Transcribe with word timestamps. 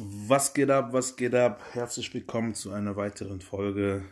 Was 0.00 0.54
geht 0.54 0.70
ab, 0.70 0.92
was 0.92 1.16
geht 1.16 1.34
ab? 1.34 1.60
Herzlich 1.72 2.14
willkommen 2.14 2.54
zu 2.54 2.70
einer 2.70 2.94
weiteren 2.94 3.40
Folge 3.40 4.04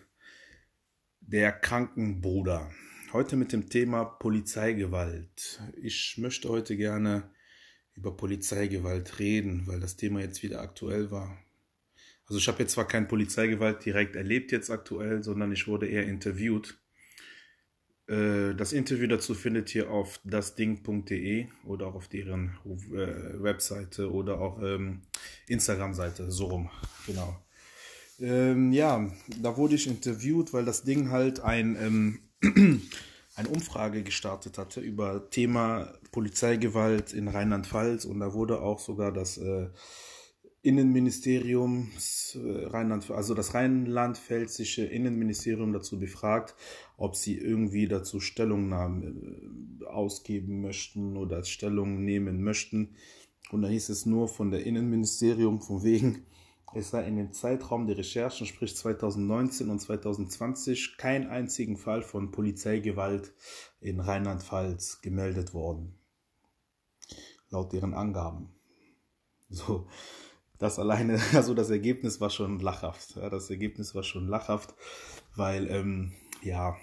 Der 1.21 1.53
Krankenbruder. 1.53 2.73
Heute 3.13 3.37
mit 3.37 3.53
dem 3.53 3.69
Thema 3.69 4.05
Polizeigewalt. 4.05 5.63
Ich 5.81 6.19
möchte 6.19 6.49
heute 6.49 6.77
gerne 6.77 7.31
über 7.95 8.17
Polizeigewalt 8.17 9.21
reden, 9.21 9.69
weil 9.69 9.79
das 9.79 9.97
Thema 9.97 10.19
jetzt 10.19 10.43
wieder 10.43 10.61
aktuell 10.61 11.13
war. 11.13 11.39
Also 12.27 12.39
ich 12.39 12.49
habe 12.49 12.65
jetzt 12.65 12.73
zwar 12.73 12.89
keine 12.89 13.07
Polizeigewalt 13.07 13.85
direkt 13.85 14.17
erlebt 14.17 14.51
jetzt 14.51 14.71
aktuell, 14.71 15.23
sondern 15.23 15.53
ich 15.53 15.69
wurde 15.69 15.87
eher 15.87 16.05
interviewt 16.05 16.81
das 18.09 18.73
Interview 18.73 19.09
dazu 19.09 19.35
findet 19.35 19.75
ihr 19.75 19.91
auf 19.91 20.21
dasding.de 20.23 21.47
oder 21.65 21.89
auch 21.89 21.97
auf 21.97 22.07
deren 22.07 22.57
äh, 22.65 23.43
Webseite 23.43 24.13
oder 24.13 24.41
auch 24.41 24.63
ähm, 24.63 25.03
Instagram-Seite, 25.49 26.31
so 26.31 26.47
rum, 26.47 26.71
genau. 27.05 27.37
Ähm, 28.19 28.73
ja, 28.73 29.11
da 29.43 29.57
wurde 29.57 29.75
ich 29.75 29.87
interviewt, 29.87 30.53
weil 30.53 30.65
das 30.65 30.85
Ding 30.85 31.11
halt 31.11 31.41
ein, 31.41 31.77
ähm, 31.77 32.19
eine 33.35 33.49
Umfrage 33.49 34.03
gestartet 34.03 34.57
hatte 34.57 34.81
über 34.81 35.29
Thema 35.31 35.93
Polizeigewalt 36.13 37.13
in 37.13 37.29
Rheinland-Pfalz. 37.29 38.07
Und 38.07 38.21
da 38.21 38.33
wurde 38.33 38.63
auch 38.63 38.81
sogar 38.81 39.13
das 39.13 39.37
äh, 39.37 39.69
Innenministeriums 40.67 42.37
äh, 42.43 42.67
Rheinland, 42.67 43.09
also 43.13 43.35
das 43.35 43.55
rheinland-pfälzische 43.55 44.85
Innenministerium 44.85 45.73
dazu 45.73 46.01
befragt, 46.01 46.57
ob 46.97 47.15
sie 47.15 47.39
irgendwie 47.39 47.87
dazu 47.87 48.19
Stellungnahmen 48.19 49.81
äh, 49.81 49.85
ausgeben 49.85 50.63
möchten 50.63 51.17
oder 51.17 51.45
Stellung 51.45 52.05
nehmen 52.05 52.43
möchten. 52.43 52.97
Und 53.53 53.63
da 53.63 53.69
hieß 53.69 53.91
es 53.91 54.07
nur 54.07 54.27
von 54.27 54.51
der 54.51 54.67
Innenministerium, 54.67 55.61
von 55.61 55.85
wegen, 55.85 56.27
es 56.75 56.91
sei 56.91 57.07
in 57.07 57.17
dem 57.17 57.33
Zeitraum 57.33 57.87
der 57.87 57.99
Recherchen, 57.99 58.45
sprich 58.45 58.75
2019 58.75 59.71
und 59.71 59.79
2020, 59.79 60.97
kein 60.99 61.29
einzigen 61.29 61.77
Fall 61.77 62.03
von 62.03 62.33
Polizeigewalt 62.33 63.33
in 63.81 64.01
Rheinland-Pfalz 64.01 65.01
gemeldet 65.01 65.55
worden. 65.55 65.95
Laut 67.51 67.73
deren 67.73 67.95
Angaben. 67.95 68.49
So, 69.49 69.87
das 70.59 70.79
alleine, 70.79 71.21
also 71.35 71.55
das 71.55 71.71
Ergebnis 71.71 72.21
war 72.21 72.31
schon 72.31 72.61
lachhaft. 72.61 73.17
Ja, 73.17 73.31
das 73.31 73.51
Ergebnis 73.51 73.95
war 73.95 74.03
schon 74.03 74.29
lachhaft, 74.29 74.75
weil, 75.35 75.71
ähm, 75.71 76.13
ja, 76.43 76.77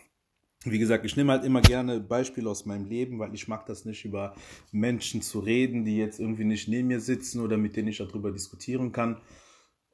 wie 0.65 0.79
gesagt, 0.79 1.05
ich 1.05 1.17
nehme 1.17 1.33
halt 1.33 1.43
immer 1.43 1.61
gerne 1.61 1.99
Beispiele 1.99 2.49
aus 2.49 2.65
meinem 2.65 2.85
Leben, 2.85 3.19
weil 3.19 3.33
ich 3.33 3.47
mag 3.47 3.65
das 3.65 3.83
nicht, 3.83 4.05
über 4.05 4.33
Menschen 4.71 5.21
zu 5.21 5.39
reden, 5.39 5.83
die 5.83 5.97
jetzt 5.97 6.19
irgendwie 6.19 6.45
nicht 6.45 6.67
neben 6.69 6.87
mir 6.87 7.01
sitzen 7.01 7.41
oder 7.41 7.57
mit 7.57 7.75
denen 7.75 7.89
ich 7.89 7.97
darüber 7.97 8.31
diskutieren 8.31 8.91
kann. 8.93 9.19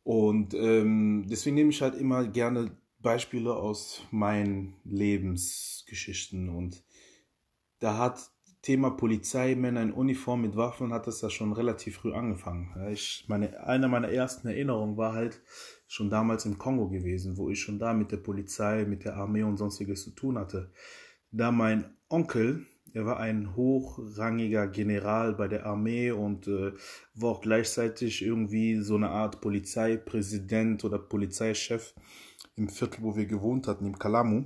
Und 0.04 0.54
ähm, 0.54 1.26
deswegen 1.30 1.56
nehme 1.56 1.72
ich 1.72 1.82
halt 1.82 1.96
immer 1.96 2.26
gerne 2.26 2.72
Beispiele 3.00 3.56
aus 3.56 4.04
meinen 4.12 4.76
Lebensgeschichten. 4.84 6.50
Und 6.50 6.84
da 7.80 7.98
hat 7.98 8.30
Thema 8.62 8.92
Polizei, 8.92 9.56
Männer 9.56 9.82
in 9.82 9.94
Uniform 9.94 10.42
mit 10.42 10.58
Waffen 10.58 10.92
hat 10.92 11.08
das 11.08 11.22
ja 11.22 11.30
schon 11.30 11.54
relativ 11.54 11.98
früh 11.98 12.14
angefangen. 12.14 12.76
Ich 12.92 13.26
meine, 13.30 13.66
eine 13.66 13.88
meiner 13.88 14.10
ersten 14.10 14.50
Erinnerungen 14.50 14.98
war 14.98 15.14
halt 15.14 15.42
schon 15.88 16.10
damals 16.10 16.46
im 16.46 16.58
Kongo 16.58 16.90
gewesen, 16.90 17.38
wo 17.38 17.50
ich 17.50 17.62
schon 17.62 17.80
da 17.80 17.94
mit 17.94 18.12
der 18.12 18.18
Polizei, 18.18 18.84
mit 18.84 19.06
der 19.06 19.16
Armee 19.16 19.44
und 19.44 19.58
sonstiges 19.58 20.04
zu 20.04 20.12
tun 20.12 20.38
hatte. 20.38 20.72
Da 21.32 21.52
mein 21.52 21.86
Onkel, 22.10 22.66
er 22.94 23.06
war 23.06 23.20
ein 23.20 23.56
hochrangiger 23.56 24.68
General 24.68 25.34
bei 25.34 25.48
der 25.48 25.66
Armee 25.66 26.12
und 26.12 26.48
äh, 26.48 26.74
war 27.16 27.30
auch 27.30 27.42
gleichzeitig 27.42 28.24
irgendwie 28.24 28.82
so 28.82 28.96
eine 28.96 29.10
Art 29.10 29.40
Polizeipräsident 29.42 30.84
oder 30.84 31.00
Polizeichef 31.00 31.94
im 32.56 32.68
Viertel, 32.68 33.04
wo 33.04 33.16
wir 33.16 33.26
gewohnt 33.26 33.68
hatten, 33.68 33.86
im 33.86 33.98
Kalamu. 33.98 34.46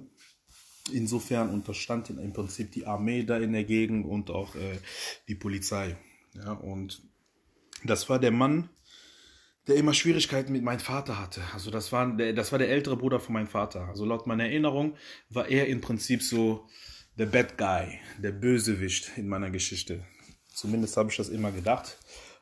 Insofern 0.92 1.50
unterstand 1.50 2.10
im 2.10 2.34
Prinzip 2.34 2.72
die 2.72 2.86
Armee 2.86 3.24
da 3.24 3.38
in 3.38 3.54
der 3.54 3.64
Gegend 3.64 4.06
und 4.06 4.30
auch 4.30 4.56
äh, 4.56 4.80
die 5.28 5.36
Polizei. 5.36 5.96
Ja, 6.34 6.54
und 6.54 7.02
das 7.86 8.10
war 8.10 8.20
der 8.20 8.32
Mann, 8.32 8.70
der 9.68 9.76
immer 9.76 9.94
Schwierigkeiten 9.94 10.52
mit 10.52 10.64
meinem 10.64 10.80
Vater 10.80 11.20
hatte. 11.20 11.42
Also 11.54 11.72
das 11.72 11.92
war 11.92 12.16
der, 12.16 12.34
das 12.34 12.52
war 12.52 12.60
der 12.60 12.70
ältere 12.70 12.98
Bruder 12.98 13.20
von 13.20 13.34
meinem 13.34 13.48
Vater. 13.48 13.88
Also 13.88 14.06
laut 14.06 14.28
meiner 14.28 14.46
Erinnerung 14.46 14.98
war 15.30 15.48
er 15.48 15.68
im 15.68 15.80
Prinzip 15.80 16.22
so 16.22 16.68
der 17.18 17.28
Bad 17.28 17.58
Guy, 17.58 18.00
der 18.18 18.32
Bösewicht 18.32 19.18
in 19.18 19.28
meiner 19.28 19.52
Geschichte. 19.52 20.06
Zumindest 20.48 20.98
habe 20.98 21.10
ich 21.10 21.18
das 21.18 21.30
immer 21.30 21.52
gedacht. 21.52 21.98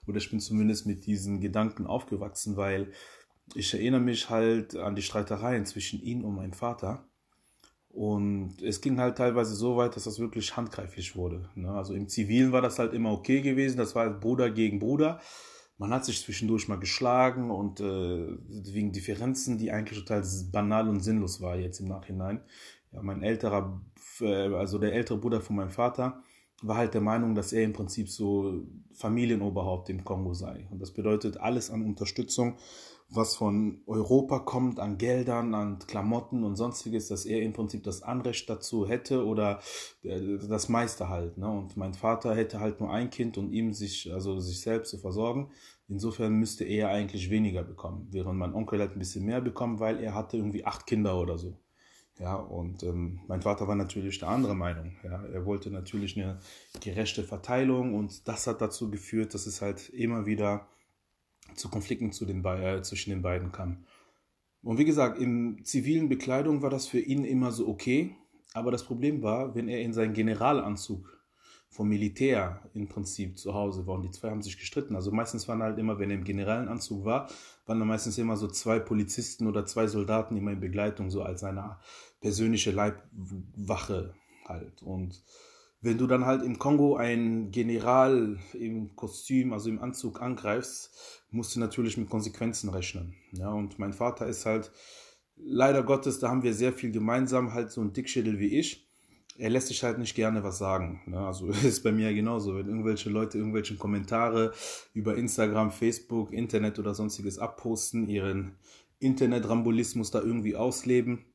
Oder 0.07 0.17
ich 0.17 0.29
bin 0.31 0.39
zumindest 0.39 0.87
mit 0.87 1.05
diesen 1.05 1.41
Gedanken 1.41 1.85
aufgewachsen, 1.85 2.57
weil 2.57 2.91
ich 3.53 3.73
erinnere 3.73 4.01
mich 4.01 4.29
halt 4.29 4.75
an 4.75 4.95
die 4.95 5.03
Streitereien 5.03 5.65
zwischen 5.65 6.01
ihm 6.01 6.23
und 6.23 6.35
meinem 6.35 6.53
Vater. 6.53 7.07
Und 7.93 8.61
es 8.61 8.79
ging 8.79 8.99
halt 8.99 9.17
teilweise 9.17 9.53
so 9.53 9.75
weit, 9.75 9.95
dass 9.95 10.05
das 10.05 10.19
wirklich 10.19 10.55
handgreiflich 10.55 11.15
wurde. 11.15 11.49
Ne? 11.55 11.69
Also 11.71 11.93
im 11.93 12.07
Zivilen 12.07 12.53
war 12.53 12.61
das 12.61 12.79
halt 12.79 12.93
immer 12.93 13.11
okay 13.11 13.41
gewesen. 13.41 13.77
Das 13.77 13.95
war 13.95 14.05
halt 14.05 14.21
Bruder 14.21 14.49
gegen 14.49 14.79
Bruder. 14.79 15.19
Man 15.77 15.93
hat 15.93 16.05
sich 16.05 16.21
zwischendurch 16.21 16.67
mal 16.67 16.79
geschlagen 16.79 17.51
und 17.51 17.81
äh, 17.81 17.83
wegen 17.83 18.93
Differenzen, 18.93 19.57
die 19.57 19.71
eigentlich 19.71 19.99
total 19.99 20.23
banal 20.51 20.87
und 20.87 21.01
sinnlos 21.01 21.41
war 21.41 21.57
jetzt 21.57 21.79
im 21.79 21.87
Nachhinein. 21.87 22.41
Ja, 22.91 23.01
mein 23.01 23.23
älterer, 23.23 23.81
äh, 24.21 24.53
also 24.53 24.77
der 24.77 24.93
ältere 24.93 25.17
Bruder 25.17 25.41
von 25.41 25.57
meinem 25.57 25.71
Vater, 25.71 26.21
war 26.61 26.77
halt 26.77 26.93
der 26.93 27.01
Meinung, 27.01 27.35
dass 27.35 27.51
er 27.51 27.63
im 27.63 27.73
Prinzip 27.73 28.09
so 28.09 28.63
Familienoberhaupt 28.93 29.89
im 29.89 30.03
Kongo 30.05 30.33
sei. 30.33 30.67
Und 30.69 30.79
das 30.81 30.91
bedeutet 30.91 31.37
alles 31.37 31.71
an 31.71 31.83
Unterstützung 31.83 32.57
was 33.13 33.35
von 33.35 33.81
Europa 33.85 34.39
kommt 34.39 34.79
an 34.79 34.97
Geldern, 34.97 35.53
an 35.53 35.79
Klamotten 35.79 36.43
und 36.43 36.55
sonstiges, 36.55 37.09
dass 37.09 37.25
er 37.25 37.41
im 37.41 37.51
Prinzip 37.51 37.83
das 37.83 38.03
Anrecht 38.03 38.49
dazu 38.49 38.87
hätte 38.87 39.25
oder 39.25 39.59
äh, 40.03 40.37
das 40.47 40.69
meiste 40.69 41.09
halt. 41.09 41.37
Ne? 41.37 41.49
Und 41.49 41.75
mein 41.75 41.93
Vater 41.93 42.33
hätte 42.35 42.61
halt 42.61 42.79
nur 42.79 42.91
ein 42.91 43.09
Kind 43.09 43.37
und 43.37 43.51
ihm 43.51 43.73
sich, 43.73 44.11
also 44.13 44.39
sich 44.39 44.61
selbst 44.61 44.91
zu 44.91 44.97
versorgen. 44.97 45.51
Insofern 45.89 46.33
müsste 46.33 46.63
er 46.63 46.89
eigentlich 46.89 47.29
weniger 47.29 47.63
bekommen, 47.63 48.07
während 48.11 48.39
mein 48.39 48.53
Onkel 48.53 48.79
halt 48.79 48.95
ein 48.95 48.99
bisschen 48.99 49.25
mehr 49.25 49.41
bekommen, 49.41 49.81
weil 49.81 49.99
er 50.01 50.15
hatte 50.15 50.37
irgendwie 50.37 50.63
acht 50.63 50.87
Kinder 50.87 51.19
oder 51.19 51.37
so. 51.37 51.57
Ja, 52.17 52.35
und 52.35 52.83
ähm, 52.83 53.19
mein 53.27 53.41
Vater 53.41 53.67
war 53.67 53.75
natürlich 53.75 54.19
der 54.19 54.29
andere 54.29 54.55
Meinung. 54.55 54.95
Ja, 55.03 55.23
er 55.25 55.45
wollte 55.45 55.69
natürlich 55.69 56.15
eine 56.15 56.39
gerechte 56.79 57.23
Verteilung 57.23 57.95
und 57.95 58.27
das 58.27 58.47
hat 58.47 58.61
dazu 58.61 58.89
geführt, 58.89 59.33
dass 59.33 59.47
es 59.47 59.61
halt 59.61 59.89
immer 59.89 60.25
wieder 60.25 60.67
zu 61.55 61.69
Konflikten 61.69 62.11
zu 62.11 62.25
den, 62.25 62.43
äh, 62.45 62.81
zwischen 62.81 63.09
den 63.11 63.21
beiden 63.21 63.51
kam. 63.51 63.85
Und 64.63 64.77
wie 64.77 64.85
gesagt, 64.85 65.19
in 65.19 65.63
zivilen 65.63 66.09
Bekleidung 66.09 66.61
war 66.61 66.69
das 66.69 66.87
für 66.87 66.99
ihn 66.99 67.23
immer 67.23 67.51
so 67.51 67.67
okay. 67.67 68.15
Aber 68.53 68.71
das 68.71 68.83
Problem 68.83 69.23
war, 69.23 69.55
wenn 69.55 69.67
er 69.67 69.81
in 69.81 69.93
seinen 69.93 70.13
Generalanzug 70.13 71.21
vom 71.69 71.87
Militär 71.87 72.69
im 72.73 72.89
Prinzip 72.89 73.39
zu 73.39 73.53
Hause 73.53 73.87
war 73.87 73.95
und 73.95 74.01
die 74.01 74.11
zwei 74.11 74.29
haben 74.29 74.41
sich 74.41 74.57
gestritten. 74.57 74.93
Also 74.95 75.09
meistens 75.11 75.47
waren 75.47 75.63
halt 75.63 75.79
immer, 75.79 75.99
wenn 75.99 76.09
er 76.09 76.17
im 76.17 76.25
Generalanzug 76.25 77.05
war, 77.05 77.29
waren 77.65 77.79
dann 77.79 77.87
meistens 77.87 78.17
immer 78.17 78.35
so 78.35 78.47
zwei 78.49 78.79
Polizisten 78.79 79.47
oder 79.47 79.65
zwei 79.65 79.87
Soldaten 79.87 80.35
immer 80.35 80.51
in 80.51 80.59
Begleitung, 80.59 81.09
so 81.09 81.23
als 81.23 81.39
seine 81.41 81.77
persönliche 82.19 82.71
Leibwache 82.71 84.13
halt. 84.45 84.83
Und 84.83 85.23
wenn 85.81 85.97
du 85.97 86.05
dann 86.05 86.25
halt 86.25 86.43
im 86.43 86.59
Kongo 86.59 86.95
einen 86.95 87.51
General 87.51 88.37
im 88.53 88.95
Kostüm, 88.95 89.51
also 89.51 89.69
im 89.69 89.81
Anzug 89.81 90.21
angreifst, 90.21 91.23
musst 91.31 91.55
du 91.55 91.59
natürlich 91.59 91.97
mit 91.97 92.09
Konsequenzen 92.09 92.69
rechnen. 92.69 93.15
Ja, 93.31 93.51
und 93.51 93.79
mein 93.79 93.93
Vater 93.93 94.27
ist 94.27 94.45
halt, 94.45 94.71
leider 95.43 95.83
Gottes, 95.83 96.19
da 96.19 96.29
haben 96.29 96.43
wir 96.43 96.53
sehr 96.53 96.73
viel 96.73 96.91
gemeinsam, 96.91 97.53
halt 97.53 97.71
so 97.71 97.81
ein 97.81 97.93
Dickschädel 97.93 98.39
wie 98.39 98.59
ich. 98.59 98.87
Er 99.37 99.49
lässt 99.49 99.69
sich 99.69 99.83
halt 99.83 99.97
nicht 99.97 100.13
gerne 100.13 100.43
was 100.43 100.59
sagen. 100.59 101.01
Ja, 101.11 101.27
also 101.27 101.47
ist 101.63 101.83
bei 101.83 101.91
mir 101.91 102.13
genauso. 102.13 102.55
Wenn 102.55 102.67
irgendwelche 102.67 103.09
Leute 103.09 103.37
irgendwelche 103.37 103.75
Kommentare 103.75 104.53
über 104.93 105.15
Instagram, 105.15 105.71
Facebook, 105.71 106.31
Internet 106.31 106.77
oder 106.77 106.93
sonstiges 106.93 107.39
abposten, 107.39 108.07
ihren 108.07 108.55
Internet-Rambolismus 108.99 110.11
da 110.11 110.21
irgendwie 110.21 110.55
ausleben, 110.55 111.25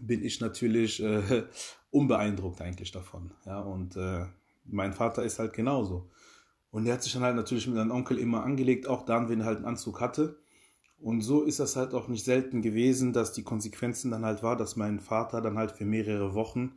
bin 0.00 0.24
ich 0.24 0.40
natürlich 0.40 1.02
äh, 1.02 1.44
unbeeindruckt 1.90 2.60
eigentlich 2.60 2.92
davon. 2.92 3.32
Ja, 3.44 3.60
und 3.60 3.96
äh, 3.96 4.26
mein 4.64 4.92
Vater 4.92 5.22
ist 5.22 5.38
halt 5.38 5.52
genauso. 5.52 6.10
Und 6.70 6.84
der 6.84 6.94
hat 6.94 7.02
sich 7.02 7.12
dann 7.12 7.22
halt 7.22 7.36
natürlich 7.36 7.66
mit 7.66 7.76
seinem 7.76 7.90
Onkel 7.90 8.18
immer 8.18 8.42
angelegt, 8.42 8.86
auch 8.86 9.04
dann, 9.04 9.28
wenn 9.28 9.40
er 9.40 9.46
halt 9.46 9.58
einen 9.58 9.66
Anzug 9.66 10.00
hatte. 10.00 10.38
Und 10.98 11.20
so 11.20 11.42
ist 11.42 11.60
das 11.60 11.76
halt 11.76 11.94
auch 11.94 12.08
nicht 12.08 12.24
selten 12.24 12.62
gewesen, 12.62 13.12
dass 13.12 13.32
die 13.32 13.42
Konsequenzen 13.42 14.10
dann 14.10 14.24
halt 14.24 14.42
war, 14.42 14.56
dass 14.56 14.76
mein 14.76 15.00
Vater 15.00 15.40
dann 15.40 15.58
halt 15.58 15.72
für 15.72 15.84
mehrere 15.84 16.34
Wochen 16.34 16.72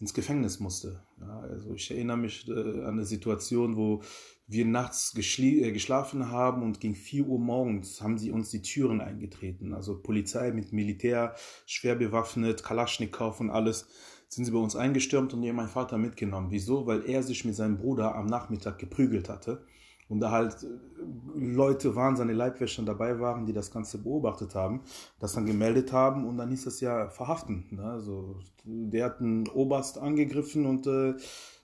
ins 0.00 0.14
Gefängnis 0.14 0.60
musste. 0.60 1.02
Ja, 1.20 1.40
also 1.40 1.74
ich 1.74 1.90
erinnere 1.90 2.16
mich 2.16 2.48
äh, 2.48 2.52
an 2.52 2.94
eine 2.94 3.04
Situation, 3.04 3.76
wo 3.76 4.02
wir 4.48 4.64
nachts 4.64 5.14
äh, 5.14 5.72
geschlafen 5.72 6.30
haben 6.30 6.62
und 6.62 6.80
gegen 6.80 6.94
4 6.94 7.26
Uhr 7.26 7.38
morgens 7.38 8.00
haben 8.00 8.18
sie 8.18 8.30
uns 8.30 8.50
die 8.50 8.62
Türen 8.62 9.00
eingetreten. 9.00 9.74
Also 9.74 10.00
Polizei 10.00 10.50
mit 10.52 10.72
Militär, 10.72 11.34
schwer 11.66 11.94
bewaffnet, 11.94 12.64
Kalaschnikow 12.64 13.38
und 13.40 13.50
alles 13.50 13.86
sind 14.28 14.46
sie 14.46 14.50
bei 14.50 14.58
uns 14.58 14.74
eingestürmt 14.74 15.32
und 15.34 15.46
haben 15.46 15.56
meinen 15.56 15.68
Vater 15.68 15.98
mitgenommen. 15.98 16.48
Wieso? 16.50 16.86
Weil 16.86 17.08
er 17.08 17.22
sich 17.22 17.44
mit 17.44 17.56
seinem 17.56 17.76
Bruder 17.76 18.14
am 18.14 18.26
Nachmittag 18.26 18.78
geprügelt 18.78 19.28
hatte. 19.28 19.64
und 20.08 20.20
da 20.20 20.30
halt 20.30 20.62
äh, 20.62 21.38
Leute 21.38 21.94
waren, 21.94 22.16
seine 22.16 22.32
Leibwächter 22.32 22.82
dabei 22.82 23.20
waren, 23.20 23.44
die 23.44 23.52
das 23.52 23.70
Ganze 23.70 23.98
beobachtet 23.98 24.54
haben, 24.54 24.80
das 25.20 25.34
dann 25.34 25.44
gemeldet 25.44 25.92
haben 25.92 26.26
und 26.26 26.38
dann 26.38 26.48
hieß 26.48 26.64
es 26.66 26.80
ja 26.80 27.10
verhaften. 27.10 27.66
Ne? 27.70 27.84
Also 27.84 28.40
der 28.64 29.04
hat 29.04 29.20
einen 29.20 29.46
Oberst 29.48 29.98
angegriffen 29.98 30.64
und 30.64 30.86
äh, 30.86 31.14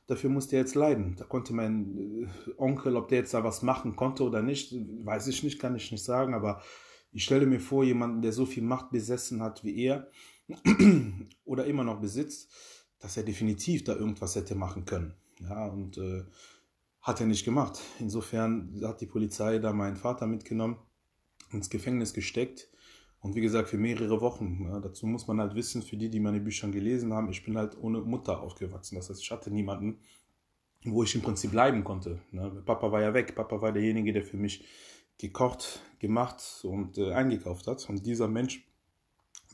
dafür 0.06 0.30
musste 0.30 0.56
er 0.56 0.62
jetzt 0.62 0.74
leiden. 0.74 1.16
Da 1.16 1.24
konnte 1.24 1.52
mein 1.54 2.26
äh, 2.46 2.50
Onkel, 2.56 2.96
ob 2.96 3.08
der 3.08 3.18
jetzt 3.18 3.34
da 3.34 3.44
was 3.44 3.62
machen 3.62 3.96
konnte 3.96 4.24
oder 4.24 4.42
nicht, 4.42 4.74
weiß 5.04 5.26
ich 5.28 5.42
nicht, 5.42 5.58
kann 5.58 5.76
ich 5.76 5.90
nicht 5.90 6.04
sagen, 6.04 6.34
aber 6.34 6.62
ich 7.12 7.24
stelle 7.24 7.46
mir 7.46 7.60
vor, 7.60 7.84
jemanden, 7.84 8.22
der 8.22 8.32
so 8.32 8.44
viel 8.44 8.62
Macht 8.62 8.90
besessen 8.90 9.42
hat 9.42 9.62
wie 9.64 9.84
er 9.84 10.10
oder 11.44 11.64
immer 11.66 11.84
noch 11.84 12.00
besitzt, 12.00 12.50
dass 12.98 13.16
er 13.16 13.22
definitiv 13.22 13.84
da 13.84 13.94
irgendwas 13.94 14.34
hätte 14.34 14.54
machen 14.54 14.84
können. 14.84 15.14
Ja, 15.40 15.66
und 15.66 15.98
äh, 15.98 16.24
hat 17.00 17.20
er 17.20 17.26
nicht 17.26 17.44
gemacht. 17.44 17.80
Insofern 18.00 18.80
hat 18.82 19.00
die 19.00 19.06
Polizei 19.06 19.58
da 19.58 19.72
meinen 19.72 19.96
Vater 19.96 20.26
mitgenommen, 20.26 20.78
ins 21.52 21.70
Gefängnis 21.70 22.14
gesteckt. 22.14 22.68
Und 23.24 23.34
wie 23.34 23.40
gesagt, 23.40 23.70
für 23.70 23.78
mehrere 23.78 24.20
Wochen. 24.20 24.66
Ja, 24.68 24.80
dazu 24.80 25.06
muss 25.06 25.26
man 25.26 25.40
halt 25.40 25.54
wissen, 25.54 25.80
für 25.80 25.96
die, 25.96 26.10
die 26.10 26.20
meine 26.20 26.40
Bücher 26.40 26.68
gelesen 26.68 27.14
haben, 27.14 27.30
ich 27.30 27.42
bin 27.42 27.56
halt 27.56 27.74
ohne 27.80 28.02
Mutter 28.02 28.42
aufgewachsen. 28.42 28.96
Das 28.96 29.08
heißt, 29.08 29.22
ich 29.22 29.30
hatte 29.30 29.50
niemanden, 29.50 29.98
wo 30.84 31.02
ich 31.04 31.14
im 31.14 31.22
Prinzip 31.22 31.52
bleiben 31.52 31.84
konnte. 31.84 32.20
Ne? 32.32 32.62
Papa 32.66 32.92
war 32.92 33.00
ja 33.00 33.14
weg. 33.14 33.34
Papa 33.34 33.62
war 33.62 33.72
derjenige, 33.72 34.12
der 34.12 34.24
für 34.24 34.36
mich 34.36 34.66
gekocht, 35.16 35.80
gemacht 36.00 36.42
und 36.64 36.98
äh, 36.98 37.12
eingekauft 37.12 37.66
hat. 37.66 37.88
Und 37.88 38.04
dieser 38.04 38.28
Mensch 38.28 38.68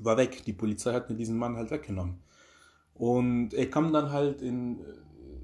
war 0.01 0.17
weg. 0.17 0.45
Die 0.45 0.53
Polizei 0.53 0.93
hat 0.93 1.09
mir 1.09 1.15
diesen 1.15 1.39
Mann 1.39 1.55
halt 1.55 1.71
weggenommen. 1.71 2.25
Und 2.95 3.55
er 3.55 3.71
kam 3.71 3.93
dann 3.93 4.11
halt 4.11 4.43
in 4.43 4.81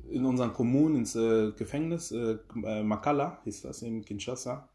in 0.09 0.25
unseren 0.25 0.53
Kommunen 0.53 0.97
ins 0.97 1.15
äh, 1.17 1.53
Gefängnis, 1.53 2.13
äh, 2.13 2.39
Makala 2.83 3.41
hieß 3.45 3.63
das 3.63 3.83
in 3.83 4.05
Kinshasa, 4.05 4.69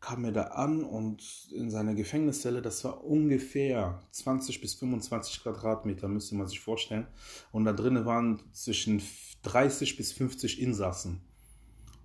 kam 0.00 0.24
er 0.24 0.32
da 0.32 0.42
an 0.42 0.84
und 0.84 1.48
in 1.52 1.70
seiner 1.70 1.94
Gefängniszelle, 1.94 2.62
das 2.62 2.84
war 2.84 3.04
ungefähr 3.04 4.02
20 4.10 4.60
bis 4.60 4.74
25 4.74 5.42
Quadratmeter, 5.42 6.08
müsste 6.08 6.36
man 6.36 6.46
sich 6.46 6.60
vorstellen. 6.60 7.06
Und 7.50 7.64
da 7.64 7.72
drinnen 7.72 8.04
waren 8.04 8.42
zwischen 8.52 9.02
30 9.42 9.96
bis 9.96 10.12
50 10.12 10.60
Insassen, 10.60 11.22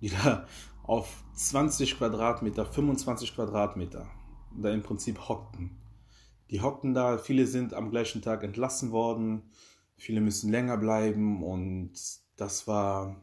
die 0.00 0.10
da 0.10 0.46
auf 0.82 1.22
20 1.34 1.98
Quadratmeter, 1.98 2.66
25 2.66 3.34
Quadratmeter 3.34 4.10
da 4.56 4.70
im 4.70 4.82
Prinzip 4.82 5.28
hockten. 5.28 5.78
Die 6.50 6.60
hockten 6.60 6.94
da, 6.94 7.18
viele 7.18 7.46
sind 7.46 7.72
am 7.72 7.90
gleichen 7.90 8.20
Tag 8.20 8.42
entlassen 8.42 8.90
worden, 8.90 9.50
viele 9.96 10.20
müssen 10.20 10.50
länger 10.50 10.76
bleiben 10.76 11.42
und 11.42 11.92
das 12.36 12.66
war, 12.66 13.22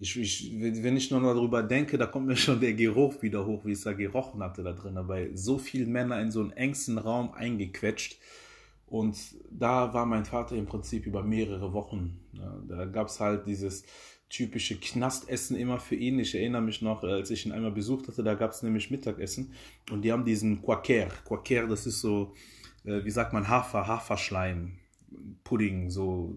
ich, 0.00 0.18
ich, 0.18 0.52
wenn 0.58 0.96
ich 0.96 1.10
nur 1.10 1.20
darüber 1.20 1.62
denke, 1.62 1.98
da 1.98 2.06
kommt 2.06 2.26
mir 2.26 2.36
schon 2.36 2.58
der 2.58 2.72
Geruch 2.72 3.20
wieder 3.20 3.44
hoch, 3.44 3.66
wie 3.66 3.72
es 3.72 3.82
da 3.82 3.92
gerochen 3.92 4.42
hatte 4.42 4.62
da 4.62 4.72
drin, 4.72 4.98
weil 5.02 5.36
so 5.36 5.58
viele 5.58 5.86
Männer 5.86 6.20
in 6.20 6.30
so 6.30 6.40
einen 6.40 6.52
engsten 6.52 6.96
Raum 6.96 7.32
eingequetscht. 7.34 8.18
Und 8.86 9.16
da 9.50 9.92
war 9.92 10.06
mein 10.06 10.24
Vater 10.24 10.56
im 10.56 10.66
Prinzip 10.66 11.06
über 11.06 11.22
mehrere 11.22 11.72
Wochen. 11.74 12.18
Ja, 12.32 12.60
da 12.66 12.86
gab 12.86 13.08
es 13.08 13.20
halt 13.20 13.46
dieses 13.46 13.84
typische 14.30 14.76
Knastessen 14.80 15.56
immer 15.56 15.78
für 15.78 15.96
ihn. 15.96 16.18
Ich 16.18 16.34
erinnere 16.34 16.62
mich 16.62 16.80
noch, 16.80 17.02
als 17.02 17.30
ich 17.30 17.44
ihn 17.44 17.52
einmal 17.52 17.72
besucht 17.72 18.08
hatte, 18.08 18.24
da 18.24 18.34
gab 18.34 18.52
es 18.52 18.62
nämlich 18.62 18.90
Mittagessen 18.90 19.52
und 19.90 20.02
die 20.02 20.12
haben 20.12 20.24
diesen 20.24 20.62
Quaker. 20.62 21.08
Quaker, 21.26 21.66
das 21.66 21.86
ist 21.86 22.00
so, 22.00 22.32
äh, 22.84 23.04
wie 23.04 23.10
sagt 23.10 23.32
man, 23.32 23.48
Hafer, 23.48 23.86
Haferschleim, 23.86 24.78
Pudding, 25.44 25.90
so 25.90 26.34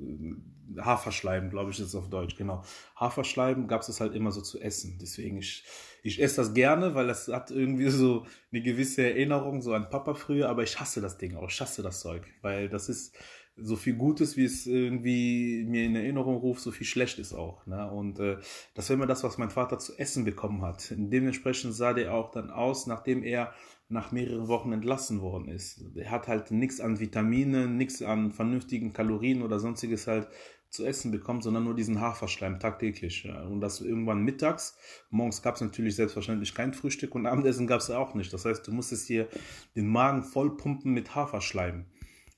Haferschleim, 0.79 1.49
glaube 1.49 1.71
ich, 1.71 1.79
ist 1.79 1.95
auf 1.95 2.09
Deutsch, 2.09 2.35
genau. 2.35 2.63
Haferschleim 2.95 3.67
gab 3.67 3.81
es 3.81 3.99
halt 3.99 4.13
immer 4.15 4.31
so 4.31 4.41
zu 4.41 4.59
essen. 4.59 4.97
Deswegen, 5.01 5.37
ich, 5.37 5.63
ich 6.03 6.21
esse 6.21 6.37
das 6.37 6.53
gerne, 6.53 6.95
weil 6.95 7.07
das 7.07 7.27
hat 7.27 7.51
irgendwie 7.51 7.89
so 7.89 8.25
eine 8.51 8.61
gewisse 8.61 9.03
Erinnerung 9.03 9.61
so 9.61 9.73
an 9.73 9.89
Papa 9.89 10.13
früher, 10.13 10.49
aber 10.49 10.63
ich 10.63 10.79
hasse 10.79 11.01
das 11.01 11.17
Ding 11.17 11.35
auch, 11.35 11.49
ich 11.49 11.61
hasse 11.61 11.83
das 11.83 11.99
Zeug, 11.99 12.25
weil 12.41 12.69
das 12.69 12.89
ist 12.89 13.15
so 13.55 13.75
viel 13.75 13.93
Gutes, 13.93 14.35
wie 14.35 14.45
es 14.45 14.65
irgendwie 14.65 15.63
mir 15.67 15.85
in 15.85 15.95
Erinnerung 15.95 16.37
ruft, 16.37 16.61
so 16.61 16.71
viel 16.71 16.87
schlecht 16.87 17.19
ist 17.19 17.33
auch. 17.33 17.65
Ne? 17.67 17.89
Und 17.91 18.19
äh, 18.19 18.37
das 18.73 18.89
war 18.89 18.95
immer 18.95 19.05
das, 19.05 19.23
was 19.23 19.37
mein 19.37 19.51
Vater 19.51 19.77
zu 19.77 19.97
essen 19.97 20.25
bekommen 20.25 20.63
hat. 20.63 20.87
Dementsprechend 20.89 21.75
sah 21.75 21.93
der 21.93 22.13
auch 22.13 22.31
dann 22.31 22.49
aus, 22.49 22.87
nachdem 22.87 23.23
er 23.23 23.53
nach 23.89 24.11
mehreren 24.11 24.47
Wochen 24.47 24.71
entlassen 24.71 25.21
worden 25.21 25.49
ist. 25.49 25.83
Er 25.95 26.11
hat 26.11 26.27
halt 26.27 26.51
nichts 26.51 26.79
an 26.79 26.99
Vitaminen, 26.99 27.77
nichts 27.77 28.01
an 28.01 28.31
vernünftigen 28.31 28.93
Kalorien 28.93 29.43
oder 29.43 29.59
sonstiges 29.59 30.07
halt 30.07 30.27
zu 30.73 30.85
essen 30.85 31.11
bekommt, 31.11 31.43
sondern 31.43 31.65
nur 31.65 31.75
diesen 31.75 32.01
Haferschleim 32.01 32.59
tagtäglich. 32.59 33.29
Und 33.47 33.61
das 33.61 33.79
irgendwann 33.79 34.23
mittags. 34.23 34.75
Morgens 35.11 35.43
gab 35.43 35.55
es 35.55 35.61
natürlich 35.61 35.95
selbstverständlich 35.95 36.55
kein 36.55 36.73
Frühstück 36.73 37.13
und 37.13 37.25
Abendessen 37.27 37.67
gab 37.67 37.79
es 37.79 37.91
auch 37.91 38.15
nicht. 38.15 38.33
Das 38.33 38.45
heißt, 38.45 38.67
du 38.67 38.71
musstest 38.71 39.07
hier 39.07 39.27
den 39.75 39.87
Magen 39.87 40.23
voll 40.23 40.57
pumpen 40.57 40.91
mit 40.93 41.13
Haferschleim. 41.13 41.85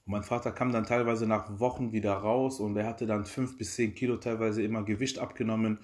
Und 0.06 0.12
mein 0.12 0.24
Vater 0.24 0.52
kam 0.52 0.74
dann 0.74 0.86
teilweise 0.86 1.26
nach 1.26 1.60
Wochen 1.60 1.94
wieder 1.94 2.14
raus 2.14 2.60
und 2.60 2.76
er 2.76 2.86
hatte 2.86 3.08
dann 3.08 3.26
fünf 3.26 3.58
bis 3.58 3.76
zehn 3.76 3.96
Kilo 3.96 4.18
teilweise 4.18 4.62
immer 4.62 4.84
Gewicht 4.84 5.18
abgenommen. 5.18 5.80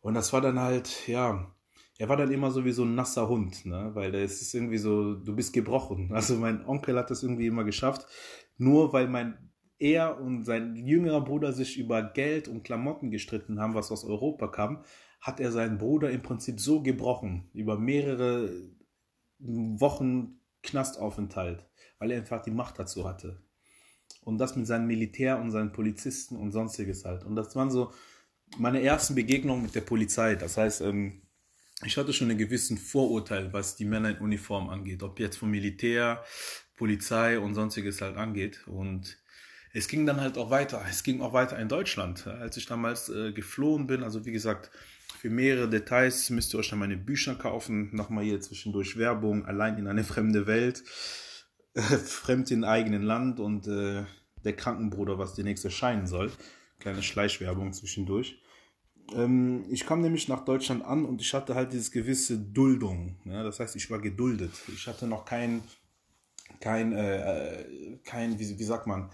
Und 0.00 0.14
das 0.14 0.32
war 0.32 0.40
dann 0.40 0.58
halt, 0.58 1.06
ja, 1.06 1.54
er 1.98 2.08
war 2.08 2.16
dann 2.16 2.30
immer 2.30 2.50
so 2.50 2.64
wie 2.64 2.72
so 2.72 2.84
ein 2.84 2.94
nasser 2.94 3.28
Hund, 3.28 3.64
ne? 3.64 3.90
weil 3.94 4.14
es 4.14 4.42
ist 4.42 4.54
irgendwie 4.54 4.78
so, 4.78 5.14
du 5.14 5.34
bist 5.34 5.52
gebrochen. 5.52 6.10
Also 6.14 6.36
mein 6.36 6.64
Onkel 6.66 6.96
hat 6.96 7.10
das 7.10 7.22
irgendwie 7.22 7.46
immer 7.46 7.64
geschafft, 7.64 8.06
nur 8.58 8.92
weil 8.92 9.08
mein 9.08 9.50
er 9.78 10.20
und 10.20 10.44
sein 10.44 10.74
jüngerer 10.74 11.22
Bruder 11.22 11.52
sich 11.52 11.78
über 11.78 12.02
Geld 12.02 12.48
und 12.48 12.62
Klamotten 12.62 13.10
gestritten 13.10 13.60
haben, 13.60 13.74
was 13.74 13.92
aus 13.92 14.04
Europa 14.04 14.48
kam, 14.48 14.84
hat 15.20 15.38
er 15.40 15.52
seinen 15.52 15.78
Bruder 15.78 16.10
im 16.10 16.22
Prinzip 16.22 16.60
so 16.60 16.82
gebrochen, 16.82 17.50
über 17.52 17.78
mehrere 17.78 18.50
Wochen 19.38 20.40
Knastaufenthalt, 20.62 21.66
weil 21.98 22.10
er 22.10 22.18
einfach 22.18 22.42
die 22.42 22.50
Macht 22.50 22.78
dazu 22.78 23.06
hatte. 23.06 23.42
Und 24.22 24.38
das 24.38 24.56
mit 24.56 24.66
seinem 24.66 24.86
Militär 24.86 25.38
und 25.38 25.50
seinen 25.50 25.72
Polizisten 25.72 26.36
und 26.36 26.52
sonstiges 26.52 27.04
halt. 27.04 27.24
Und 27.24 27.36
das 27.36 27.54
waren 27.54 27.70
so 27.70 27.92
meine 28.56 28.82
ersten 28.82 29.14
Begegnungen 29.14 29.62
mit 29.62 29.74
der 29.74 29.80
Polizei. 29.82 30.36
Das 30.36 30.56
heißt, 30.56 30.80
ähm, 30.80 31.25
ich 31.84 31.96
hatte 31.96 32.12
schon 32.12 32.30
einen 32.30 32.38
gewissen 32.38 32.78
Vorurteil, 32.78 33.52
was 33.52 33.76
die 33.76 33.84
Männer 33.84 34.10
in 34.10 34.18
Uniform 34.18 34.70
angeht, 34.70 35.02
ob 35.02 35.20
jetzt 35.20 35.36
vom 35.36 35.50
Militär, 35.50 36.24
Polizei 36.76 37.38
und 37.38 37.54
sonstiges 37.54 38.00
halt 38.00 38.16
angeht. 38.16 38.66
Und 38.66 39.18
es 39.72 39.88
ging 39.88 40.06
dann 40.06 40.20
halt 40.20 40.38
auch 40.38 40.50
weiter. 40.50 40.82
Es 40.88 41.02
ging 41.02 41.20
auch 41.20 41.34
weiter 41.34 41.58
in 41.58 41.68
Deutschland. 41.68 42.26
Als 42.26 42.56
ich 42.56 42.66
damals 42.66 43.10
äh, 43.10 43.32
geflohen 43.32 43.86
bin, 43.86 44.02
also 44.02 44.24
wie 44.24 44.32
gesagt, 44.32 44.70
für 45.20 45.28
mehrere 45.28 45.68
Details 45.68 46.30
müsst 46.30 46.54
ihr 46.54 46.60
euch 46.60 46.70
dann 46.70 46.78
meine 46.78 46.96
Bücher 46.96 47.34
kaufen. 47.34 47.94
Nochmal 47.94 48.24
hier 48.24 48.40
zwischendurch 48.40 48.96
Werbung, 48.96 49.44
allein 49.44 49.76
in 49.76 49.86
eine 49.86 50.04
fremde 50.04 50.46
Welt, 50.46 50.82
äh, 51.74 51.80
fremd 51.82 52.50
in 52.50 52.64
eigenen 52.64 53.02
Land 53.02 53.38
und 53.38 53.66
äh, 53.66 54.04
der 54.44 54.56
Krankenbruder, 54.56 55.18
was 55.18 55.34
demnächst 55.34 55.64
erscheinen 55.64 56.06
soll. 56.06 56.32
Kleine 56.78 57.02
Schleichwerbung 57.02 57.72
zwischendurch. 57.72 58.40
Ähm, 59.14 59.64
ich 59.70 59.86
kam 59.86 60.00
nämlich 60.00 60.28
nach 60.28 60.44
Deutschland 60.44 60.84
an 60.84 61.04
und 61.04 61.20
ich 61.20 61.32
hatte 61.34 61.54
halt 61.54 61.72
dieses 61.72 61.90
gewisse 61.90 62.38
Duldung. 62.38 63.16
Ja? 63.24 63.42
Das 63.42 63.60
heißt, 63.60 63.76
ich 63.76 63.90
war 63.90 64.00
geduldet. 64.00 64.52
Ich 64.74 64.86
hatte 64.86 65.06
noch 65.06 65.24
kein, 65.24 65.62
kein, 66.60 66.92
äh, 66.92 67.98
kein 68.04 68.38
wie, 68.38 68.58
wie 68.58 68.64
sagt 68.64 68.86
man, 68.86 69.10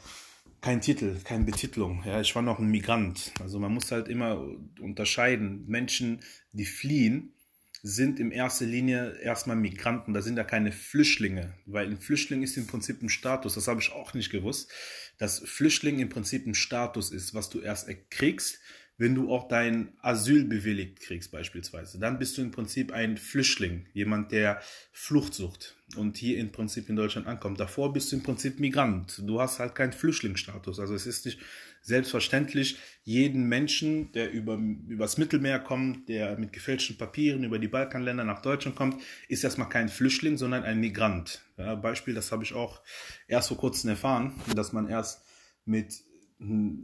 kein 0.61 0.81
Titel, 0.81 1.17
keine 1.25 1.45
Betitelung. 1.45 2.05
Ja, 2.07 2.21
ich 2.21 2.35
war 2.37 2.43
noch 2.43 2.61
ein 2.61 2.71
Migrant. 2.71 3.33
Also 3.41 3.59
man 3.59 3.75
muss 3.75 3.91
halt 3.91 4.09
immer 4.09 4.47
unterscheiden. 4.81 5.67
Menschen, 5.67 6.21
die 6.53 6.65
fliehen, 6.65 7.35
sind 7.83 8.21
in 8.21 8.31
erster 8.31 8.65
Linie 8.65 9.19
erstmal 9.21 9.57
Migranten. 9.57 10.15
Da 10.15 10.23
sind 10.23 10.37
ja 10.37 10.45
keine 10.45 10.71
Flüchtlinge, 10.71 11.55
weil 11.67 11.89
ein 11.89 11.99
Flüchtling 11.99 12.45
ist 12.45 12.57
im 12.57 12.69
Prinzip 12.69 13.03
ein 13.03 13.09
Status. 13.09 13.55
Das 13.55 13.67
habe 13.67 13.81
ich 13.81 13.93
auch 13.93 14.15
nicht 14.15 14.31
gewusst, 14.31 14.71
dass 15.19 15.41
Flüchtling 15.41 15.99
im 15.99 16.09
Prinzip 16.09 16.47
ein 16.47 16.55
Status 16.55 17.11
ist, 17.11 17.35
was 17.35 17.51
du 17.51 17.59
erst 17.59 17.89
kriegst, 18.11 18.61
wenn 19.03 19.17
du 19.17 19.33
auch 19.33 19.49
dein 19.49 19.89
Asyl 20.01 20.45
bewilligt 20.45 21.01
kriegst 21.01 21.33
beispielsweise. 21.33 21.99
Dann 21.99 22.21
bist 22.21 22.39
du 22.39 22.43
im 22.43 22.53
Prinzip 22.53 22.93
ein 22.93 23.17
Flüchtling, 23.17 23.87
jemand, 23.93 24.31
der 24.31 24.63
Flucht 24.93 25.35
sucht 25.35 25.75
und 25.97 26.17
hier 26.17 26.39
im 26.39 26.53
Prinzip 26.53 26.89
in 26.89 26.95
Deutschland 26.95 27.27
ankommt. 27.27 27.59
Davor 27.59 27.93
bist 27.93 28.13
du 28.13 28.17
im 28.17 28.23
Prinzip 28.23 28.61
Migrant. 28.61 29.21
Du 29.27 29.41
hast 29.41 29.59
halt 29.59 29.75
keinen 29.75 29.93
Flüchtlingsstatus. 29.93 30.79
Also 30.79 30.95
es 30.95 31.09
ist 31.09 31.27
nicht 31.27 31.41
selbstverständlich, 31.83 32.79
jeden 33.03 33.49
Menschen, 33.49 34.13
der 34.13 34.31
über, 34.31 34.55
übers 34.55 35.19
Mittelmeer 35.19 35.59
kommt, 35.59 36.09
der 36.09 36.39
mit 36.39 36.53
gefälschten 36.53 36.97
Papieren 36.97 37.43
über 37.43 37.59
die 37.59 37.67
Balkanländer 37.67 38.23
nach 38.23 38.41
Deutschland 38.41 38.77
kommt, 38.77 39.03
ist 39.27 39.43
erstmal 39.43 39.69
kein 39.69 39.89
Flüchtling, 39.89 40.37
sondern 40.37 40.63
ein 40.63 40.79
Migrant. 40.79 41.43
Ja, 41.57 41.75
Beispiel, 41.75 42.15
das 42.15 42.31
habe 42.31 42.45
ich 42.45 42.55
auch 42.55 42.81
erst 43.27 43.49
vor 43.49 43.57
kurzem 43.57 43.91
erfahren, 43.91 44.33
dass 44.55 44.73
man 44.73 44.89
erst 44.89 45.25
mit 45.65 46.05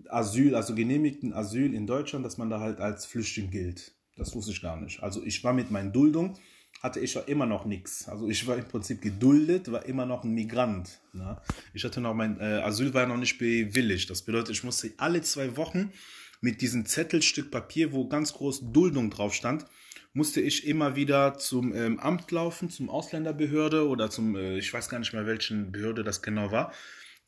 Asyl, 0.09 0.55
also 0.55 0.75
genehmigten 0.75 1.33
Asyl 1.33 1.75
in 1.75 1.87
Deutschland, 1.87 2.25
dass 2.25 2.39
man 2.39 2.51
da 2.51 2.61
halt 2.61 2.81
als 2.81 3.07
Flüchtling 3.07 3.51
gilt. 3.51 3.93
Das 4.17 4.35
wusste 4.35 4.53
ich 4.53 4.63
gar 4.63 4.81
nicht. 4.81 5.03
Also 5.03 5.23
ich 5.25 5.43
war 5.45 5.53
mit 5.53 5.71
meinen 5.71 5.93
Duldung, 5.93 6.39
hatte 6.83 7.01
ich 7.01 7.15
ja 7.15 7.23
immer 7.23 7.47
noch 7.47 7.65
nichts. 7.65 8.09
Also 8.09 8.29
ich 8.29 8.47
war 8.47 8.57
im 8.57 8.67
Prinzip 8.67 9.01
geduldet, 9.01 9.71
war 9.71 9.85
immer 9.87 10.07
noch 10.07 10.25
ein 10.25 10.33
Migrant. 10.33 11.01
Ne? 11.13 11.41
Ich 11.75 11.85
hatte 11.85 12.01
noch 12.01 12.15
mein 12.15 12.39
äh, 12.41 12.63
Asyl 12.63 12.95
war 12.95 13.07
noch 13.07 13.17
nicht 13.17 13.39
bewilligt. 13.39 14.11
Das 14.11 14.23
bedeutet, 14.23 14.51
ich 14.51 14.65
musste 14.65 14.93
alle 14.97 15.23
zwei 15.23 15.57
Wochen 15.57 15.93
mit 16.41 16.61
diesem 16.61 16.87
Zettelstück 16.87 17.51
Papier, 17.51 17.93
wo 17.93 18.09
ganz 18.09 18.33
groß 18.33 18.73
Duldung 18.73 19.11
drauf 19.11 19.35
stand, 19.35 19.67
musste 20.13 20.41
ich 20.41 20.67
immer 20.67 20.97
wieder 20.97 21.37
zum 21.39 21.75
ähm, 21.75 21.99
Amt 21.99 22.31
laufen, 22.31 22.71
zum 22.71 22.91
Ausländerbehörde 22.91 23.89
oder 23.89 24.11
zum, 24.11 24.37
äh, 24.37 24.59
ich 24.59 24.73
weiß 24.73 24.89
gar 24.89 24.99
nicht 24.99 25.13
mehr, 25.13 25.27
welchen 25.27 25.73
Behörde 25.73 26.05
das 26.05 26.23
genau 26.23 26.51
war, 26.51 26.73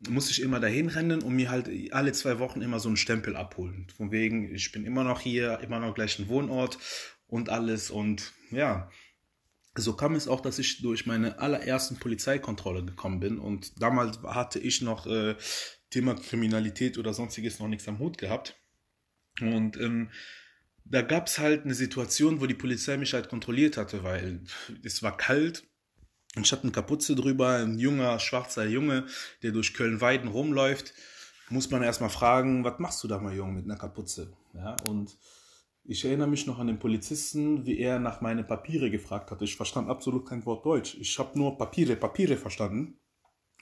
musste 0.09 0.33
ich 0.33 0.41
immer 0.41 0.61
dahin 0.61 0.89
rennen 0.89 1.23
und 1.23 1.35
mir 1.35 1.51
halt 1.51 1.69
alle 1.93 2.13
zwei 2.13 2.39
Wochen 2.39 2.63
immer 2.63 2.81
so 2.81 2.89
einen 2.89 2.97
Stempel 2.97 3.37
abholen. 3.37 3.87
Von 3.97 4.11
wegen, 4.11 4.55
ich 4.55 4.73
bin 4.73 4.85
immer 4.85 5.05
noch 5.05 5.21
hier, 5.21 5.61
immer 5.61 5.79
noch 5.79 5.95
gleichen 5.95 6.29
Wohnort 6.29 6.79
und 7.27 7.49
alles 7.49 7.91
und 7.91 8.33
ja. 8.51 8.91
So 9.77 9.95
kam 9.95 10.15
es 10.15 10.27
auch, 10.27 10.41
dass 10.41 10.59
ich 10.59 10.83
durch 10.83 11.07
meine 11.07 11.39
allerersten 11.39 11.97
Polizeikontrolle 11.97 12.85
gekommen 12.85 13.21
bin 13.21 13.39
und 13.39 13.81
damals 13.81 14.21
hatte 14.23 14.59
ich 14.59 14.83
noch 14.83 15.07
äh, 15.07 15.37
Thema 15.91 16.15
Kriminalität 16.15 16.99
oder 16.99 17.15
sonstiges 17.15 17.61
noch 17.61 17.69
nichts 17.69 17.87
am 17.87 17.99
Hut 17.99 18.19
gehabt. 18.19 18.57
Und 19.41 19.77
ähm, 19.77 20.11
da 20.85 21.03
gab 21.03 21.29
es 21.29 21.39
halt 21.39 21.65
eine 21.65 21.75
Situation, 21.75 22.41
wo 22.41 22.47
die 22.47 22.55
Polizei 22.55 22.97
mich 22.97 23.15
halt 23.15 23.29
kontrolliert 23.29 23.77
hatte, 23.77 24.03
weil 24.03 24.41
es 24.83 25.03
war 25.03 25.17
kalt 25.17 25.70
und 26.37 26.47
ich 26.47 26.53
hatte 26.53 26.63
eine 26.63 26.73
Kapuze 26.73 27.17
drüber, 27.17 27.57
ein 27.57 27.79
junger, 27.79 28.19
schwarzer 28.21 28.67
Junge, 28.67 29.07
der 29.43 29.51
durch 29.51 29.75
Köln-Weiden 29.75 30.29
rumläuft. 30.29 30.95
Muss 31.49 31.71
man 31.71 31.83
erstmal 31.83 32.11
fragen, 32.11 32.63
was 32.63 32.79
machst 32.79 33.03
du 33.03 33.09
da 33.09 33.19
mal, 33.19 33.35
Junge, 33.35 33.53
mit 33.53 33.65
einer 33.65 33.77
Kapuze? 33.77 34.33
Ja, 34.55 34.77
und 34.89 35.17
ich 35.83 36.05
erinnere 36.05 36.29
mich 36.29 36.47
noch 36.47 36.61
an 36.61 36.69
den 36.69 36.79
Polizisten, 36.79 37.67
wie 37.67 37.79
er 37.79 37.99
nach 37.99 38.21
meine 38.21 38.45
Papiere 38.45 38.91
gefragt 38.91 39.33
hatte. 39.33 39.45
Ich 39.45 39.57
verstand 39.57 39.89
absolut 39.89 40.29
kein 40.29 40.47
Wort 40.47 40.65
Deutsch. 40.65 40.97
Ich 41.01 41.19
habe 41.19 41.37
nur 41.37 41.59
Papiere, 41.59 41.97
Papiere 41.97 42.37
verstanden. 42.37 42.99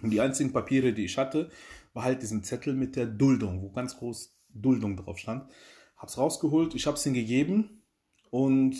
Und 0.02 0.10
die 0.10 0.20
einzigen 0.20 0.52
Papiere, 0.52 0.92
die 0.92 1.06
ich 1.06 1.16
hatte, 1.16 1.50
war 1.94 2.04
halt 2.04 2.22
diesen 2.22 2.44
Zettel 2.44 2.74
mit 2.74 2.96
der 2.96 3.06
Duldung, 3.06 3.62
wo 3.62 3.70
ganz 3.70 3.96
groß 3.96 4.36
Duldung 4.50 4.96
drauf 4.96 5.18
stand. 5.18 5.50
Hab's 5.96 6.18
rausgeholt, 6.18 6.74
ich 6.74 6.86
hab's 6.86 7.06
ihm 7.06 7.14
gegeben 7.14 7.82
und 8.30 8.76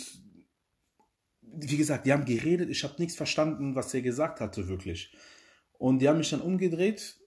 wie 1.53 1.77
gesagt, 1.77 2.05
die 2.05 2.13
haben 2.13 2.25
geredet, 2.25 2.69
ich 2.69 2.83
habe 2.83 2.95
nichts 2.97 3.15
verstanden, 3.15 3.75
was 3.75 3.93
er 3.93 4.01
gesagt 4.01 4.39
hatte, 4.39 4.67
wirklich. 4.67 5.13
Und 5.77 5.99
die 5.99 6.09
haben 6.09 6.17
mich 6.17 6.29
dann 6.29 6.41
umgedreht, 6.41 7.17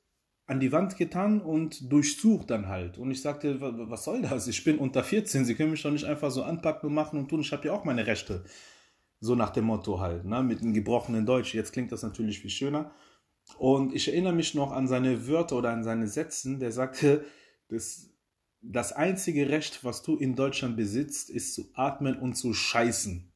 an 0.46 0.60
die 0.60 0.72
Wand 0.72 0.96
getan 0.96 1.40
und 1.40 1.90
durchsucht 1.90 2.50
dann 2.50 2.68
halt. 2.68 2.98
Und 2.98 3.10
ich 3.10 3.22
sagte, 3.22 3.60
was 3.60 4.04
soll 4.04 4.22
das? 4.22 4.48
Ich 4.48 4.64
bin 4.64 4.78
unter 4.78 5.02
14, 5.04 5.44
Sie 5.44 5.54
können 5.54 5.70
mich 5.70 5.82
doch 5.82 5.90
nicht 5.90 6.04
einfach 6.04 6.30
so 6.30 6.42
anpacken 6.42 6.88
und 6.88 6.94
machen 6.94 7.18
und 7.18 7.28
tun, 7.28 7.40
ich 7.40 7.52
habe 7.52 7.66
ja 7.66 7.72
auch 7.72 7.84
meine 7.84 8.06
Rechte. 8.06 8.44
So 9.20 9.34
nach 9.34 9.50
dem 9.50 9.64
Motto 9.66 10.00
halt, 10.00 10.24
ne? 10.24 10.42
mit 10.42 10.60
einem 10.60 10.74
gebrochenen 10.74 11.24
Deutsch. 11.24 11.54
Jetzt 11.54 11.72
klingt 11.72 11.92
das 11.92 12.02
natürlich 12.02 12.40
viel 12.40 12.50
schöner. 12.50 12.92
Und 13.56 13.94
ich 13.94 14.08
erinnere 14.08 14.32
mich 14.32 14.54
noch 14.54 14.72
an 14.72 14.88
seine 14.88 15.28
Wörter 15.28 15.56
oder 15.56 15.70
an 15.70 15.84
seine 15.84 16.08
Sätzen, 16.08 16.58
der 16.58 16.72
sagte, 16.72 17.24
das 17.68 18.12
das 18.62 18.92
einzige 18.92 19.48
Recht, 19.48 19.84
was 19.84 20.02
du 20.02 20.16
in 20.16 20.36
Deutschland 20.36 20.76
besitzt, 20.76 21.30
ist 21.30 21.54
zu 21.54 21.68
atmen 21.74 22.18
und 22.18 22.34
zu 22.34 22.54
scheißen. 22.54 23.31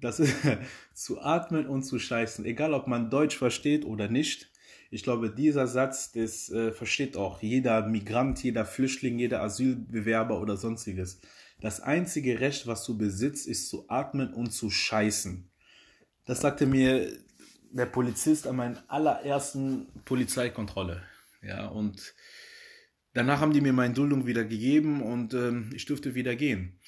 Das 0.00 0.20
ist 0.20 0.34
zu 0.94 1.20
atmen 1.20 1.66
und 1.66 1.82
zu 1.82 1.98
scheißen, 1.98 2.44
egal 2.44 2.74
ob 2.74 2.86
man 2.86 3.10
Deutsch 3.10 3.36
versteht 3.36 3.84
oder 3.84 4.08
nicht. 4.08 4.50
Ich 4.90 5.02
glaube, 5.02 5.30
dieser 5.30 5.66
Satz, 5.66 6.12
das 6.12 6.48
äh, 6.50 6.72
versteht 6.72 7.16
auch 7.16 7.42
jeder 7.42 7.86
Migrant, 7.86 8.42
jeder 8.42 8.64
Flüchtling, 8.64 9.18
jeder 9.18 9.42
Asylbewerber 9.42 10.40
oder 10.40 10.56
sonstiges. 10.56 11.20
Das 11.60 11.80
einzige 11.80 12.40
Recht, 12.40 12.66
was 12.66 12.84
du 12.84 12.96
besitzt, 12.96 13.48
ist 13.48 13.68
zu 13.68 13.88
atmen 13.88 14.32
und 14.32 14.52
zu 14.52 14.70
scheißen. 14.70 15.48
Das 16.24 16.40
sagte 16.40 16.66
mir 16.66 17.10
der 17.70 17.86
Polizist 17.86 18.46
an 18.46 18.56
meiner 18.56 18.84
allerersten 18.88 19.86
Polizeikontrolle. 20.04 21.02
Ja, 21.42 21.66
und 21.68 22.14
Danach 23.16 23.40
haben 23.40 23.54
die 23.54 23.62
mir 23.62 23.72
meine 23.72 23.94
Duldung 23.94 24.26
wieder 24.26 24.44
gegeben 24.44 25.00
und 25.00 25.32
ähm, 25.32 25.70
ich 25.74 25.86
durfte 25.86 26.14
wieder 26.14 26.36
gehen. 26.36 26.78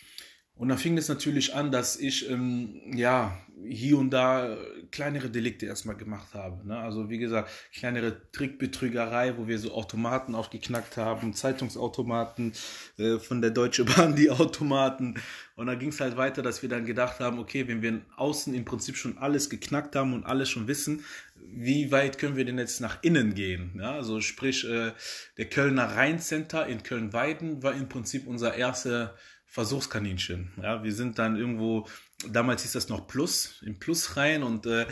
Und 0.59 0.69
dann 0.69 0.79
fing 0.79 0.99
es 0.99 1.09
natürlich 1.09 1.55
an, 1.55 1.71
dass 1.71 1.97
ich 1.97 2.29
ähm, 2.29 2.81
ja 2.93 3.39
hier 3.65 3.99
und 3.99 4.11
da 4.11 4.57
kleinere 4.91 5.31
Delikte 5.31 5.67
erstmal 5.67 5.97
gemacht 5.97 6.35
habe. 6.35 6.67
Ne? 6.67 6.77
Also 6.79 7.11
wie 7.11 7.19
gesagt, 7.19 7.51
kleinere 7.73 8.21
Trickbetrügerei, 8.33 9.37
wo 9.37 9.47
wir 9.47 9.59
so 9.59 9.73
Automaten 9.73 10.35
aufgeknackt 10.35 10.97
haben, 10.97 11.35
Zeitungsautomaten 11.35 12.53
äh, 12.99 13.19
von 13.19 13.41
der 13.41 13.51
Deutsche 13.51 13.85
Bahn, 13.85 14.17
die 14.17 14.31
Automaten. 14.31 15.15
Und 15.57 15.67
dann 15.67 15.79
ging 15.79 15.91
es 15.91 16.01
halt 16.01 16.17
weiter, 16.17 16.43
dass 16.43 16.63
wir 16.63 16.69
dann 16.69 16.87
gedacht 16.87 17.21
haben, 17.21 17.39
okay, 17.39 17.67
wenn 17.69 17.83
wir 17.83 18.01
außen 18.17 18.55
im 18.55 18.65
Prinzip 18.65 18.97
schon 18.97 19.19
alles 19.19 19.51
geknackt 19.51 19.97
haben 19.97 20.13
und 20.13 20.25
alles 20.25 20.49
schon 20.49 20.69
wissen, 20.69 21.05
wie 21.37 21.91
weit 21.91 22.19
können 22.19 22.37
wir 22.37 22.45
denn 22.45 22.59
jetzt 22.59 22.81
nach 22.81 23.03
innen 23.03 23.35
gehen? 23.35 23.73
Ja, 23.79 23.93
also 23.93 24.21
sprich, 24.21 24.69
äh, 24.69 24.93
der 25.37 25.49
Kölner 25.49 25.97
Rheincenter 25.97 26.67
in 26.67 26.83
Köln-Weiden 26.83 27.63
war 27.63 27.75
im 27.75 27.89
Prinzip 27.89 28.27
unser 28.27 28.55
erster 28.55 29.17
Versuchskaninchen. 29.49 30.53
Ja, 30.63 30.83
wir 30.85 30.93
sind 30.93 31.19
dann 31.19 31.37
irgendwo, 31.37 31.87
damals 32.31 32.63
hieß 32.63 32.73
das 32.73 32.89
noch 32.89 33.07
Plus, 33.07 33.63
im 33.65 33.79
Plus 33.79 34.17
rein 34.17 34.43
und 34.43 34.67
äh, 34.67 34.87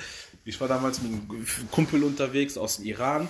ich 0.45 0.61
war 0.61 0.69
damals 0.69 1.03
mit 1.03 1.13
einem 1.13 1.47
Kumpel 1.71 2.03
unterwegs 2.03 2.57
aus 2.57 2.77
dem 2.77 2.87
Iran 2.87 3.29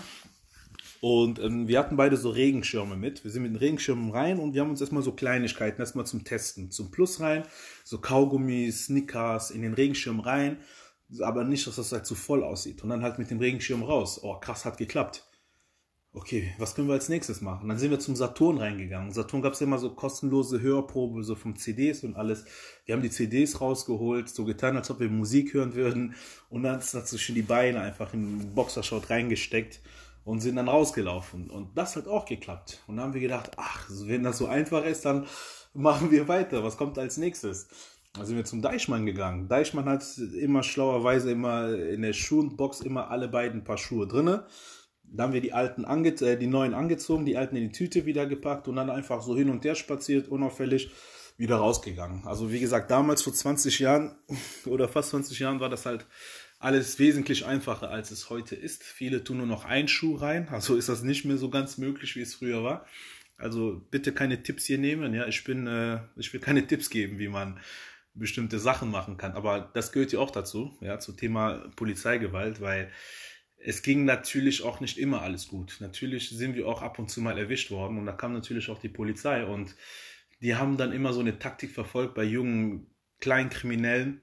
und 1.01 1.39
ähm, 1.39 1.69
wir 1.69 1.79
hatten 1.79 1.97
beide 1.97 2.17
so 2.17 2.31
Regenschirme 2.31 2.97
mit. 2.97 3.25
Wir 3.25 3.31
sind 3.31 3.43
mit 3.43 3.53
den 3.53 3.59
Regenschirmen 3.59 4.11
rein 4.11 4.39
und 4.39 4.55
wir 4.55 4.63
haben 4.63 4.71
uns 4.71 4.81
erstmal 4.81 5.03
so 5.03 5.13
Kleinigkeiten 5.13 5.81
erstmal 5.81 6.07
zum 6.07 6.25
Testen, 6.25 6.71
zum 6.71 6.91
Plus 6.91 7.21
rein, 7.21 7.43
so 7.85 7.99
Kaugummis, 7.99 8.87
Snickers 8.87 9.51
in 9.51 9.63
den 9.63 9.75
Regenschirm 9.75 10.21
rein 10.21 10.59
aber 11.21 11.45
nicht, 11.45 11.67
dass 11.67 11.77
das 11.77 11.93
halt 11.93 12.07
zu 12.07 12.15
voll 12.15 12.43
aussieht. 12.43 12.83
Und 12.83 12.91
dann 12.91 13.03
halt 13.03 13.19
mit 13.19 13.31
dem 13.31 13.39
Regenschirm 13.39 13.83
raus. 13.83 14.21
Oh, 14.23 14.39
krass, 14.39 14.65
hat 14.65 14.79
geklappt. 14.79 15.26
Okay, 16.17 16.55
was 16.57 16.75
können 16.75 16.89
wir 16.89 16.95
als 16.95 17.11
nächstes 17.11 17.43
machen? 17.43 17.69
Dann 17.69 17.77
sind 17.77 17.91
wir 17.91 17.99
zum 17.99 18.17
Saturn 18.17 18.57
reingegangen. 18.57 19.13
Saturn 19.13 19.43
gab 19.43 19.53
es 19.53 19.61
immer 19.61 19.77
so 19.79 19.91
kostenlose 19.91 20.63
Hörprobe, 20.63 21.23
so 21.23 21.35
vom 21.35 21.57
CDs 21.57 22.05
und 22.05 22.17
alles. 22.17 22.47
Wir 22.87 22.95
haben 22.95 23.03
die 23.03 23.11
CDs 23.11 23.61
rausgeholt, 23.61 24.31
so 24.31 24.47
getan, 24.47 24.79
als 24.79 24.91
ob 24.91 25.01
wir 25.01 25.11
Musik 25.11 25.53
hören 25.53 25.75
würden. 25.75 26.15
Und 26.49 26.63
dann 26.63 26.77
hat 26.77 27.07
sich 27.07 27.35
die 27.35 27.43
Beine 27.43 27.83
einfach 27.83 28.15
in 28.15 28.39
den 28.39 28.55
Boxershort 28.55 29.11
reingesteckt 29.11 29.83
und 30.25 30.41
sind 30.41 30.57
dann 30.57 30.69
rausgelaufen. 30.69 31.51
Und 31.51 31.77
das 31.77 31.97
hat 31.97 32.09
auch 32.09 32.25
geklappt. 32.25 32.83
Und 32.87 32.97
dann 32.97 33.05
haben 33.05 33.15
wir 33.15 33.21
gedacht, 33.21 33.51
ach, 33.59 33.87
wenn 33.91 34.23
das 34.23 34.39
so 34.39 34.47
einfach 34.47 34.87
ist, 34.87 35.05
dann 35.05 35.27
machen 35.75 36.11
wir 36.11 36.29
weiter. 36.29 36.65
Was 36.65 36.79
kommt 36.79 36.99
als 36.99 37.19
nächstes? 37.19 37.69
Da 38.15 38.25
sind 38.25 38.37
wir 38.37 38.47
zum 38.47 38.63
Deichmann 38.63 39.05
gegangen. 39.05 39.49
Deichmann 39.49 39.85
hat 39.85 40.03
immer 40.17 40.63
schlauerweise 40.63 41.31
immer 41.31 41.75
in 41.75 42.01
der 42.01 42.15
Schuhenbox 42.15 42.81
immer 42.81 43.11
alle 43.11 43.29
beiden 43.29 43.65
Paar 43.65 43.77
Schuhe 43.77 44.07
drinne. 44.07 44.47
Da 45.13 45.25
haben 45.25 45.33
wir 45.33 45.41
die 45.41 45.53
alten 45.53 45.85
ange 45.85 46.09
äh, 46.21 46.37
die 46.37 46.47
neuen 46.47 46.75
angezogen, 46.75 47.25
die 47.25 47.37
alten 47.37 47.57
in 47.57 47.69
die 47.69 47.73
Tüte 47.73 48.07
wieder 48.07 48.27
gepackt 48.27 48.69
und 48.69 48.77
dann 48.77 48.91
einfach 48.91 49.23
so 49.23 49.37
hin 49.37 49.51
und 49.51 49.65
her 49.65 49.75
spaziert, 49.75 50.29
unauffällig 50.29 50.91
wieder 51.39 51.57
rausgegangen. 51.57 52.27
Also 52.27 52.51
wie 52.51 52.61
gesagt, 52.61 52.91
damals 52.91 53.23
vor 53.23 53.33
20 53.33 53.79
Jahren 53.79 54.17
oder 54.67 54.89
fast 54.89 55.11
20 55.11 55.39
Jahren 55.39 55.61
war 55.61 55.69
das 55.69 55.87
halt 55.87 56.07
alles 56.59 56.99
wesentlich 56.99 57.45
einfacher, 57.45 57.91
als 57.91 58.11
es 58.11 58.31
heute 58.31 58.57
ist. 58.57 58.83
Viele 58.83 59.23
tun 59.23 59.39
nur 59.39 59.47
noch 59.47 59.65
einen 59.65 59.89
Schuh 59.89 60.17
rein, 60.17 60.49
also 60.49 60.77
ist 60.77 60.89
das 60.89 61.03
nicht 61.03 61.25
mehr 61.25 61.37
so 61.37 61.51
ganz 61.51 61.77
möglich, 61.79 62.17
wie 62.17 62.23
es 62.23 62.35
früher 62.35 62.65
war. 62.65 62.87
Also 63.37 63.83
bitte 63.91 64.13
keine 64.13 64.43
Tipps 64.43 64.65
hier 64.65 64.79
nehmen. 64.79 65.13
Ja, 65.15 65.27
ich 65.27 65.45
bin, 65.45 65.67
äh, 65.67 66.01
ich 66.17 66.33
will 66.33 66.41
keine 66.41 66.67
Tipps 66.67 66.89
geben, 66.89 67.19
wie 67.19 67.29
man 67.29 67.61
bestimmte 68.15 68.59
Sachen 68.59 68.91
machen 68.91 69.19
kann. 69.19 69.33
Aber 69.33 69.71
das 69.75 69.93
gehört 69.93 70.13
ja 70.13 70.21
auch 70.21 70.31
dazu, 70.31 70.77
ja, 70.81 70.99
zum 70.99 71.19
Thema 71.19 71.71
Polizeigewalt, 71.77 72.63
weil 72.63 72.91
es 73.67 73.83
ging 73.83 74.05
natürlich 74.05 74.63
auch 74.63 74.79
nicht 74.79 74.97
immer 74.97 75.23
alles 75.23 75.49
gut. 75.49 75.79
Natürlich 75.81 76.31
sind 76.31 76.55
wir 76.55 76.69
auch 76.69 76.83
ab 76.83 77.01
und 77.01 77.11
zu 77.11 77.21
mal 77.21 77.37
erwischt 77.37 77.73
worden 77.73 77.99
und 77.99 78.07
da 78.07 78.13
kam 78.13 78.33
natürlich 78.33 78.71
auch 78.71 78.79
die 78.79 78.89
Polizei 78.89 79.45
und 79.45 79.75
die 80.41 80.55
haben 80.55 80.77
dann 80.77 80.93
immer 80.93 81.13
so 81.13 81.19
eine 81.19 81.41
Taktik 81.41 81.73
verfolgt 81.73 82.15
bei 82.15 82.23
jungen 82.23 82.87
Kleinkriminellen, 83.19 84.21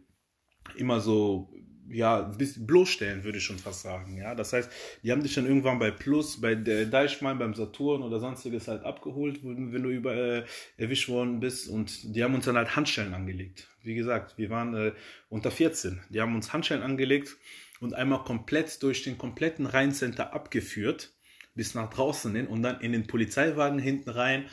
immer 0.78 1.02
so 1.02 1.54
ja, 1.90 2.22
bisschen 2.22 2.66
bloßstellen, 2.66 3.26
würde 3.26 3.40
ich 3.40 3.44
schon 3.44 3.60
fast 3.60 3.82
sagen. 3.82 4.16
Ja, 4.16 4.34
das 4.34 4.54
heißt, 4.54 4.72
die 5.04 5.12
haben 5.12 5.22
dich 5.22 5.36
dann 5.36 5.46
irgendwann 5.46 5.78
bei 5.78 5.92
Plus, 5.92 6.40
bei 6.40 6.56
Deichmann, 6.56 7.38
beim 7.38 7.54
Saturn 7.54 8.02
oder 8.02 8.22
sonstiges 8.22 8.70
halt 8.70 8.86
abgeholt, 8.86 9.42
wenn 9.44 9.84
du 9.84 9.90
über 9.90 10.16
äh, 10.16 10.46
erwischt 10.78 11.10
worden 11.10 11.42
bist 11.42 11.68
und 11.68 12.16
die 12.16 12.24
haben 12.24 12.34
uns 12.34 12.46
dann 12.46 12.56
halt 12.56 12.78
Handschellen 12.78 13.14
angelegt. 13.14 13.68
Wie 13.82 13.96
gesagt, 13.96 14.38
wir 14.38 14.50
waren 14.50 14.74
äh, 14.74 14.94
unter 15.28 15.52
14. 15.52 16.00
Die 16.12 16.22
haben 16.22 16.34
uns 16.34 16.54
Handschellen 16.54 16.82
angelegt 16.82 17.36
und 17.84 17.94
einmal 17.94 18.24
komplett 18.24 18.82
durch 18.84 19.04
den 19.04 19.18
kompletten 19.18 19.66
Rheincenter 19.66 20.34
abgeführt 20.34 21.14
bis 21.56 21.76
nach 21.76 21.90
draußen 21.90 22.34
hin 22.34 22.48
und 22.48 22.64
dann 22.64 22.82
in 22.82 22.94
den 22.94 23.06
Polizeiwagen 23.06 23.80
hinten 23.80 24.10
rein 24.10 24.46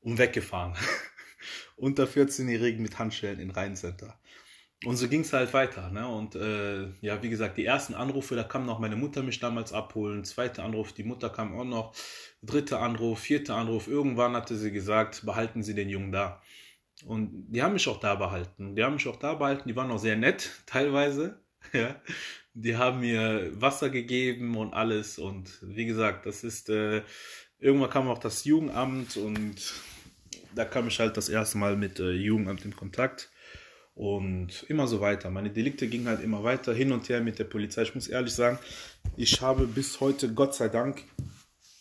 und 0.00 0.18
weggefahren. 0.18 0.74
unter 1.76 2.04
14-Jährigen 2.04 2.82
mit 2.82 2.98
Handschellen 2.98 3.40
in 3.40 3.50
Rheincenter. 3.50 4.18
Und 4.84 4.96
so 4.96 5.08
ging 5.08 5.20
es 5.20 5.32
halt 5.32 5.52
weiter. 5.54 5.90
Ne? 5.90 6.06
Und 6.08 6.34
äh, 6.34 6.88
ja, 7.00 7.22
wie 7.22 7.30
gesagt, 7.30 7.56
die 7.56 7.64
ersten 7.64 7.94
Anrufe, 7.94 8.34
da 8.34 8.42
kam 8.42 8.66
noch 8.66 8.80
meine 8.80 8.96
Mutter 8.96 9.22
mich 9.22 9.38
damals 9.38 9.72
abholen. 9.72 10.24
Zweiter 10.24 10.64
Anruf, 10.64 10.92
die 10.92 11.04
Mutter 11.04 11.30
kam 11.30 11.56
auch 11.56 11.64
noch. 11.64 11.94
Dritter 12.42 12.80
Anruf, 12.80 13.20
vierter 13.20 13.56
Anruf. 13.56 13.86
Irgendwann 13.86 14.34
hatte 14.34 14.56
sie 14.56 14.72
gesagt, 14.72 15.24
behalten 15.24 15.62
Sie 15.62 15.74
den 15.74 15.88
Jungen 15.88 16.10
da. 16.10 16.42
Und 17.04 17.46
die 17.48 17.62
haben 17.62 17.74
mich 17.74 17.88
auch 17.88 18.00
da 18.00 18.16
behalten. 18.16 18.74
Die 18.74 18.82
haben 18.82 18.94
mich 18.94 19.06
auch 19.06 19.16
da 19.16 19.34
behalten. 19.34 19.68
Die 19.68 19.76
waren 19.76 19.90
auch 19.90 19.98
sehr 19.98 20.16
nett, 20.16 20.50
teilweise. 20.66 21.40
Ja. 21.72 21.94
Die 22.54 22.76
haben 22.76 23.00
mir 23.00 23.50
Wasser 23.60 23.90
gegeben 23.90 24.56
und 24.56 24.74
alles. 24.74 25.18
Und 25.18 25.58
wie 25.62 25.86
gesagt, 25.86 26.26
das 26.26 26.44
ist, 26.44 26.68
äh, 26.68 27.02
irgendwann 27.58 27.90
kam 27.90 28.08
auch 28.08 28.18
das 28.18 28.44
Jugendamt 28.44 29.16
und 29.16 29.56
da 30.54 30.64
kam 30.64 30.88
ich 30.88 31.00
halt 31.00 31.16
das 31.16 31.28
erste 31.28 31.58
Mal 31.58 31.76
mit 31.76 31.98
äh, 31.98 32.12
Jugendamt 32.12 32.64
in 32.64 32.76
Kontakt 32.76 33.30
und 33.94 34.64
immer 34.68 34.86
so 34.86 35.00
weiter. 35.00 35.30
Meine 35.30 35.50
Delikte 35.50 35.86
gingen 35.88 36.08
halt 36.08 36.22
immer 36.22 36.44
weiter 36.44 36.72
hin 36.74 36.92
und 36.92 37.08
her 37.08 37.20
mit 37.20 37.38
der 37.38 37.44
Polizei. 37.44 37.82
Ich 37.82 37.94
muss 37.94 38.08
ehrlich 38.08 38.34
sagen, 38.34 38.58
ich 39.16 39.40
habe 39.40 39.66
bis 39.66 40.00
heute, 40.00 40.32
Gott 40.32 40.54
sei 40.54 40.68
Dank, 40.68 41.04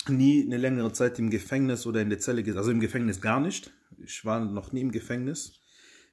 nie 0.08 0.44
eine 0.44 0.58
längere 0.58 0.92
Zeit 0.94 1.20
im 1.20 1.30
Gefängnis 1.30 1.86
oder 1.86 2.02
in 2.02 2.10
der 2.10 2.20
Zelle 2.20 2.44
gesessen. 2.44 2.60
Also 2.60 2.72
im 2.72 2.80
Gefängnis 2.80 3.22
gar 3.22 3.40
nicht. 3.40 3.72
Ich 4.04 4.26
war 4.26 4.40
noch 4.40 4.72
nie 4.72 4.82
im 4.82 4.92
Gefängnis. 4.92 5.60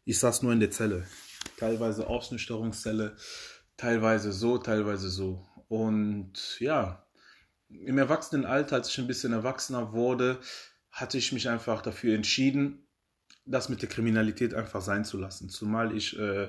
Ich 0.04 0.18
saß 0.18 0.42
nur 0.42 0.52
in 0.52 0.60
der 0.60 0.70
Zelle. 0.70 1.06
Teilweise 1.56 2.06
Ausnüchterungszelle, 2.06 3.16
teilweise 3.78 4.32
so, 4.32 4.58
teilweise 4.58 5.08
so. 5.08 5.46
Und 5.68 6.60
ja, 6.60 7.06
im 7.70 7.96
Erwachsenenalter, 7.96 8.76
als 8.76 8.90
ich 8.90 8.98
ein 8.98 9.06
bisschen 9.06 9.32
erwachsener 9.32 9.92
wurde, 9.92 10.38
hatte 10.90 11.16
ich 11.16 11.32
mich 11.32 11.48
einfach 11.48 11.80
dafür 11.80 12.14
entschieden, 12.14 12.86
das 13.44 13.68
mit 13.68 13.80
der 13.80 13.88
Kriminalität 13.88 14.52
einfach 14.52 14.82
sein 14.82 15.04
zu 15.04 15.16
lassen. 15.16 15.48
Zumal 15.48 15.96
ich 15.96 16.18
äh, 16.18 16.48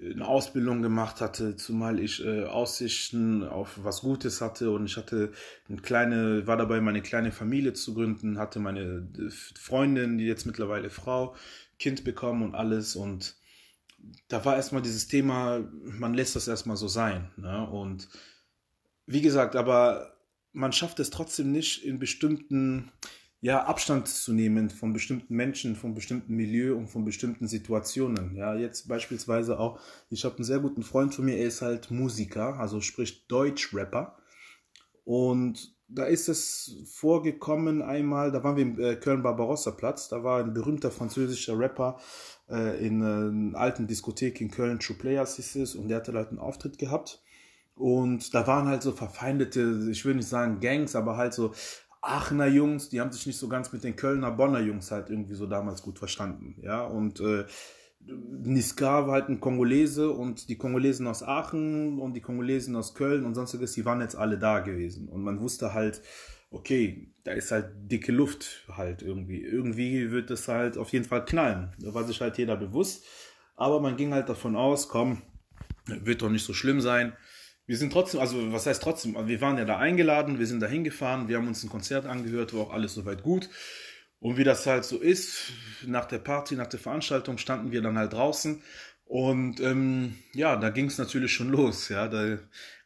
eine 0.00 0.26
Ausbildung 0.26 0.82
gemacht 0.82 1.20
hatte, 1.20 1.56
zumal 1.56 2.00
ich 2.00 2.24
äh, 2.24 2.44
Aussichten 2.44 3.44
auf 3.44 3.78
was 3.84 4.00
Gutes 4.00 4.40
hatte 4.40 4.70
und 4.70 4.86
ich 4.86 4.96
hatte 4.96 5.32
eine 5.68 5.80
kleine, 5.80 6.46
war 6.46 6.56
dabei, 6.56 6.80
meine 6.80 7.02
kleine 7.02 7.30
Familie 7.30 7.72
zu 7.72 7.94
gründen, 7.94 8.38
hatte 8.38 8.58
meine 8.58 9.08
äh, 9.16 9.30
Freundin, 9.30 10.18
die 10.18 10.26
jetzt 10.26 10.46
mittlerweile 10.46 10.90
Frau, 10.90 11.36
Kind 11.78 12.04
bekommen 12.04 12.42
und 12.42 12.54
alles 12.54 12.96
und 12.96 13.36
da 14.28 14.44
war 14.44 14.56
erstmal 14.56 14.82
dieses 14.82 15.08
Thema, 15.08 15.60
man 15.82 16.14
lässt 16.14 16.36
das 16.36 16.48
erstmal 16.48 16.76
so 16.76 16.88
sein. 16.88 17.30
Ne? 17.36 17.68
Und 17.68 18.08
wie 19.06 19.20
gesagt, 19.22 19.56
aber 19.56 20.16
man 20.52 20.72
schafft 20.72 21.00
es 21.00 21.10
trotzdem 21.10 21.52
nicht 21.52 21.84
in 21.84 21.98
bestimmten 21.98 22.90
ja, 23.40 23.64
Abstand 23.64 24.08
zu 24.08 24.32
nehmen 24.32 24.70
von 24.70 24.94
bestimmten 24.94 25.34
Menschen, 25.34 25.76
von 25.76 25.94
bestimmten 25.94 26.34
Milieu 26.34 26.76
und 26.76 26.88
von 26.88 27.04
bestimmten 27.04 27.46
Situationen. 27.46 28.34
Ja, 28.36 28.54
jetzt 28.54 28.88
beispielsweise 28.88 29.58
auch, 29.58 29.78
ich 30.08 30.24
habe 30.24 30.36
einen 30.36 30.44
sehr 30.44 30.60
guten 30.60 30.82
Freund 30.82 31.14
von 31.14 31.26
mir, 31.26 31.36
er 31.36 31.48
ist 31.48 31.60
halt 31.60 31.90
Musiker, 31.90 32.58
also 32.58 32.80
spricht 32.80 33.30
Deutsch-Rapper. 33.30 34.16
Und 35.04 35.73
da 35.94 36.04
ist 36.04 36.28
es 36.28 36.76
vorgekommen 36.86 37.82
einmal, 37.82 38.32
da 38.32 38.42
waren 38.42 38.56
wir 38.56 38.62
im 38.62 38.80
äh, 38.80 38.96
Köln-Barbarossa-Platz, 38.96 40.08
da 40.08 40.24
war 40.24 40.40
ein 40.40 40.52
berühmter 40.52 40.90
französischer 40.90 41.58
Rapper 41.58 41.98
äh, 42.50 42.84
in 42.84 43.02
einer 43.02 43.58
alten 43.58 43.86
Diskothek 43.86 44.40
in 44.40 44.50
Köln, 44.50 44.80
True 44.80 44.96
Players 44.96 45.36
hieß 45.36 45.56
es, 45.56 45.74
und 45.74 45.88
der 45.88 45.98
hatte 45.98 46.12
halt 46.12 46.30
einen 46.30 46.38
Auftritt 46.38 46.78
gehabt. 46.78 47.22
Und 47.76 48.34
da 48.34 48.46
waren 48.46 48.68
halt 48.68 48.82
so 48.82 48.92
verfeindete, 48.92 49.88
ich 49.90 50.04
will 50.04 50.14
nicht 50.14 50.28
sagen 50.28 50.60
Gangs, 50.60 50.94
aber 50.94 51.16
halt 51.16 51.34
so 51.34 51.52
Aachener 52.02 52.46
Jungs, 52.46 52.88
die 52.88 53.00
haben 53.00 53.10
sich 53.10 53.26
nicht 53.26 53.38
so 53.38 53.48
ganz 53.48 53.72
mit 53.72 53.82
den 53.82 53.96
Kölner, 53.96 54.30
Bonner 54.30 54.60
Jungs 54.60 54.90
halt 54.90 55.10
irgendwie 55.10 55.34
so 55.34 55.46
damals 55.46 55.82
gut 55.82 55.98
verstanden. 55.98 56.56
Ja, 56.62 56.84
und 56.84 57.20
äh, 57.20 57.44
Niska 58.06 59.06
war 59.06 59.14
halt 59.14 59.28
ein 59.28 59.40
Kongolese 59.40 60.10
und 60.10 60.48
die 60.48 60.56
Kongolesen 60.56 61.06
aus 61.06 61.22
Aachen 61.22 61.98
und 61.98 62.14
die 62.14 62.20
Kongolesen 62.20 62.76
aus 62.76 62.94
Köln 62.94 63.24
und 63.24 63.34
sonstiges, 63.34 63.72
die 63.72 63.84
waren 63.84 64.00
jetzt 64.00 64.16
alle 64.16 64.38
da 64.38 64.60
gewesen. 64.60 65.08
Und 65.08 65.22
man 65.22 65.40
wusste 65.40 65.72
halt, 65.72 66.02
okay, 66.50 67.12
da 67.24 67.32
ist 67.32 67.50
halt 67.50 67.70
dicke 67.90 68.12
Luft 68.12 68.66
halt 68.68 69.02
irgendwie. 69.02 69.42
Irgendwie 69.42 70.10
wird 70.10 70.30
es 70.30 70.48
halt 70.48 70.76
auf 70.76 70.92
jeden 70.92 71.06
Fall 71.06 71.24
knallen. 71.24 71.72
Da 71.78 71.94
war 71.94 72.04
sich 72.04 72.20
halt 72.20 72.36
jeder 72.36 72.56
bewusst. 72.56 73.04
Aber 73.56 73.80
man 73.80 73.96
ging 73.96 74.12
halt 74.12 74.28
davon 74.28 74.56
aus, 74.56 74.88
komm, 74.88 75.22
wird 75.86 76.22
doch 76.22 76.30
nicht 76.30 76.44
so 76.44 76.52
schlimm 76.52 76.80
sein 76.80 77.14
wir 77.66 77.76
sind 77.78 77.92
trotzdem, 77.92 78.20
also 78.20 78.52
was 78.52 78.66
heißt 78.66 78.82
trotzdem, 78.82 79.16
wir 79.26 79.40
waren 79.40 79.56
ja 79.56 79.64
da 79.64 79.78
eingeladen, 79.78 80.38
wir 80.38 80.46
sind 80.46 80.60
da 80.60 80.66
hingefahren, 80.66 81.28
wir 81.28 81.38
haben 81.38 81.48
uns 81.48 81.62
ein 81.64 81.70
Konzert 81.70 82.06
angehört, 82.06 82.52
war 82.52 82.60
auch 82.62 82.72
alles 82.72 82.94
soweit 82.94 83.22
gut. 83.22 83.48
Und 84.20 84.36
wie 84.38 84.44
das 84.44 84.66
halt 84.66 84.84
so 84.84 84.98
ist, 84.98 85.52
nach 85.86 86.06
der 86.06 86.18
Party, 86.18 86.56
nach 86.56 86.66
der 86.66 86.80
Veranstaltung 86.80 87.38
standen 87.38 87.72
wir 87.72 87.82
dann 87.82 87.98
halt 87.98 88.14
draußen 88.14 88.62
und 89.06 89.60
ähm, 89.60 90.14
ja, 90.32 90.56
da 90.56 90.70
ging 90.70 90.86
es 90.86 90.98
natürlich 90.98 91.32
schon 91.32 91.50
los. 91.50 91.88
Ja, 91.88 92.08
da 92.08 92.38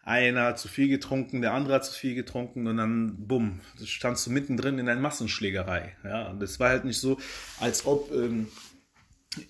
einer 0.03 0.45
hat 0.45 0.59
zu 0.59 0.69
viel 0.69 0.89
getrunken, 0.89 1.43
der 1.43 1.53
andere 1.53 1.75
hat 1.75 1.85
zu 1.85 1.93
viel 1.93 2.15
getrunken 2.15 2.67
und 2.67 2.79
dann 2.79 3.15
bumm, 3.27 3.61
standst 3.85 4.27
du 4.27 4.31
mittendrin 4.31 4.79
in 4.79 4.89
einer 4.89 5.01
Massenschlägerei. 5.01 5.97
Ja, 6.05 6.31
und 6.31 6.41
das 6.41 6.59
war 6.59 6.71
halt 6.71 6.85
nicht 6.85 6.99
so, 6.99 7.19
als 7.61 7.87
ob 7.87 8.11
ähm, 8.13 8.49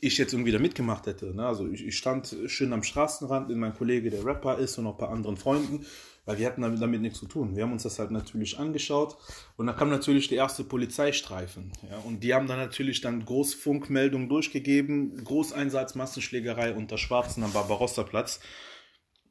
ich 0.00 0.18
jetzt 0.18 0.32
irgendwie 0.32 0.52
da 0.52 0.58
mitgemacht 0.58 1.06
hätte. 1.06 1.34
Ne? 1.34 1.46
Also 1.46 1.68
ich, 1.68 1.86
ich, 1.86 1.96
stand 1.96 2.36
schön 2.46 2.72
am 2.72 2.82
Straßenrand, 2.82 3.50
in 3.50 3.58
mein 3.58 3.74
Kollege, 3.74 4.10
der 4.10 4.24
Rapper 4.24 4.58
ist 4.58 4.76
und 4.78 4.84
noch 4.84 4.94
ein 4.94 4.98
paar 4.98 5.10
anderen 5.10 5.36
Freunden, 5.36 5.86
weil 6.28 6.36
wir 6.36 6.46
hatten 6.46 6.60
damit, 6.60 7.00
nichts 7.00 7.20
zu 7.20 7.26
tun. 7.26 7.56
Wir 7.56 7.62
haben 7.62 7.72
uns 7.72 7.84
das 7.84 7.98
halt 7.98 8.10
natürlich 8.10 8.58
angeschaut 8.58 9.16
und 9.56 9.66
da 9.66 9.72
kam 9.72 9.88
natürlich 9.88 10.28
der 10.28 10.36
erste 10.36 10.62
Polizeistreifen. 10.62 11.72
Ja? 11.90 11.96
Und 12.00 12.22
die 12.22 12.34
haben 12.34 12.46
dann 12.46 12.58
natürlich 12.58 13.00
dann 13.00 13.24
Großfunkmeldungen 13.24 14.28
durchgegeben, 14.28 15.24
Großeinsatz, 15.24 15.94
Massenschlägerei 15.94 16.74
unter 16.74 16.98
Schwarzen 16.98 17.42
am 17.44 17.54
Barbarossa-Platz. 17.54 18.40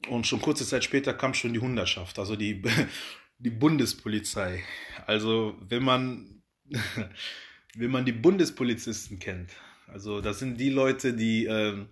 Und 0.08 0.26
schon 0.26 0.40
kurze 0.40 0.66
Zeit 0.66 0.82
später 0.82 1.14
kam 1.14 1.34
schon 1.34 1.52
die 1.52 1.60
Hunderschaft, 1.60 2.18
also 2.18 2.34
die, 2.34 2.62
die 3.38 3.50
Bundespolizei. 3.50 4.64
Also 5.06 5.54
wenn 5.60 5.84
man, 5.84 6.42
wenn 7.76 7.92
man 7.92 8.06
die 8.06 8.12
Bundespolizisten 8.12 9.20
kennt, 9.20 9.52
also 9.86 10.20
das 10.20 10.40
sind 10.40 10.58
die 10.58 10.70
Leute, 10.70 11.14
die 11.14 11.46
äh, 11.46 11.86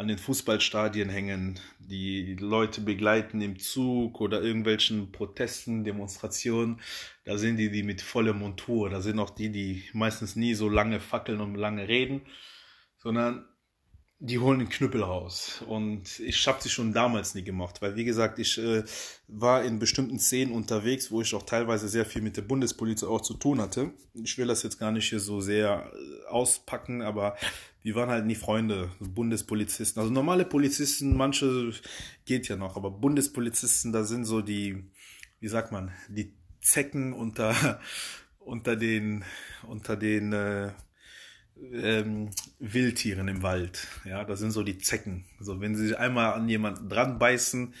an 0.00 0.08
den 0.08 0.16
Fußballstadien 0.16 1.10
hängen, 1.10 1.60
die 1.78 2.34
Leute 2.36 2.80
begleiten 2.80 3.42
im 3.42 3.58
Zug 3.58 4.22
oder 4.22 4.40
irgendwelchen 4.40 5.12
Protesten, 5.12 5.84
Demonstrationen. 5.84 6.80
Da 7.26 7.36
sind 7.36 7.58
die, 7.58 7.70
die 7.70 7.82
mit 7.82 8.00
voller 8.00 8.32
Montur. 8.32 8.88
Da 8.88 9.02
sind 9.02 9.18
auch 9.18 9.28
die, 9.28 9.52
die 9.52 9.84
meistens 9.92 10.36
nie 10.36 10.54
so 10.54 10.70
lange 10.70 11.00
fackeln 11.00 11.42
und 11.42 11.54
lange 11.54 11.86
reden, 11.86 12.22
sondern 12.96 13.44
die 14.20 14.38
holen 14.38 14.60
den 14.60 14.70
Knüppel 14.70 15.02
raus. 15.02 15.62
Und 15.66 16.18
ich 16.20 16.46
habe 16.46 16.62
sie 16.62 16.70
schon 16.70 16.94
damals 16.94 17.34
nie 17.34 17.44
gemacht, 17.44 17.82
weil 17.82 17.96
wie 17.96 18.04
gesagt, 18.04 18.38
ich 18.38 18.56
äh, 18.56 18.84
war 19.28 19.64
in 19.64 19.78
bestimmten 19.78 20.18
Szenen 20.18 20.52
unterwegs, 20.52 21.10
wo 21.10 21.20
ich 21.20 21.34
auch 21.34 21.42
teilweise 21.42 21.88
sehr 21.90 22.06
viel 22.06 22.22
mit 22.22 22.38
der 22.38 22.42
Bundespolizei 22.42 23.06
auch 23.06 23.20
zu 23.20 23.34
tun 23.34 23.60
hatte. 23.60 23.92
Ich 24.14 24.38
will 24.38 24.46
das 24.46 24.62
jetzt 24.62 24.78
gar 24.78 24.92
nicht 24.92 25.10
hier 25.10 25.20
so 25.20 25.42
sehr 25.42 25.92
äh, 25.92 26.26
auspacken, 26.28 27.02
aber 27.02 27.36
wir 27.82 27.94
waren 27.94 28.10
halt 28.10 28.26
nie 28.26 28.34
Freunde, 28.34 28.90
Bundespolizisten. 29.00 30.00
Also 30.00 30.12
normale 30.12 30.44
Polizisten, 30.44 31.16
manche 31.16 31.72
geht 32.24 32.48
ja 32.48 32.56
noch, 32.56 32.76
aber 32.76 32.90
Bundespolizisten, 32.90 33.92
da 33.92 34.04
sind 34.04 34.24
so 34.24 34.42
die, 34.42 34.90
wie 35.40 35.48
sagt 35.48 35.72
man, 35.72 35.92
die 36.08 36.34
Zecken 36.60 37.12
unter 37.12 37.80
unter 38.38 38.76
den 38.76 39.24
unter 39.66 39.96
den 39.96 40.32
äh, 40.32 40.72
ähm, 41.56 42.30
Wildtieren 42.58 43.28
im 43.28 43.42
Wald. 43.42 43.86
Ja, 44.04 44.24
das 44.24 44.40
sind 44.40 44.50
so 44.50 44.62
die 44.62 44.78
Zecken. 44.78 45.26
Also 45.38 45.60
wenn 45.60 45.74
sie 45.74 45.94
einmal 45.96 46.32
an 46.32 46.48
jemanden 46.48 46.88
dran 46.88 47.18
beißen, 47.18 47.74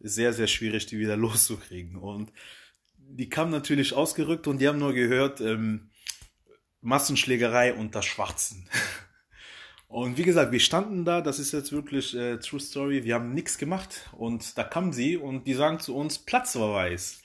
ist 0.00 0.14
sehr, 0.14 0.32
sehr 0.32 0.46
schwierig, 0.46 0.86
die 0.86 0.98
wieder 0.98 1.16
loszukriegen. 1.16 1.96
Und 1.96 2.32
die 2.96 3.28
kamen 3.28 3.50
natürlich 3.50 3.94
ausgerückt 3.94 4.46
und 4.46 4.58
die 4.60 4.68
haben 4.68 4.78
nur 4.78 4.92
gehört, 4.92 5.40
ähm, 5.40 5.90
Massenschlägerei 6.80 7.74
unter 7.74 8.02
Schwarzen. 8.02 8.68
Und 9.88 10.18
wie 10.18 10.22
gesagt, 10.22 10.52
wir 10.52 10.60
standen 10.60 11.04
da, 11.06 11.22
das 11.22 11.38
ist 11.38 11.52
jetzt 11.52 11.72
wirklich 11.72 12.14
äh, 12.14 12.36
True 12.38 12.60
Story, 12.60 13.04
wir 13.04 13.14
haben 13.14 13.32
nichts 13.32 13.56
gemacht 13.56 14.10
und 14.12 14.58
da 14.58 14.62
kamen 14.64 14.92
sie 14.92 15.16
und 15.16 15.46
die 15.46 15.54
sagen 15.54 15.80
zu 15.80 15.96
uns 15.96 16.18
Platzverweis. 16.18 17.22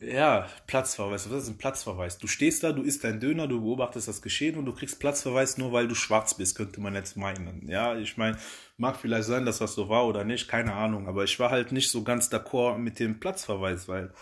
Ja, 0.00 0.46
Platzverweis. 0.68 1.28
Was 1.30 1.44
ist 1.44 1.48
ein 1.48 1.58
Platzverweis? 1.58 2.18
Du 2.18 2.28
stehst 2.28 2.62
da, 2.62 2.70
du 2.72 2.82
isst 2.82 3.02
deinen 3.02 3.18
Döner, 3.18 3.48
du 3.48 3.60
beobachtest 3.60 4.06
das 4.06 4.22
Geschehen 4.22 4.56
und 4.56 4.64
du 4.64 4.72
kriegst 4.72 5.00
Platzverweis 5.00 5.58
nur, 5.58 5.72
weil 5.72 5.88
du 5.88 5.96
schwarz 5.96 6.34
bist, 6.34 6.56
könnte 6.56 6.80
man 6.80 6.94
jetzt 6.94 7.16
meinen. 7.16 7.68
Ja, 7.68 7.96
ich 7.96 8.16
meine, 8.16 8.38
mag 8.76 8.96
vielleicht 8.96 9.26
sein, 9.26 9.44
dass 9.44 9.58
das 9.58 9.74
so 9.74 9.88
war 9.88 10.06
oder 10.06 10.22
nicht, 10.24 10.46
keine 10.48 10.74
Ahnung. 10.74 11.08
Aber 11.08 11.24
ich 11.24 11.40
war 11.40 11.50
halt 11.50 11.72
nicht 11.72 11.90
so 11.90 12.04
ganz 12.04 12.30
d'accord 12.30 12.78
mit 12.78 13.00
dem 13.00 13.18
Platzverweis, 13.18 13.88
weil 13.88 14.12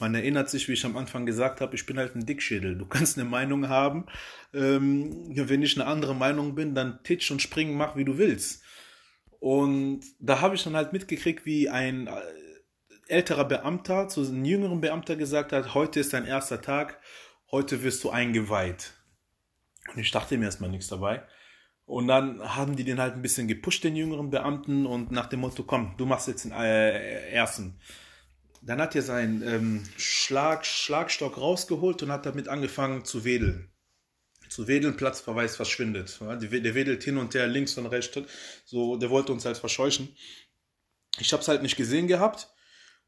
man 0.00 0.14
erinnert 0.14 0.50
sich, 0.50 0.68
wie 0.68 0.72
ich 0.72 0.84
am 0.84 0.96
Anfang 0.96 1.26
gesagt 1.26 1.60
habe, 1.60 1.76
ich 1.76 1.86
bin 1.86 1.98
halt 1.98 2.16
ein 2.16 2.26
Dickschädel. 2.26 2.76
Du 2.76 2.86
kannst 2.86 3.18
eine 3.18 3.28
Meinung 3.28 3.68
haben. 3.68 4.06
Ähm, 4.52 5.30
wenn 5.34 5.62
ich 5.62 5.78
eine 5.78 5.88
andere 5.88 6.14
Meinung 6.14 6.54
bin, 6.54 6.74
dann 6.74 7.02
titsch 7.04 7.30
und 7.30 7.42
spring, 7.42 7.76
mach 7.76 7.96
wie 7.96 8.04
du 8.04 8.18
willst. 8.18 8.62
Und 9.38 10.00
da 10.18 10.40
habe 10.40 10.54
ich 10.54 10.64
dann 10.64 10.76
halt 10.76 10.92
mitgekriegt, 10.92 11.46
wie 11.46 11.68
ein 11.68 12.08
älterer 13.08 13.44
Beamter 13.44 14.08
zu 14.08 14.26
einem 14.26 14.44
jüngeren 14.44 14.80
Beamter 14.80 15.16
gesagt 15.16 15.52
hat, 15.52 15.74
heute 15.74 16.00
ist 16.00 16.12
dein 16.12 16.26
erster 16.26 16.60
Tag, 16.60 17.00
heute 17.50 17.82
wirst 17.82 18.02
du 18.04 18.10
eingeweiht. 18.10 18.94
Und 19.92 20.00
ich 20.00 20.10
dachte 20.10 20.36
mir 20.38 20.46
erstmal 20.46 20.70
nichts 20.70 20.88
dabei. 20.88 21.22
Und 21.84 22.06
dann 22.06 22.40
haben 22.56 22.76
die 22.76 22.84
den 22.84 23.00
halt 23.00 23.14
ein 23.14 23.22
bisschen 23.22 23.48
gepusht, 23.48 23.82
den 23.82 23.96
jüngeren 23.96 24.30
Beamten, 24.30 24.86
und 24.86 25.10
nach 25.10 25.26
dem 25.26 25.40
Motto, 25.40 25.64
komm, 25.64 25.94
du 25.96 26.06
machst 26.06 26.28
jetzt 26.28 26.44
den 26.44 26.52
äh, 26.52 27.30
ersten. 27.30 27.80
Dann 28.62 28.80
hat 28.80 28.94
er 28.94 29.02
seinen 29.02 29.42
ähm, 29.42 29.82
Schlag, 29.96 30.66
Schlagstock 30.66 31.38
rausgeholt 31.38 32.02
und 32.02 32.12
hat 32.12 32.26
damit 32.26 32.48
angefangen 32.48 33.04
zu 33.04 33.24
wedeln. 33.24 33.70
Zu 34.48 34.66
wedeln, 34.66 34.96
Platzverweis 34.96 35.56
verschwindet. 35.56 36.18
Ja, 36.20 36.36
der 36.36 36.74
wedelt 36.74 37.02
hin 37.04 37.16
und 37.16 37.34
her, 37.34 37.46
links 37.46 37.78
und 37.78 37.86
rechts. 37.86 38.18
So, 38.64 38.96
der 38.96 39.08
wollte 39.08 39.32
uns 39.32 39.44
halt 39.44 39.56
verscheuchen. 39.56 40.14
Ich 41.18 41.32
habe 41.32 41.40
es 41.40 41.48
halt 41.48 41.62
nicht 41.62 41.76
gesehen 41.76 42.08
gehabt. 42.08 42.48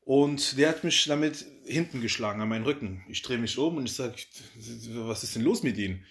Und 0.05 0.59
der 0.59 0.71
hat 0.71 0.83
mich 0.83 1.05
damit 1.05 1.45
hinten 1.65 2.01
geschlagen 2.01 2.41
an 2.41 2.49
meinen 2.49 2.65
Rücken. 2.65 3.05
Ich 3.09 3.23
drehe 3.23 3.39
mich 3.39 3.57
um 3.59 3.77
und 3.77 3.85
ich 3.85 3.95
sage, 3.95 4.15
was 4.95 5.23
ist 5.23 5.37
denn 5.37 5.43
los 5.43 5.63
mit 5.63 5.79
Ihnen? 5.79 6.05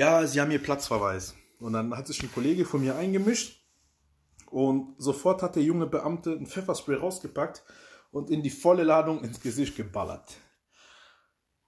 ja, 0.00 0.26
sie 0.26 0.40
haben 0.40 0.50
hier 0.50 0.62
Platzverweis. 0.62 1.34
Und 1.58 1.74
dann 1.74 1.94
hat 1.94 2.06
sich 2.06 2.22
ein 2.22 2.32
Kollege 2.32 2.64
von 2.64 2.80
mir 2.80 2.96
eingemischt 2.96 3.62
und 4.46 4.94
sofort 4.96 5.42
hat 5.42 5.56
der 5.56 5.62
junge 5.62 5.86
Beamte 5.86 6.32
ein 6.32 6.46
Pfefferspray 6.46 6.96
rausgepackt 6.96 7.62
und 8.10 8.30
in 8.30 8.42
die 8.42 8.50
volle 8.50 8.84
Ladung 8.84 9.22
ins 9.22 9.40
Gesicht 9.40 9.76
geballert. 9.76 10.36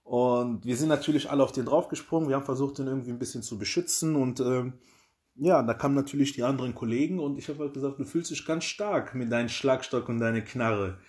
Und 0.03 0.65
wir 0.65 0.75
sind 0.75 0.89
natürlich 0.89 1.29
alle 1.29 1.43
auf 1.43 1.53
den 1.53 1.65
draufgesprungen. 1.65 2.27
Wir 2.27 2.35
haben 2.35 2.45
versucht, 2.45 2.79
ihn 2.79 2.87
irgendwie 2.87 3.11
ein 3.11 3.19
bisschen 3.19 3.41
zu 3.41 3.57
beschützen. 3.57 4.15
Und 4.15 4.41
ähm, 4.41 4.73
ja, 5.35 5.63
da 5.63 5.73
kamen 5.73 5.95
natürlich 5.95 6.33
die 6.33 6.43
anderen 6.43 6.75
Kollegen 6.75 7.19
und 7.19 7.37
ich 7.37 7.47
habe 7.47 7.59
halt 7.59 7.73
gesagt, 7.73 7.99
du 7.99 8.05
fühlst 8.05 8.31
dich 8.31 8.45
ganz 8.45 8.65
stark 8.65 9.15
mit 9.15 9.31
deinem 9.31 9.49
Schlagstock 9.49 10.09
und 10.09 10.19
deiner 10.19 10.41
Knarre. 10.41 10.99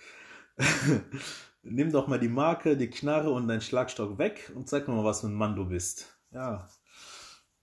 Nimm 1.63 1.91
doch 1.91 2.07
mal 2.07 2.19
die 2.19 2.29
Marke, 2.29 2.77
die 2.77 2.89
Knarre 2.89 3.31
und 3.31 3.47
deinen 3.47 3.61
Schlagstock 3.61 4.17
weg 4.17 4.51
und 4.55 4.69
zeig 4.69 4.87
mir 4.87 4.95
mal, 4.95 5.03
was 5.03 5.21
für 5.21 5.27
ein 5.27 5.33
Mann 5.33 5.55
du 5.55 5.65
bist. 5.65 6.17
Ja, 6.31 6.69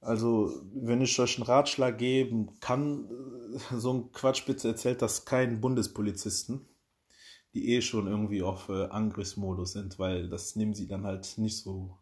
also, 0.03 0.53
wenn 0.75 1.01
ich 1.01 1.19
euch 1.21 1.37
einen 1.37 1.47
Ratschlag 1.47 1.97
geben 1.97 2.59
kann, 2.59 3.09
äh, 3.55 3.77
so 3.77 3.93
ein 3.93 4.13
Quatsch 4.13 4.45
bitte 4.45 4.67
erzählt 4.67 5.01
das 5.01 5.25
keinen 5.25 5.61
Bundespolizisten, 5.61 6.67
die 7.55 7.71
eh 7.75 7.83
schon 7.83 8.07
irgendwie 8.07 8.43
auf 8.43 8.69
äh, 8.69 8.87
Angriffsmodus 8.87 9.73
sind, 9.73 9.99
weil 9.99 10.29
das 10.29 10.57
nehmen 10.57 10.75
sie 10.75 10.89
dann 10.89 11.05
halt 11.05 11.37
nicht 11.39 11.59
so, 11.59 11.99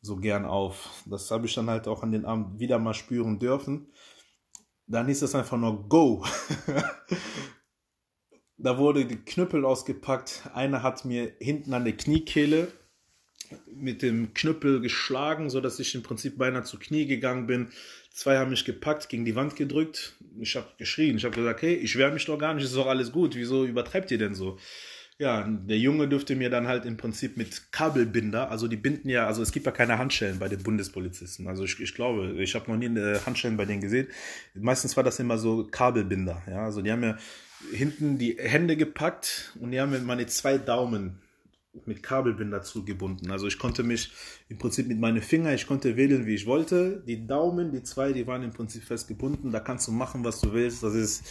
so 0.00 0.16
gern 0.16 0.44
auf. 0.44 1.04
Das 1.06 1.30
habe 1.30 1.46
ich 1.46 1.54
dann 1.54 1.70
halt 1.70 1.86
auch 1.88 2.02
an 2.02 2.12
den 2.12 2.24
Abend 2.24 2.58
wieder 2.58 2.78
mal 2.78 2.94
spüren 2.94 3.38
dürfen. 3.38 3.92
Dann 4.86 5.06
hieß 5.06 5.22
es 5.22 5.34
einfach 5.34 5.58
nur 5.58 5.88
Go. 5.88 6.24
da 8.56 8.78
wurde 8.78 9.06
Knüppel 9.06 9.64
ausgepackt. 9.64 10.50
Einer 10.54 10.82
hat 10.82 11.04
mir 11.04 11.32
hinten 11.38 11.74
an 11.74 11.84
der 11.84 11.96
Kniekehle 11.96 12.72
mit 13.80 14.02
dem 14.02 14.34
Knüppel 14.34 14.80
geschlagen, 14.80 15.50
so 15.50 15.60
dass 15.60 15.78
ich 15.78 15.94
im 15.94 16.02
Prinzip 16.02 16.38
beinahe 16.38 16.64
zu 16.64 16.78
Knie 16.78 17.06
gegangen 17.06 17.46
bin. 17.46 17.68
Zwei 18.10 18.38
haben 18.38 18.50
mich 18.50 18.64
gepackt, 18.64 19.08
gegen 19.08 19.24
die 19.24 19.36
Wand 19.36 19.56
gedrückt. 19.56 20.16
Ich 20.40 20.56
habe 20.56 20.68
geschrien. 20.78 21.16
Ich 21.16 21.24
habe 21.24 21.36
gesagt, 21.36 21.62
hey, 21.62 21.74
ich 21.74 21.96
wehre 21.96 22.12
mich 22.12 22.24
doch 22.24 22.38
gar 22.38 22.54
nicht, 22.54 22.64
ist 22.64 22.76
doch 22.76 22.86
alles 22.86 23.12
gut. 23.12 23.36
Wieso 23.36 23.64
übertreibt 23.64 24.10
ihr 24.10 24.18
denn 24.18 24.34
so? 24.34 24.58
Ja, 25.20 25.48
der 25.48 25.78
Junge 25.78 26.06
dürfte 26.06 26.36
mir 26.36 26.48
dann 26.48 26.68
halt 26.68 26.84
im 26.84 26.96
Prinzip 26.96 27.36
mit 27.36 27.72
Kabelbinder, 27.72 28.52
also 28.52 28.68
die 28.68 28.76
binden 28.76 29.08
ja, 29.08 29.26
also 29.26 29.42
es 29.42 29.50
gibt 29.50 29.66
ja 29.66 29.72
keine 29.72 29.98
Handschellen 29.98 30.38
bei 30.38 30.48
den 30.48 30.62
Bundespolizisten. 30.62 31.48
Also 31.48 31.64
ich, 31.64 31.80
ich 31.80 31.92
glaube, 31.92 32.40
ich 32.40 32.54
habe 32.54 32.70
noch 32.70 32.78
nie 32.78 32.86
eine 32.86 33.26
Handschellen 33.26 33.56
bei 33.56 33.64
denen 33.64 33.80
gesehen. 33.80 34.06
Meistens 34.54 34.96
war 34.96 35.02
das 35.02 35.18
immer 35.18 35.36
so 35.36 35.66
Kabelbinder. 35.68 36.40
Ja, 36.48 36.64
also 36.66 36.82
die 36.82 36.92
haben 36.92 37.02
ja 37.02 37.18
hinten 37.72 38.18
die 38.18 38.36
Hände 38.38 38.76
gepackt 38.76 39.52
und 39.60 39.72
die 39.72 39.80
haben 39.80 39.90
mir 39.90 39.98
meine 39.98 40.26
zwei 40.26 40.56
Daumen 40.56 41.18
mit 41.86 42.02
Kabelbinder 42.02 42.62
zugebunden. 42.62 43.30
Also 43.30 43.46
ich 43.46 43.58
konnte 43.58 43.82
mich 43.82 44.12
im 44.48 44.58
Prinzip 44.58 44.88
mit 44.88 44.98
meinen 44.98 45.22
Fingern, 45.22 45.54
ich 45.54 45.66
konnte 45.66 45.96
wählen, 45.96 46.26
wie 46.26 46.34
ich 46.34 46.46
wollte. 46.46 47.02
Die 47.06 47.26
Daumen, 47.26 47.72
die 47.72 47.82
zwei, 47.82 48.12
die 48.12 48.26
waren 48.26 48.42
im 48.42 48.52
Prinzip 48.52 48.84
festgebunden. 48.84 49.52
Da 49.52 49.60
kannst 49.60 49.88
du 49.88 49.92
machen, 49.92 50.24
was 50.24 50.40
du 50.40 50.52
willst. 50.52 50.82
Das 50.82 50.94
ist, 50.94 51.24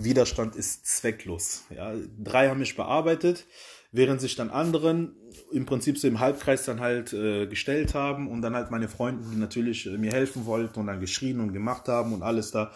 Widerstand 0.00 0.56
ist 0.56 0.86
zwecklos. 0.86 1.64
Ja, 1.74 1.94
drei 2.22 2.48
haben 2.48 2.60
mich 2.60 2.76
bearbeitet, 2.76 3.46
während 3.92 4.20
sich 4.20 4.36
dann 4.36 4.50
anderen 4.50 5.16
im 5.52 5.66
Prinzip 5.66 5.98
so 5.98 6.08
im 6.08 6.20
Halbkreis 6.20 6.64
dann 6.64 6.80
halt 6.80 7.12
äh, 7.12 7.46
gestellt 7.46 7.94
haben 7.94 8.28
und 8.28 8.42
dann 8.42 8.54
halt 8.54 8.70
meine 8.70 8.88
Freunde, 8.88 9.24
die 9.30 9.36
natürlich 9.36 9.86
äh, 9.86 9.96
mir 9.96 10.12
helfen 10.12 10.46
wollten 10.46 10.80
und 10.80 10.86
dann 10.86 11.00
geschrien 11.00 11.40
und 11.40 11.52
gemacht 11.52 11.88
haben 11.88 12.12
und 12.12 12.22
alles 12.22 12.50
da 12.50 12.72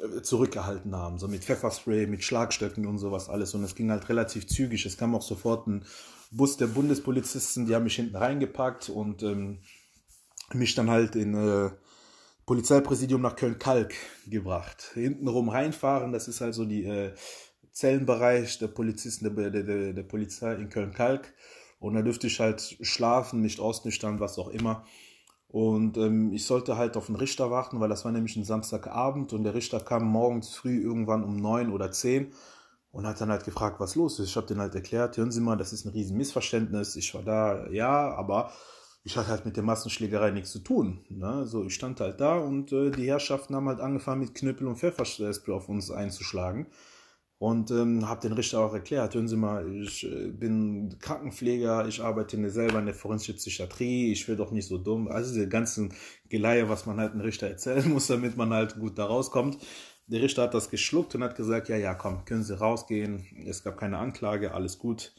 äh, 0.00 0.22
zurückgehalten 0.22 0.94
haben, 0.96 1.18
so 1.18 1.28
mit 1.28 1.44
Pfefferspray, 1.44 2.06
mit 2.06 2.24
Schlagstöcken 2.24 2.86
und 2.86 2.98
sowas 2.98 3.28
alles. 3.28 3.54
Und 3.54 3.62
es 3.64 3.74
ging 3.74 3.90
halt 3.90 4.08
relativ 4.08 4.46
zügig. 4.46 4.86
Es 4.86 4.96
kam 4.96 5.14
auch 5.14 5.22
sofort 5.22 5.66
ein 5.66 5.84
Bus 6.32 6.56
der 6.56 6.66
Bundespolizisten, 6.66 7.66
die 7.66 7.74
haben 7.74 7.84
mich 7.84 7.96
hinten 7.96 8.16
reingepackt 8.16 8.88
und 8.88 9.22
ähm, 9.22 9.58
mich 10.54 10.74
dann 10.74 10.90
halt 10.90 11.14
in 11.14 11.34
äh, 11.34 11.70
Polizeipräsidium 12.46 13.20
nach 13.20 13.36
Köln-Kalk 13.36 13.94
gebracht. 14.26 14.90
Hintenrum 14.94 15.50
reinfahren, 15.50 16.10
das 16.10 16.28
ist 16.28 16.40
also 16.40 16.64
die 16.64 16.84
äh, 16.84 17.12
Zellenbereich 17.72 18.58
der 18.58 18.68
Polizisten, 18.68 19.34
der, 19.36 19.50
der, 19.50 19.92
der 19.92 20.02
Polizei 20.02 20.54
in 20.54 20.70
Köln-Kalk. 20.70 21.32
Und 21.78 21.94
da 21.94 22.02
dürfte 22.02 22.28
ich 22.28 22.40
halt 22.40 22.78
schlafen, 22.80 23.42
nicht 23.42 23.60
ausnüchtern, 23.60 24.18
was 24.18 24.38
auch 24.38 24.48
immer. 24.48 24.86
Und 25.48 25.98
ähm, 25.98 26.32
ich 26.32 26.46
sollte 26.46 26.78
halt 26.78 26.96
auf 26.96 27.06
den 27.06 27.16
Richter 27.16 27.50
warten, 27.50 27.78
weil 27.78 27.90
das 27.90 28.06
war 28.06 28.12
nämlich 28.12 28.36
ein 28.36 28.44
Samstagabend 28.44 29.34
und 29.34 29.44
der 29.44 29.54
Richter 29.54 29.80
kam 29.80 30.04
morgens 30.06 30.54
früh 30.54 30.80
irgendwann 30.80 31.24
um 31.24 31.36
neun 31.36 31.70
oder 31.70 31.92
zehn 31.92 32.32
und 32.92 33.06
hat 33.06 33.20
dann 33.20 33.30
halt 33.30 33.44
gefragt, 33.44 33.80
was 33.80 33.96
los 33.96 34.18
ist. 34.18 34.28
Ich 34.28 34.36
habe 34.36 34.46
den 34.46 34.60
halt 34.60 34.74
erklärt, 34.74 35.16
hören 35.16 35.32
Sie 35.32 35.40
mal, 35.40 35.56
das 35.56 35.72
ist 35.72 35.86
ein 35.86 35.92
riesen 35.92 36.16
Missverständnis. 36.16 36.94
Ich 36.96 37.14
war 37.14 37.22
da, 37.22 37.68
ja, 37.70 38.14
aber 38.14 38.52
ich 39.02 39.16
hatte 39.16 39.28
halt 39.28 39.44
mit 39.44 39.56
der 39.56 39.64
Massenschlägerei 39.64 40.30
nichts 40.30 40.52
zu 40.52 40.60
tun. 40.60 41.04
Ne? 41.08 41.46
So, 41.46 41.64
ich 41.64 41.74
stand 41.74 42.00
halt 42.00 42.20
da 42.20 42.36
und 42.36 42.70
äh, 42.72 42.90
die 42.90 43.08
Herrschaften 43.08 43.56
haben 43.56 43.68
halt 43.68 43.80
angefangen 43.80 44.20
mit 44.20 44.34
Knüppel 44.34 44.66
und 44.68 44.76
Pfefferspray 44.76 45.54
auf 45.54 45.68
uns 45.68 45.90
einzuschlagen. 45.90 46.66
Und 47.38 47.72
ähm, 47.72 48.08
habe 48.08 48.20
den 48.20 48.34
Richter 48.34 48.60
auch 48.60 48.72
erklärt, 48.72 49.16
hören 49.16 49.26
Sie 49.26 49.36
mal, 49.36 49.68
ich 49.82 50.04
äh, 50.06 50.28
bin 50.28 50.96
Krankenpfleger, 51.00 51.88
ich 51.88 52.00
arbeite 52.00 52.36
der 52.36 52.50
selber 52.50 52.78
in 52.78 52.86
der 52.86 52.94
forensischen 52.94 53.34
Psychiatrie, 53.34 54.12
ich 54.12 54.28
will 54.28 54.36
doch 54.36 54.52
nicht 54.52 54.68
so 54.68 54.78
dumm. 54.78 55.08
Also 55.08 55.34
diese 55.34 55.48
ganzen 55.48 55.92
Geleihe, 56.28 56.68
was 56.68 56.86
man 56.86 57.00
halt 57.00 57.14
einem 57.14 57.22
Richter 57.22 57.48
erzählen 57.48 57.88
muss, 57.92 58.06
damit 58.06 58.36
man 58.36 58.52
halt 58.52 58.78
gut 58.78 58.96
da 58.96 59.06
rauskommt. 59.06 59.58
Der 60.12 60.20
Richter 60.20 60.42
hat 60.42 60.52
das 60.52 60.68
geschluckt 60.68 61.14
und 61.14 61.24
hat 61.24 61.36
gesagt, 61.36 61.70
ja, 61.70 61.76
ja, 61.76 61.94
komm, 61.94 62.26
können 62.26 62.42
Sie 62.42 62.58
rausgehen. 62.58 63.26
Es 63.46 63.64
gab 63.64 63.78
keine 63.78 63.96
Anklage, 63.96 64.52
alles 64.52 64.78
gut. 64.78 65.14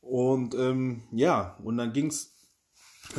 Und 0.00 0.54
ähm, 0.54 1.02
ja, 1.10 1.58
und 1.64 1.76
dann 1.76 1.92
ging 1.92 2.06
es 2.06 2.32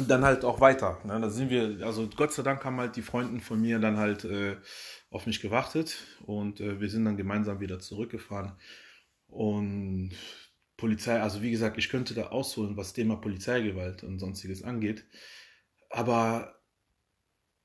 dann 0.07 0.23
halt 0.23 0.45
auch 0.45 0.61
weiter. 0.61 1.01
Ne? 1.03 1.19
Da 1.19 1.29
sind 1.29 1.49
wir, 1.49 1.85
also 1.85 2.07
Gott 2.15 2.31
sei 2.31 2.41
Dank 2.41 2.63
haben 2.63 2.77
halt 2.77 2.95
die 2.95 3.01
Freunde 3.01 3.41
von 3.41 3.61
mir 3.61 3.79
dann 3.79 3.97
halt 3.97 4.23
äh, 4.23 4.55
auf 5.09 5.25
mich 5.25 5.41
gewartet 5.41 5.97
und 6.25 6.61
äh, 6.61 6.79
wir 6.79 6.89
sind 6.89 7.03
dann 7.03 7.17
gemeinsam 7.17 7.59
wieder 7.59 7.79
zurückgefahren. 7.79 8.53
Und 9.27 10.11
Polizei, 10.77 11.19
also 11.19 11.41
wie 11.41 11.51
gesagt, 11.51 11.77
ich 11.77 11.89
könnte 11.89 12.13
da 12.13 12.27
ausholen, 12.27 12.77
was 12.77 12.93
Thema 12.93 13.17
Polizeigewalt 13.17 14.03
und 14.03 14.19
sonstiges 14.19 14.63
angeht. 14.63 15.05
Aber 15.89 16.61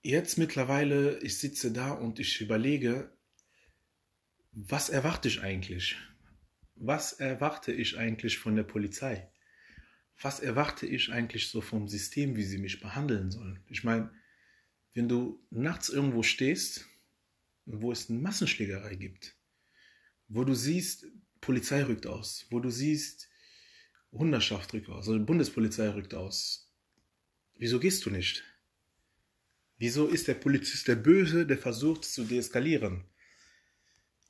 jetzt 0.03 0.39
mittlerweile, 0.39 1.19
ich 1.21 1.39
sitze 1.39 1.73
da 1.73 1.93
und 1.93 2.19
ich 2.19 2.41
überlege, 2.41 3.17
was 4.67 4.89
erwarte 4.89 5.29
ich 5.29 5.41
eigentlich? 5.41 5.97
Was 6.75 7.13
erwarte 7.13 7.73
ich 7.73 7.97
eigentlich 7.97 8.39
von 8.39 8.57
der 8.57 8.65
Polizei? 8.65 9.31
Was 10.21 10.41
erwarte 10.41 10.87
ich 10.87 11.13
eigentlich 11.13 11.49
so 11.49 11.61
vom 11.61 11.87
System, 11.87 12.35
wie 12.35 12.43
sie 12.43 12.59
mich 12.59 12.81
behandeln 12.81 13.31
sollen? 13.31 13.61
Ich 13.69 13.85
meine, 13.85 14.11
wenn 14.95 15.09
du 15.09 15.41
nachts 15.51 15.91
irgendwo 15.91 16.25
stehst, 16.25 16.89
wo 17.67 17.93
es 17.93 18.11
eine 18.11 18.19
Massenschlägerei 18.19 18.97
gibt, 18.97 19.37
wo 20.27 20.43
du 20.43 20.55
siehst, 20.55 21.07
Polizei 21.41 21.85
rückt 21.85 22.09
aus, 22.09 22.47
wo 22.51 22.59
du 22.59 22.71
siehst, 22.71 23.29
Hunderschaft 24.11 24.73
rückt 24.75 24.89
aus, 24.89 25.09
also 25.09 25.25
Bundespolizei 25.25 25.91
rückt 25.91 26.15
aus, 26.15 26.73
wieso 27.55 27.79
gehst 27.79 28.05
du 28.07 28.11
nicht? 28.11 28.43
Wieso 29.77 30.09
ist 30.09 30.27
der 30.27 30.35
Polizist 30.35 30.89
der 30.89 30.97
Böse, 30.97 31.47
der 31.47 31.59
versucht 31.59 32.05
zu 32.05 32.25
deeskalieren? 32.25 33.05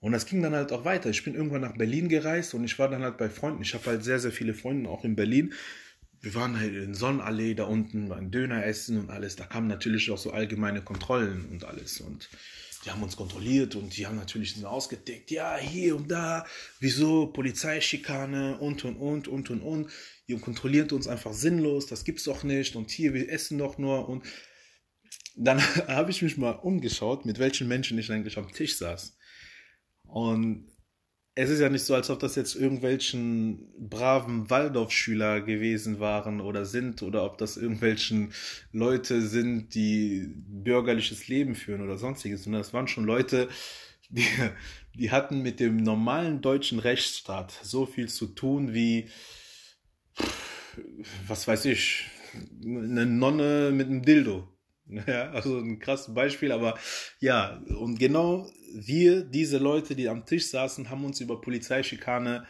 Und 0.01 0.13
das 0.13 0.27
ging 0.27 0.43
dann 0.43 0.55
halt 0.55 0.73
auch 0.73 0.85
weiter. 0.85 1.11
Ich 1.11 1.25
bin 1.25 1.35
irgendwann 1.35 1.63
nach 1.63 1.77
Berlin 1.77 2.09
gereist 2.09 2.55
und 2.55 2.65
ich 2.65 2.79
war 2.79 2.89
dann 2.89 3.03
halt 3.03 3.19
bei 3.19 3.29
Freunden. 3.29 3.63
Ich 3.63 3.75
habe 3.75 3.87
halt 3.87 4.05
sehr, 4.05 4.21
sehr 4.21 4.33
viele 4.33 4.55
Freunde 4.55 4.89
auch 4.89 5.05
in 5.05 5.17
Berlin. 5.17 5.53
Wir 6.21 6.35
waren 6.35 6.59
halt 6.59 6.75
in 6.75 6.95
Sonnenallee 6.95 7.55
da 7.55 7.65
unten 7.65 8.09
beim 8.09 8.31
Döner 8.31 8.65
essen 8.65 8.99
und 8.99 9.11
alles. 9.11 9.37
Da 9.37 9.45
kamen 9.45 9.67
natürlich 9.67 10.11
auch 10.11 10.19
so 10.19 10.33
allgemeine 10.33 10.83
Kontrollen 10.83 11.47
und 11.47 11.65
alles. 11.65 12.01
Und 12.01 12.29
die 12.85 12.91
haben 12.91 13.03
uns 13.03 13.17
kontrolliert 13.17 13.75
und 13.75 13.97
die 13.97 14.07
haben 14.07 14.17
natürlich 14.17 14.55
so 14.55 14.67
ausgedeckt. 14.67 15.31
Ja, 15.31 15.57
hier 15.57 15.97
und 15.97 16.11
da. 16.11 16.47
Wieso? 16.79 17.27
Polizeischikane 17.27 18.59
und 18.59 18.85
und 18.85 18.97
und 18.97 19.29
und 19.29 19.51
und 19.51 19.63
und. 19.63 19.91
Ihr 20.27 20.41
kontrolliert 20.41 20.93
uns 20.93 21.09
einfach 21.09 21.33
sinnlos. 21.33 21.87
Das 21.87 22.05
gibt's 22.05 22.25
doch 22.25 22.45
nicht. 22.45 22.77
Und 22.77 22.91
hier, 22.91 23.15
wir 23.15 23.31
essen 23.31 23.59
doch 23.59 23.79
nur. 23.79 24.09
Und 24.09 24.25
dann 25.37 25.61
habe 25.89 26.11
ich 26.13 26.23
mich 26.23 26.37
mal 26.37 26.53
umgeschaut, 26.53 27.27
mit 27.27 27.39
welchen 27.41 27.67
Menschen 27.67 27.99
ich 27.99 28.11
eigentlich 28.13 28.39
am 28.39 28.53
Tisch 28.53 28.79
saß. 28.79 29.18
Und 30.09 30.67
es 31.41 31.51
ist 31.51 31.61
ja 31.61 31.69
nicht 31.69 31.85
so, 31.85 31.95
als 31.95 32.11
ob 32.11 32.19
das 32.19 32.35
jetzt 32.35 32.57
irgendwelchen 32.57 33.73
braven 33.79 34.51
Waldorfschüler 34.51 35.41
gewesen 35.41 36.01
waren 36.01 36.41
oder 36.41 36.65
sind 36.65 37.01
oder 37.05 37.25
ob 37.25 37.39
das 37.39 37.57
irgendwelchen 37.57 38.33
Leute 38.73 39.23
sind, 39.23 39.73
die 39.73 40.33
bürgerliches 40.35 41.29
Leben 41.29 41.55
führen 41.55 41.83
oder 41.83 41.97
sonstiges, 41.97 42.43
sondern 42.43 42.63
das 42.63 42.73
waren 42.73 42.89
schon 42.89 43.05
Leute, 43.05 43.49
die, 44.09 44.27
die 44.95 45.13
hatten 45.13 45.43
mit 45.43 45.61
dem 45.61 45.77
normalen 45.77 46.41
deutschen 46.41 46.81
Rechtsstaat 46.81 47.53
so 47.63 47.87
viel 47.87 48.09
zu 48.09 48.27
tun 48.27 48.75
wie, 48.75 49.09
was 51.29 51.47
weiß 51.47 51.67
ich, 51.67 52.07
eine 52.65 53.07
Nonne 53.07 53.71
mit 53.73 53.87
einem 53.87 54.03
Dildo. 54.03 54.49
Ja, 54.89 55.31
also 55.33 55.59
ein 55.59 55.79
krasses 55.79 56.15
Beispiel, 56.15 56.51
aber 56.51 56.79
ja, 57.21 57.63
und 57.79 57.99
genau 57.99 58.51
wir, 58.73 59.23
diese 59.23 59.59
Leute, 59.59 59.95
die 59.95 60.09
am 60.09 60.25
Tisch 60.25 60.47
saßen, 60.47 60.89
haben 60.89 61.05
uns 61.05 61.21
über 61.21 61.41
Polizeischikane 61.41 62.47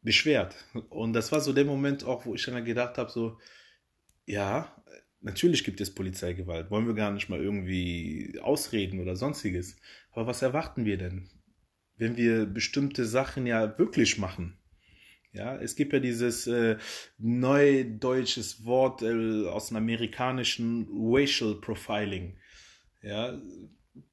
beschwert. 0.00 0.54
Und 0.90 1.12
das 1.12 1.32
war 1.32 1.40
so 1.40 1.52
der 1.52 1.64
Moment 1.64 2.04
auch, 2.04 2.24
wo 2.24 2.34
ich 2.34 2.44
dann 2.44 2.64
gedacht 2.64 2.98
habe, 2.98 3.10
so, 3.10 3.38
ja, 4.26 4.74
Natürlich 5.24 5.64
gibt 5.64 5.80
es 5.80 5.94
Polizeigewalt. 5.94 6.70
Wollen 6.70 6.86
wir 6.86 6.92
gar 6.92 7.10
nicht 7.10 7.30
mal 7.30 7.40
irgendwie 7.40 8.38
ausreden 8.42 9.00
oder 9.00 9.16
sonstiges. 9.16 9.76
Aber 10.10 10.26
was 10.26 10.42
erwarten 10.42 10.84
wir 10.84 10.98
denn, 10.98 11.30
wenn 11.96 12.18
wir 12.18 12.44
bestimmte 12.44 13.06
Sachen 13.06 13.46
ja 13.46 13.78
wirklich 13.78 14.18
machen? 14.18 14.58
Ja, 15.34 15.56
es 15.56 15.74
gibt 15.74 15.92
ja 15.92 15.98
dieses 15.98 16.46
äh, 16.46 16.78
neudeutsches 17.18 18.64
Wort 18.64 19.02
äh, 19.02 19.48
aus 19.48 19.68
dem 19.68 19.76
amerikanischen 19.76 20.88
Racial 20.92 21.56
Profiling. 21.56 22.36
Ja, 23.02 23.36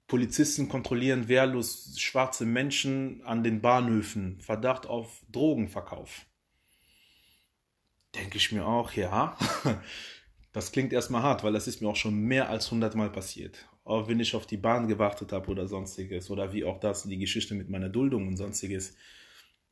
Polizisten 0.08 0.68
kontrollieren 0.68 1.28
wehrlos 1.28 1.94
schwarze 1.98 2.46
Menschen 2.46 3.22
an 3.24 3.44
den 3.44 3.62
Bahnhöfen. 3.62 4.42
Verdacht 4.42 4.88
auf 4.88 5.22
Drogenverkauf. 5.32 6.26
Denke 8.16 8.38
ich 8.38 8.52
mir 8.52 8.66
auch, 8.66 8.92
ja. 8.94 9.38
Das 10.54 10.74
klingt 10.74 10.92
erstmal 10.92 11.24
hart, 11.24 11.46
weil 11.46 11.54
das 11.54 11.70
ist 11.70 11.82
mir 11.82 11.88
auch 11.88 11.96
schon 11.96 12.14
mehr 12.14 12.50
als 12.50 12.70
hundertmal 12.70 13.10
passiert. 13.10 13.70
Auch 13.86 14.10
wenn 14.10 14.20
ich 14.20 14.36
auf 14.36 14.46
die 14.46 14.58
Bahn 14.58 14.90
gewartet 14.90 15.32
habe 15.32 15.50
oder 15.50 15.66
sonstiges. 15.66 16.30
Oder 16.30 16.52
wie 16.52 16.66
auch 16.66 16.82
das, 16.82 17.04
die 17.04 17.18
Geschichte 17.18 17.54
mit 17.54 17.70
meiner 17.70 17.88
Duldung 17.88 18.28
und 18.28 18.36
sonstiges. 18.36 18.98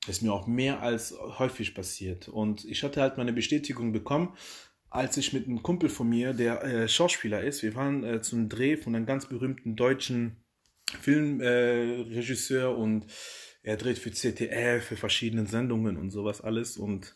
Ist 0.08 0.22
mir 0.22 0.34
auch 0.34 0.48
mehr 0.48 0.82
als 0.82 1.14
häufig 1.40 1.76
passiert. 1.76 2.28
Und 2.28 2.66
ich 2.66 2.84
hatte 2.84 3.02
halt 3.02 3.18
meine 3.18 3.34
Bestätigung 3.34 3.92
bekommen, 3.92 4.36
als 4.90 5.18
ich 5.18 5.34
mit 5.34 5.46
einem 5.46 5.62
Kumpel 5.62 5.90
von 5.90 6.10
mir, 6.10 6.34
der 6.34 6.64
äh, 6.64 6.88
Schauspieler 6.88 7.44
ist, 7.44 7.62
wir 7.62 7.76
waren 7.76 8.04
äh, 8.04 8.22
zum 8.22 8.50
Dreh 8.50 8.78
von 8.78 8.96
einem 8.96 9.06
ganz 9.06 9.28
berühmten 9.28 9.76
deutschen 9.76 10.38
Filmregisseur 11.02 12.72
äh, 12.72 12.76
und 12.76 13.06
er 13.62 13.78
dreht 13.78 14.00
für 14.00 14.12
ZDF, 14.12 14.84
für 14.86 14.98
verschiedene 14.98 15.46
Sendungen 15.46 15.98
und 15.98 16.10
sowas 16.10 16.42
alles. 16.42 16.78
Und 16.78 17.16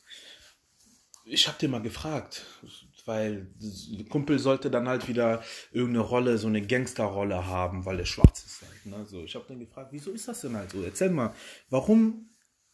ich 1.26 1.48
habe 1.48 1.58
den 1.58 1.72
mal 1.72 1.82
gefragt, 1.82 2.46
weil 3.06 3.48
der 3.60 4.06
Kumpel 4.06 4.38
sollte 4.40 4.70
dann 4.70 4.88
halt 4.88 5.08
wieder 5.08 5.44
irgendeine 5.72 6.06
Rolle, 6.06 6.38
so 6.38 6.48
eine 6.48 6.62
Gangsterrolle 6.62 7.48
haben, 7.48 7.86
weil 7.86 8.00
er 8.00 8.06
schwarz 8.06 8.44
ist. 8.46 8.62
Halt, 8.62 8.86
ne? 8.86 9.06
so, 9.06 9.24
ich 9.24 9.34
habe 9.34 9.46
dann 9.48 9.60
gefragt, 9.60 9.90
wieso 9.92 10.12
ist 10.12 10.28
das 10.28 10.42
denn 10.42 10.56
halt 10.56 10.72
so? 10.72 10.84
Erzähl 10.84 11.10
mal, 11.10 11.34
warum 11.70 12.30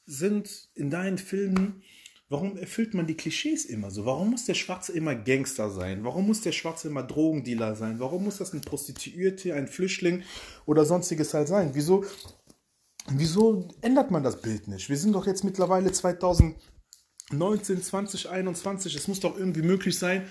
sind 0.09 0.69
in 0.73 0.89
deinen 0.89 1.17
Filmen, 1.17 1.83
warum 2.29 2.57
erfüllt 2.57 2.93
man 2.93 3.05
die 3.05 3.15
Klischees 3.15 3.65
immer 3.65 3.91
so? 3.91 4.05
Warum 4.05 4.31
muss 4.31 4.45
der 4.45 4.55
Schwarze 4.55 4.91
immer 4.93 5.15
Gangster 5.15 5.69
sein? 5.69 6.03
Warum 6.03 6.27
muss 6.27 6.41
der 6.41 6.51
Schwarze 6.51 6.87
immer 6.87 7.03
Drogendealer 7.03 7.75
sein? 7.75 7.99
Warum 7.99 8.23
muss 8.23 8.37
das 8.37 8.53
ein 8.53 8.61
Prostituierte, 8.61 9.53
ein 9.53 9.67
Flüchtling 9.67 10.23
oder 10.65 10.85
sonstiges 10.85 11.33
halt 11.33 11.47
sein? 11.47 11.71
Wieso, 11.73 12.05
wieso 13.09 13.67
ändert 13.81 14.09
man 14.09 14.23
das 14.23 14.41
Bild 14.41 14.67
nicht? 14.67 14.89
Wir 14.89 14.97
sind 14.97 15.13
doch 15.13 15.27
jetzt 15.27 15.43
mittlerweile 15.43 15.91
2000 15.91 16.55
19, 17.31 17.83
20, 17.83 18.29
21, 18.29 18.95
es 18.95 19.07
muss 19.07 19.19
doch 19.19 19.37
irgendwie 19.37 19.61
möglich 19.61 19.99
sein, 19.99 20.27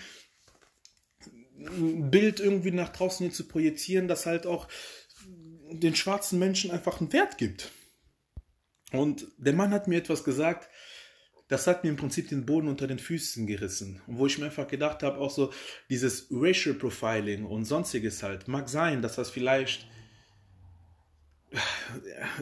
ein 1.57 2.11
Bild 2.11 2.41
irgendwie 2.41 2.73
nach 2.73 2.89
draußen 2.89 3.25
hin 3.25 3.33
zu 3.33 3.47
projizieren, 3.47 4.09
das 4.09 4.27
halt 4.27 4.47
auch 4.47 4.67
den 5.71 5.95
schwarzen 5.95 6.41
Menschen 6.41 6.71
einfach 6.73 7.01
einen 7.01 7.13
Wert 7.13 7.39
gibt. 7.39 7.71
Und 8.93 9.27
der 9.37 9.53
Mann 9.53 9.73
hat 9.73 9.89
mir 9.89 9.99
etwas 9.99 10.25
gesagt, 10.25 10.69
das 11.49 11.67
hat 11.67 11.83
mir 11.83 11.91
im 11.91 11.97
Prinzip 11.97 12.29
den 12.29 12.45
Boden 12.45 12.69
unter 12.69 12.87
den 12.87 12.99
Füßen 12.99 13.47
gerissen. 13.47 14.03
Und 14.07 14.19
wo 14.19 14.27
ich 14.27 14.39
mir 14.39 14.47
einfach 14.47 14.69
gedacht 14.69 15.03
habe, 15.03 15.19
auch 15.19 15.31
so 15.31 15.53
dieses 15.89 16.29
Racial 16.31 16.75
Profiling 16.75 17.45
und 17.45 17.65
sonstiges 17.65 18.23
halt, 18.23 18.49
mag 18.49 18.69
sein, 18.69 19.01
dass 19.01 19.17
das 19.17 19.31
vielleicht, 19.31 19.87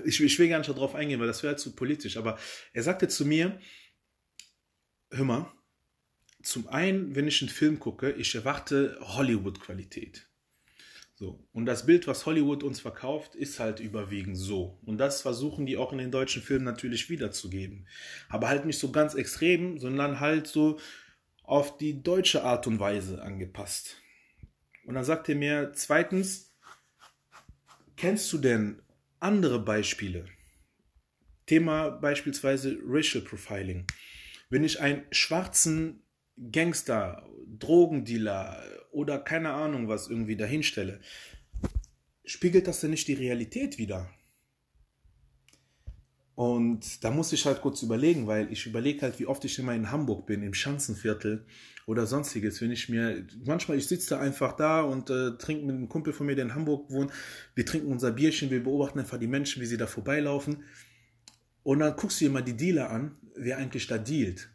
ich, 0.05 0.21
ich 0.21 0.39
will 0.39 0.49
gar 0.49 0.59
nicht 0.59 0.69
darauf 0.69 0.97
eingehen, 0.97 1.21
weil 1.21 1.29
das 1.29 1.45
wäre 1.45 1.57
zu 1.57 1.75
politisch, 1.75 2.17
aber 2.17 2.39
er 2.73 2.83
sagte 2.83 3.07
zu 3.07 3.25
mir, 3.25 3.61
hör 5.11 5.25
mal, 5.25 5.53
zum 6.43 6.69
einen, 6.69 7.15
wenn 7.15 7.29
ich 7.29 7.43
einen 7.43 7.49
Film 7.49 7.79
gucke, 7.79 8.13
ich 8.13 8.35
erwarte 8.35 8.99
Hollywood-Qualität. 9.01 10.29
So. 11.19 11.43
Und 11.53 11.65
das 11.65 11.87
Bild, 11.87 12.07
was 12.07 12.27
Hollywood 12.27 12.63
uns 12.63 12.81
verkauft, 12.81 13.35
ist 13.35 13.59
halt 13.59 13.81
überwiegend 13.81 14.37
so. 14.37 14.79
Und 14.85 14.99
das 14.99 15.23
versuchen 15.23 15.65
die 15.65 15.79
auch 15.79 15.91
in 15.93 15.99
den 15.99 16.11
deutschen 16.11 16.43
Filmen 16.43 16.67
natürlich 16.67 17.09
wiederzugeben. 17.09 17.89
Aber 18.29 18.49
halt 18.49 18.67
nicht 18.67 18.79
so 18.79 18.93
ganz 18.93 19.15
extrem, 19.15 19.79
sondern 19.79 20.21
halt 20.21 20.47
so 20.47 20.79
auf 21.43 21.79
die 21.79 22.03
deutsche 22.03 22.45
Art 22.45 22.67
und 22.67 22.81
Weise 22.81 23.23
angepasst. 23.23 23.97
Und 24.85 24.95
dann 24.95 25.05
sagt 25.05 25.31
er 25.31 25.37
mir, 25.37 25.73
zweitens, 25.75 26.55
kennst 27.97 28.31
du 28.35 28.39
denn 28.39 28.83
andere 29.19 29.59
Beispiele? 29.59 30.27
Thema 31.47 31.91
beispielsweise 31.91 32.77
Racial 32.85 33.25
Profiling. 33.25 33.87
Wenn 34.51 34.65
ich 34.65 34.81
einen 34.81 35.05
schwarzen 35.13 36.03
Gangster, 36.53 37.27
Drogendealer 37.59 38.63
oder 38.97 39.19
keine 39.19 39.53
Ahnung 39.53 39.89
was 39.89 40.09
irgendwie 40.09 40.37
dahinstelle, 40.37 41.01
spiegelt 42.25 42.67
das 42.67 42.81
denn 42.81 42.91
nicht 42.91 43.07
die 43.07 43.15
Realität 43.15 43.77
wieder? 43.77 44.11
Und 46.35 47.05
da 47.05 47.11
muss 47.11 47.33
ich 47.33 47.45
halt 47.45 47.61
kurz 47.61 47.83
überlegen, 47.83 48.27
weil 48.27 48.51
ich 48.51 48.67
überlege 48.67 49.03
halt, 49.03 49.19
wie 49.19 49.27
oft 49.27 49.45
ich 49.45 49.59
immer 49.59 49.75
in 49.75 49.91
Hamburg 49.91 50.27
bin, 50.27 50.43
im 50.43 50.55
Schanzenviertel 50.55 51.47
oder 51.87 52.07
sonstiges. 52.07 52.61
Wenn 52.61 52.73
ich 52.73 52.89
mir, 52.89 53.27
manchmal, 53.45 53.79
ich 53.79 53.87
sitze 53.87 54.11
da 54.11 54.21
einfach 54.21 54.57
da 54.57 54.81
und 54.81 55.09
äh, 55.11 55.37
trinke 55.39 55.67
mit 55.67 55.77
einem 55.77 55.89
Kumpel 55.89 56.13
von 56.13 56.27
mir, 56.27 56.35
der 56.35 56.47
in 56.47 56.55
Hamburg 56.55 56.91
wohnt. 56.91 57.13
Wir 57.55 57.65
trinken 57.65 57.93
unser 57.93 58.13
Bierchen, 58.13 58.51
wir 58.51 58.63
beobachten 58.63 58.99
einfach 58.99 59.19
die 59.19 59.27
Menschen, 59.27 59.63
wie 59.63 59.67
sie 59.67 59.79
da 59.79 59.87
vorbeilaufen. 59.87 60.65
Und 61.63 61.81
dann 61.81 61.97
guckst 61.97 62.21
du 62.21 62.27
dir 62.27 62.31
mal 62.31 62.43
die 62.43 62.57
Dealer 62.57 62.91
an, 62.91 63.17
wer 63.35 63.59
eigentlich 63.59 63.87
da 63.87 63.99
dealt. 63.99 64.51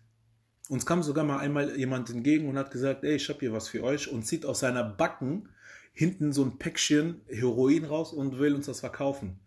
Uns 0.71 0.86
kam 0.86 1.03
sogar 1.03 1.25
mal 1.25 1.39
einmal 1.39 1.77
jemand 1.77 2.10
entgegen 2.12 2.47
und 2.47 2.57
hat 2.57 2.71
gesagt, 2.71 3.03
ey, 3.03 3.15
ich 3.17 3.27
habe 3.27 3.41
hier 3.41 3.51
was 3.51 3.67
für 3.67 3.84
euch 3.84 4.10
und 4.10 4.25
zieht 4.25 4.45
aus 4.45 4.62
seiner 4.62 4.86
Backen 4.86 5.49
hinten 5.91 6.31
so 6.31 6.45
ein 6.45 6.60
Päckchen 6.60 7.19
Heroin 7.27 7.84
raus 7.84 8.13
und 8.13 8.39
will 8.39 8.55
uns 8.55 8.67
das 8.67 8.79
verkaufen. 8.79 9.38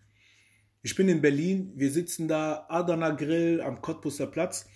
Ich 0.83 0.95
bin 0.97 1.09
in 1.09 1.23
Berlin, 1.23 1.73
wir 1.77 1.91
sitzen 1.91 2.29
da, 2.29 2.67
Adana 2.69 3.13
Grill 3.13 3.63
am 3.63 3.81
Cottbusser 3.81 4.27
Platz 4.27 4.67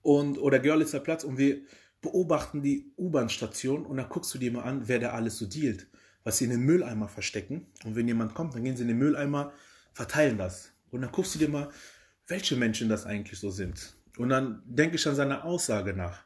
und, 0.00 0.38
oder 0.38 0.60
Görlitzer 0.60 1.00
Platz 1.00 1.24
und 1.24 1.36
wir 1.36 1.60
beobachten 2.00 2.62
die 2.62 2.90
U-Bahn-Station 2.96 3.84
und 3.84 3.98
dann 3.98 4.08
guckst 4.08 4.32
du 4.32 4.38
dir 4.38 4.50
mal 4.50 4.62
an, 4.62 4.88
wer 4.88 4.98
da 4.98 5.10
alles 5.10 5.36
so 5.36 5.44
dealt. 5.44 5.88
Was 6.24 6.38
sie 6.38 6.44
in 6.44 6.52
den 6.52 6.62
Mülleimer 6.62 7.08
verstecken 7.08 7.66
und 7.84 7.96
wenn 7.96 8.08
jemand 8.08 8.32
kommt, 8.32 8.54
dann 8.54 8.64
gehen 8.64 8.78
sie 8.78 8.82
in 8.84 8.88
den 8.88 8.98
Mülleimer, 8.98 9.52
verteilen 9.92 10.38
das. 10.38 10.72
Und 10.90 11.02
dann 11.02 11.12
guckst 11.12 11.34
du 11.34 11.38
dir 11.38 11.50
mal, 11.50 11.68
welche 12.28 12.56
Menschen 12.56 12.88
das 12.88 13.04
eigentlich 13.04 13.38
so 13.38 13.50
sind. 13.50 13.97
Und 14.18 14.30
dann 14.30 14.62
denke 14.66 14.96
ich 14.96 15.06
an 15.06 15.14
seine 15.14 15.44
Aussage 15.44 15.94
nach. 15.94 16.24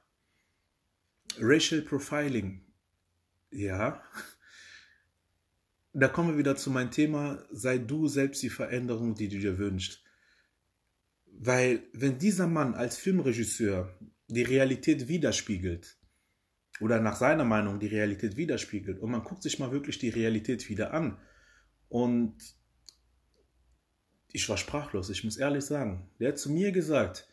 Racial 1.38 1.82
Profiling. 1.82 2.64
Ja. 3.50 4.02
Da 5.92 6.08
kommen 6.08 6.30
wir 6.30 6.38
wieder 6.38 6.56
zu 6.56 6.70
meinem 6.70 6.90
Thema, 6.90 7.44
sei 7.50 7.76
du 7.76 8.08
selbst 8.08 8.42
die 8.42 8.48
Veränderung, 8.48 9.14
die 9.14 9.28
du 9.28 9.38
dir 9.38 9.58
wünschst. 9.58 10.02
Weil 11.26 11.82
wenn 11.92 12.18
dieser 12.18 12.46
Mann 12.46 12.74
als 12.74 12.96
Filmregisseur 12.96 13.94
die 14.26 14.42
Realität 14.42 15.08
widerspiegelt, 15.08 15.98
oder 16.80 16.98
nach 16.98 17.16
seiner 17.16 17.44
Meinung 17.44 17.78
die 17.78 17.88
Realität 17.88 18.38
widerspiegelt, 18.38 19.00
und 19.00 19.10
man 19.10 19.22
guckt 19.22 19.42
sich 19.42 19.58
mal 19.58 19.70
wirklich 19.70 19.98
die 19.98 20.08
Realität 20.08 20.70
wieder 20.70 20.94
an, 20.94 21.20
und 21.90 22.38
ich 24.28 24.48
war 24.48 24.56
sprachlos, 24.56 25.10
ich 25.10 25.24
muss 25.24 25.36
ehrlich 25.36 25.64
sagen. 25.64 26.10
Der 26.18 26.28
hat 26.28 26.38
zu 26.38 26.50
mir 26.50 26.72
gesagt, 26.72 27.28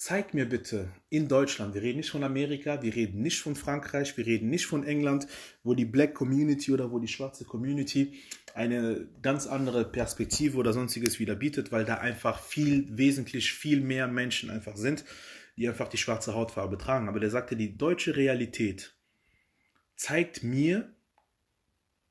zeig 0.00 0.32
mir 0.32 0.48
bitte 0.48 0.90
in 1.10 1.28
Deutschland, 1.28 1.74
wir 1.74 1.82
reden 1.82 1.98
nicht 1.98 2.08
von 2.08 2.24
Amerika, 2.24 2.82
wir 2.82 2.96
reden 2.96 3.20
nicht 3.20 3.42
von 3.42 3.54
Frankreich, 3.54 4.16
wir 4.16 4.24
reden 4.24 4.48
nicht 4.48 4.64
von 4.64 4.82
England, 4.82 5.26
wo 5.62 5.74
die 5.74 5.84
Black 5.84 6.14
Community 6.14 6.72
oder 6.72 6.90
wo 6.90 6.98
die 6.98 7.06
schwarze 7.06 7.44
Community 7.44 8.18
eine 8.54 9.06
ganz 9.20 9.46
andere 9.46 9.84
Perspektive 9.84 10.56
oder 10.56 10.72
sonstiges 10.72 11.18
wieder 11.18 11.34
bietet, 11.34 11.70
weil 11.70 11.84
da 11.84 11.96
einfach 11.96 12.42
viel, 12.42 12.86
wesentlich 12.96 13.52
viel 13.52 13.82
mehr 13.82 14.08
Menschen 14.08 14.48
einfach 14.48 14.74
sind, 14.74 15.04
die 15.58 15.68
einfach 15.68 15.88
die 15.88 15.98
schwarze 15.98 16.34
Hautfarbe 16.34 16.78
tragen. 16.78 17.06
Aber 17.06 17.20
der 17.20 17.28
sagte, 17.28 17.54
die 17.54 17.76
deutsche 17.76 18.16
Realität 18.16 18.96
zeigt 19.96 20.42
mir 20.42 20.94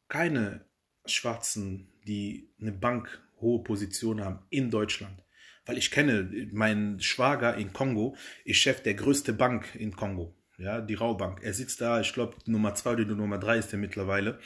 keine 0.10 0.63
Schwarzen, 1.08 1.91
die 2.06 2.52
eine 2.62 2.71
Bank 2.71 3.19
hohe 3.41 3.63
Position 3.63 4.23
haben 4.23 4.45
in 4.52 4.69
Deutschland. 4.69 5.23
Weil 5.69 5.77
ich 5.77 5.91
kenne 5.91 6.47
meinen 6.51 6.99
Schwager 6.99 7.55
in 7.55 7.73
Kongo, 7.73 8.15
ist 8.43 8.58
Chef 8.58 8.82
der 8.82 8.95
größte 8.95 9.34
Bank 9.34 9.75
in 9.75 9.95
Kongo, 9.95 10.34
ja, 10.58 10.82
die 10.82 10.95
Raubank. 10.95 11.43
Er 11.43 11.53
sitzt 11.53 11.79
da, 11.79 12.01
ich 12.01 12.12
glaube 12.12 12.38
Nummer 12.47 12.73
zwei 12.73 12.93
oder 12.93 13.05
Nummer 13.05 13.38
drei 13.38 13.60
ist 13.60 13.71
er 13.71 13.77
mittlerweile. 13.77 14.39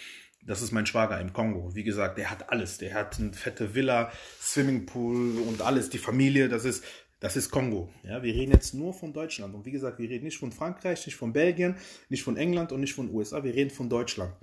Das 0.46 0.62
ist 0.62 0.74
mein 0.74 0.86
Schwager 0.86 1.22
im 1.22 1.32
Kongo. 1.32 1.74
Wie 1.76 1.86
gesagt, 1.86 2.18
der 2.18 2.30
hat 2.30 2.50
alles. 2.50 2.78
Der 2.78 2.94
hat 2.94 3.22
eine 3.22 3.32
fette 3.32 3.74
Villa, 3.74 4.12
Swimmingpool 4.42 5.38
und 5.48 5.62
alles. 5.62 5.90
Die 5.90 5.98
Familie, 5.98 6.50
das 6.50 6.66
ist, 6.66 6.84
das 7.22 7.38
ist 7.38 7.52
Kongo. 7.52 7.90
Ja, 8.04 8.22
wir 8.22 8.34
reden 8.34 8.52
jetzt 8.52 8.74
nur 8.74 8.94
von 8.94 9.14
Deutschland. 9.14 9.56
Und 9.56 9.66
wie 9.66 9.72
gesagt, 9.72 10.00
wir 10.00 10.10
reden 10.10 10.26
nicht 10.26 10.40
von 10.40 10.52
Frankreich, 10.52 11.06
nicht 11.06 11.16
von 11.16 11.32
Belgien, 11.32 11.78
nicht 12.10 12.24
von 12.24 12.36
England 12.36 12.74
und 12.74 12.82
nicht 12.82 12.96
von 12.96 13.10
USA. 13.10 13.46
Wir 13.46 13.54
reden 13.54 13.70
von 13.70 13.88
Deutschland. 13.88 14.34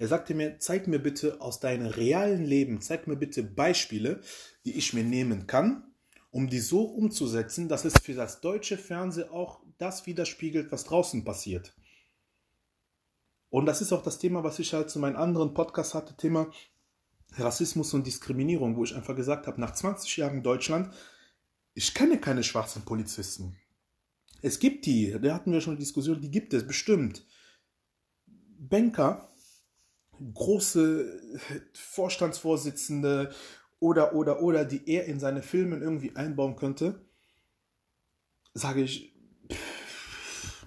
Er 0.00 0.08
sagte 0.08 0.34
mir, 0.34 0.58
zeig 0.58 0.88
mir 0.88 0.98
bitte 0.98 1.40
aus 1.40 1.60
deinem 1.60 1.86
realen 1.86 2.44
Leben, 2.44 2.80
zeig 2.80 3.06
mir 3.06 3.14
bitte 3.14 3.44
Beispiele, 3.44 4.20
die 4.64 4.76
ich 4.76 4.94
mir 4.94 5.04
nehmen 5.04 5.46
kann, 5.46 5.93
um 6.34 6.48
die 6.48 6.58
so 6.58 6.82
umzusetzen, 6.82 7.68
dass 7.68 7.84
es 7.84 7.94
für 8.02 8.14
das 8.14 8.40
deutsche 8.40 8.76
Fernsehen 8.76 9.28
auch 9.28 9.60
das 9.78 10.04
widerspiegelt, 10.04 10.72
was 10.72 10.82
draußen 10.82 11.24
passiert. 11.24 11.76
Und 13.50 13.66
das 13.66 13.80
ist 13.80 13.92
auch 13.92 14.02
das 14.02 14.18
Thema, 14.18 14.42
was 14.42 14.58
ich 14.58 14.74
halt 14.74 14.90
zu 14.90 14.98
meinem 14.98 15.14
anderen 15.14 15.54
Podcast 15.54 15.94
hatte, 15.94 16.16
Thema 16.16 16.50
Rassismus 17.34 17.94
und 17.94 18.04
Diskriminierung, 18.04 18.76
wo 18.76 18.82
ich 18.82 18.96
einfach 18.96 19.14
gesagt 19.14 19.46
habe, 19.46 19.60
nach 19.60 19.74
20 19.74 20.16
Jahren 20.16 20.42
Deutschland, 20.42 20.92
ich 21.72 21.94
kenne 21.94 22.18
keine 22.18 22.42
schwarzen 22.42 22.82
Polizisten. 22.84 23.56
Es 24.42 24.58
gibt 24.58 24.86
die, 24.86 25.16
da 25.22 25.34
hatten 25.34 25.52
wir 25.52 25.60
schon 25.60 25.74
eine 25.74 25.80
Diskussion, 25.80 26.20
die 26.20 26.32
gibt 26.32 26.52
es 26.52 26.66
bestimmt. 26.66 27.24
Banker, 28.58 29.32
große 30.32 31.38
Vorstandsvorsitzende 31.74 33.32
oder, 33.84 34.14
oder, 34.14 34.40
oder, 34.40 34.64
die 34.64 34.88
er 34.88 35.04
in 35.04 35.20
seine 35.20 35.42
Filme 35.42 35.76
irgendwie 35.76 36.16
einbauen 36.16 36.56
könnte, 36.56 37.04
sage 38.54 38.82
ich, 38.82 39.14
pff, 39.52 40.66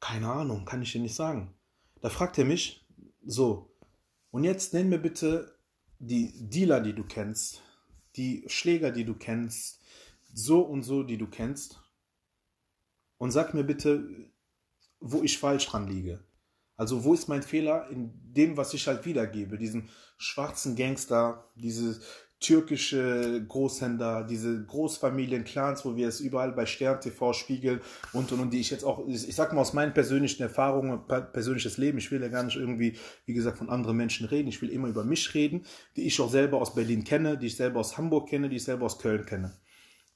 keine 0.00 0.26
Ahnung, 0.26 0.64
kann 0.64 0.82
ich 0.82 0.90
dir 0.90 1.00
nicht 1.00 1.14
sagen. 1.14 1.54
Da 2.00 2.08
fragt 2.08 2.36
er 2.38 2.44
mich, 2.44 2.84
so, 3.24 3.72
und 4.32 4.42
jetzt 4.42 4.74
nenn 4.74 4.88
mir 4.88 4.98
bitte 4.98 5.56
die 6.00 6.32
Dealer, 6.48 6.80
die 6.80 6.94
du 6.94 7.04
kennst, 7.04 7.62
die 8.16 8.42
Schläger, 8.48 8.90
die 8.90 9.04
du 9.04 9.14
kennst, 9.14 9.80
so 10.34 10.62
und 10.62 10.82
so, 10.82 11.04
die 11.04 11.18
du 11.18 11.28
kennst, 11.28 11.80
und 13.18 13.30
sag 13.30 13.54
mir 13.54 13.62
bitte, 13.62 14.04
wo 14.98 15.22
ich 15.22 15.38
falsch 15.38 15.68
dran 15.68 15.86
liege. 15.86 16.24
Also 16.76 17.04
wo 17.04 17.14
ist 17.14 17.28
mein 17.28 17.44
Fehler 17.44 17.88
in 17.90 18.10
dem, 18.34 18.56
was 18.56 18.74
ich 18.74 18.88
halt 18.88 19.04
wiedergebe? 19.04 19.56
Diesen 19.58 19.88
schwarzen 20.16 20.74
Gangster, 20.74 21.48
diese 21.54 22.00
türkische 22.42 23.44
Großhändler, 23.48 24.24
diese 24.24 24.64
Großfamilien, 24.66 25.44
Clans, 25.44 25.84
wo 25.84 25.96
wir 25.96 26.08
es 26.08 26.20
überall 26.20 26.52
bei 26.52 26.66
Stern 26.66 27.00
TV 27.00 27.32
spiegeln 27.32 27.80
und 28.12 28.30
und 28.32 28.40
und 28.40 28.50
die 28.50 28.60
ich 28.60 28.70
jetzt 28.70 28.84
auch, 28.84 29.06
ich 29.08 29.34
sag 29.34 29.52
mal 29.52 29.60
aus 29.60 29.72
meinen 29.72 29.94
persönlichen 29.94 30.42
Erfahrungen, 30.42 31.00
persönliches 31.06 31.78
Leben, 31.78 31.98
ich 31.98 32.10
will 32.10 32.20
ja 32.20 32.28
gar 32.28 32.42
nicht 32.42 32.56
irgendwie, 32.56 32.98
wie 33.24 33.32
gesagt, 33.32 33.58
von 33.58 33.70
anderen 33.70 33.96
Menschen 33.96 34.26
reden, 34.26 34.48
ich 34.48 34.60
will 34.60 34.70
immer 34.70 34.88
über 34.88 35.04
mich 35.04 35.32
reden, 35.34 35.64
die 35.96 36.02
ich 36.02 36.20
auch 36.20 36.30
selber 36.30 36.60
aus 36.60 36.74
Berlin 36.74 37.04
kenne, 37.04 37.38
die 37.38 37.46
ich 37.46 37.56
selber 37.56 37.80
aus 37.80 37.96
Hamburg 37.96 38.28
kenne, 38.28 38.48
die 38.48 38.56
ich 38.56 38.64
selber 38.64 38.86
aus 38.86 38.98
Köln 38.98 39.24
kenne. 39.24 39.52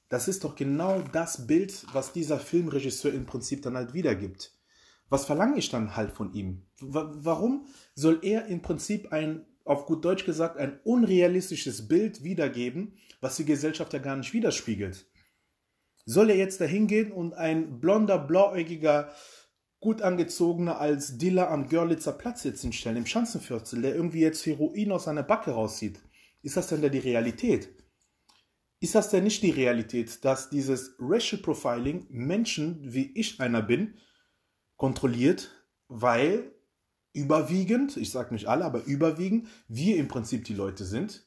Das 0.09 0.27
ist 0.27 0.43
doch 0.43 0.55
genau 0.55 1.01
das 1.11 1.47
Bild, 1.47 1.85
was 1.93 2.13
dieser 2.13 2.39
Filmregisseur 2.39 3.13
im 3.13 3.25
Prinzip 3.25 3.61
dann 3.61 3.75
halt 3.75 3.93
wiedergibt. 3.93 4.53
Was 5.09 5.25
verlange 5.25 5.57
ich 5.57 5.69
dann 5.69 5.95
halt 5.95 6.11
von 6.11 6.33
ihm? 6.33 6.63
Warum 6.81 7.65
soll 7.95 8.19
er 8.21 8.47
im 8.47 8.61
Prinzip 8.61 9.11
ein 9.13 9.45
auf 9.67 9.85
gut 9.85 10.03
Deutsch 10.05 10.25
gesagt, 10.25 10.57
ein 10.57 10.79
unrealistisches 10.83 11.87
Bild 11.87 12.23
wiedergeben, 12.23 12.97
was 13.21 13.35
die 13.35 13.45
Gesellschaft 13.45 13.93
ja 13.93 13.99
gar 13.99 14.15
nicht 14.15 14.33
widerspiegelt. 14.33 15.05
Soll 16.05 16.29
er 16.29 16.37
jetzt 16.37 16.61
dahin 16.61 16.87
gehen 16.87 17.11
und 17.11 17.33
ein 17.33 17.79
blonder, 17.79 18.17
blauäugiger, 18.17 19.13
gut 19.79 20.01
angezogener 20.01 20.79
als 20.79 21.17
Diller 21.17 21.51
am 21.51 21.67
Görlitzer 21.67 22.13
Platz 22.13 22.43
jetzt 22.43 22.61
hinstellen, 22.61 22.97
im 22.97 23.05
Schanzenviertel, 23.05 23.81
der 23.81 23.95
irgendwie 23.95 24.21
jetzt 24.21 24.45
Heroin 24.45 24.91
aus 24.91 25.03
seiner 25.03 25.23
Backe 25.23 25.51
rauszieht? 25.51 25.99
Ist 26.41 26.57
das 26.57 26.67
denn 26.67 26.81
da 26.81 26.89
die 26.89 26.99
Realität? 26.99 27.69
Ist 28.79 28.95
das 28.95 29.09
denn 29.09 29.23
nicht 29.23 29.41
die 29.41 29.51
Realität, 29.51 30.23
dass 30.23 30.49
dieses 30.49 30.95
Racial 30.99 31.41
Profiling 31.41 32.05
Menschen, 32.09 32.79
wie 32.81 33.11
ich 33.15 33.39
einer 33.39 33.61
bin, 33.61 33.95
kontrolliert, 34.75 35.51
weil 35.87 36.51
überwiegend, 37.17 37.97
ich 37.97 38.11
sage 38.11 38.33
nicht 38.33 38.47
alle, 38.47 38.63
aber 38.63 38.85
überwiegend, 38.85 39.47
wir 39.67 39.97
im 39.97 40.07
Prinzip 40.07 40.45
die 40.45 40.53
Leute 40.53 40.85
sind, 40.85 41.25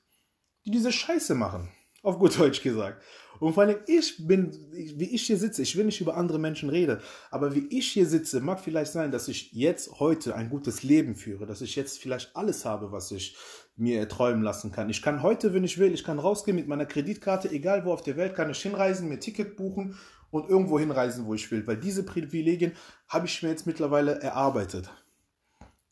die 0.65 0.71
diese 0.71 0.93
Scheiße 0.93 1.35
machen. 1.35 1.69
Auf 2.03 2.19
gut 2.19 2.39
Deutsch 2.39 2.63
gesagt. 2.63 3.03
Und 3.41 3.53
vor 3.53 3.63
allem, 3.63 3.77
ich 3.87 4.27
bin, 4.27 4.53
wie 4.73 5.15
ich 5.15 5.23
hier 5.23 5.37
sitze, 5.37 5.63
ich 5.63 5.77
will 5.77 5.85
nicht 5.85 6.01
über 6.01 6.17
andere 6.17 6.39
Menschen 6.39 6.71
reden, 6.71 6.99
aber 7.31 7.55
wie 7.55 7.67
ich 7.71 7.91
hier 7.93 8.07
sitze, 8.07 8.41
mag 8.41 8.61
vielleicht 8.61 8.93
sein, 8.93 9.11
dass 9.11 9.29
ich 9.29 9.53
jetzt 9.53 10.01
heute 10.01 10.35
ein 10.35 10.49
gutes 10.49 10.83
Leben 10.83 11.15
führe, 11.15 11.47
dass 11.47 11.61
ich 11.61 11.77
jetzt 11.77 11.99
vielleicht 11.99 12.37
alles 12.37 12.65
habe, 12.65 12.93
was 12.93 13.11
ich 13.11 13.37
mir 13.77 13.99
erträumen 13.99 14.43
lassen 14.43 14.73
kann. 14.73 14.89
Ich 14.89 15.03
kann 15.03 15.23
heute, 15.23 15.53
wenn 15.53 15.65
ich 15.65 15.79
will, 15.79 15.93
ich 15.93 16.05
kann 16.05 16.19
rausgehen 16.19 16.57
mit 16.57 16.69
meiner 16.69 16.87
Kreditkarte, 16.87 17.51
egal 17.51 17.85
wo 17.85 17.93
auf 17.93 18.03
der 18.03 18.17
Welt, 18.17 18.35
kann 18.35 18.51
ich 18.51 18.61
hinreisen, 18.63 19.09
mir 19.09 19.21
Ticket 19.21 19.57
buchen 19.57 19.99
und 20.31 20.49
irgendwo 20.49 20.79
hinreisen, 20.79 21.27
wo 21.27 21.35
ich 21.35 21.51
will, 21.51 21.67
weil 21.67 21.77
diese 21.77 22.03
Privilegien 22.03 22.73
habe 23.09 23.27
ich 23.27 23.43
mir 23.43 23.51
jetzt 23.51 23.67
mittlerweile 23.67 24.21
erarbeitet. 24.21 24.91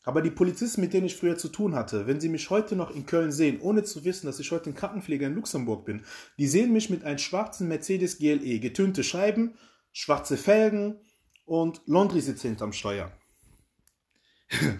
Aber 0.03 0.21
die 0.21 0.31
Polizisten, 0.31 0.81
mit 0.81 0.93
denen 0.93 1.07
ich 1.07 1.15
früher 1.15 1.37
zu 1.37 1.49
tun 1.49 1.75
hatte, 1.75 2.07
wenn 2.07 2.19
sie 2.19 2.29
mich 2.29 2.49
heute 2.49 2.75
noch 2.75 2.89
in 2.91 3.05
Köln 3.05 3.31
sehen, 3.31 3.59
ohne 3.59 3.83
zu 3.83 4.05
wissen, 4.05 4.27
dass 4.27 4.39
ich 4.39 4.51
heute 4.51 4.69
ein 4.69 4.75
Krankenpfleger 4.75 5.27
in 5.27 5.35
Luxemburg 5.35 5.85
bin, 5.85 6.03
die 6.37 6.47
sehen 6.47 6.71
mich 6.71 6.89
mit 6.89 7.03
einem 7.03 7.17
schwarzen 7.17 7.67
Mercedes 7.67 8.17
GLE, 8.17 8.59
getönte 8.59 9.03
Scheiben, 9.03 9.57
schwarze 9.91 10.37
Felgen 10.37 11.01
und 11.45 11.81
Laundry-Sitze 11.85 12.47
hinterm 12.47 12.73
Steuer. 12.73 13.11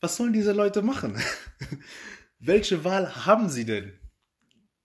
Was 0.00 0.16
sollen 0.16 0.32
diese 0.32 0.52
Leute 0.52 0.82
machen? 0.82 1.16
Welche 2.40 2.84
Wahl 2.84 3.24
haben 3.24 3.48
sie 3.48 3.64
denn? 3.64 3.92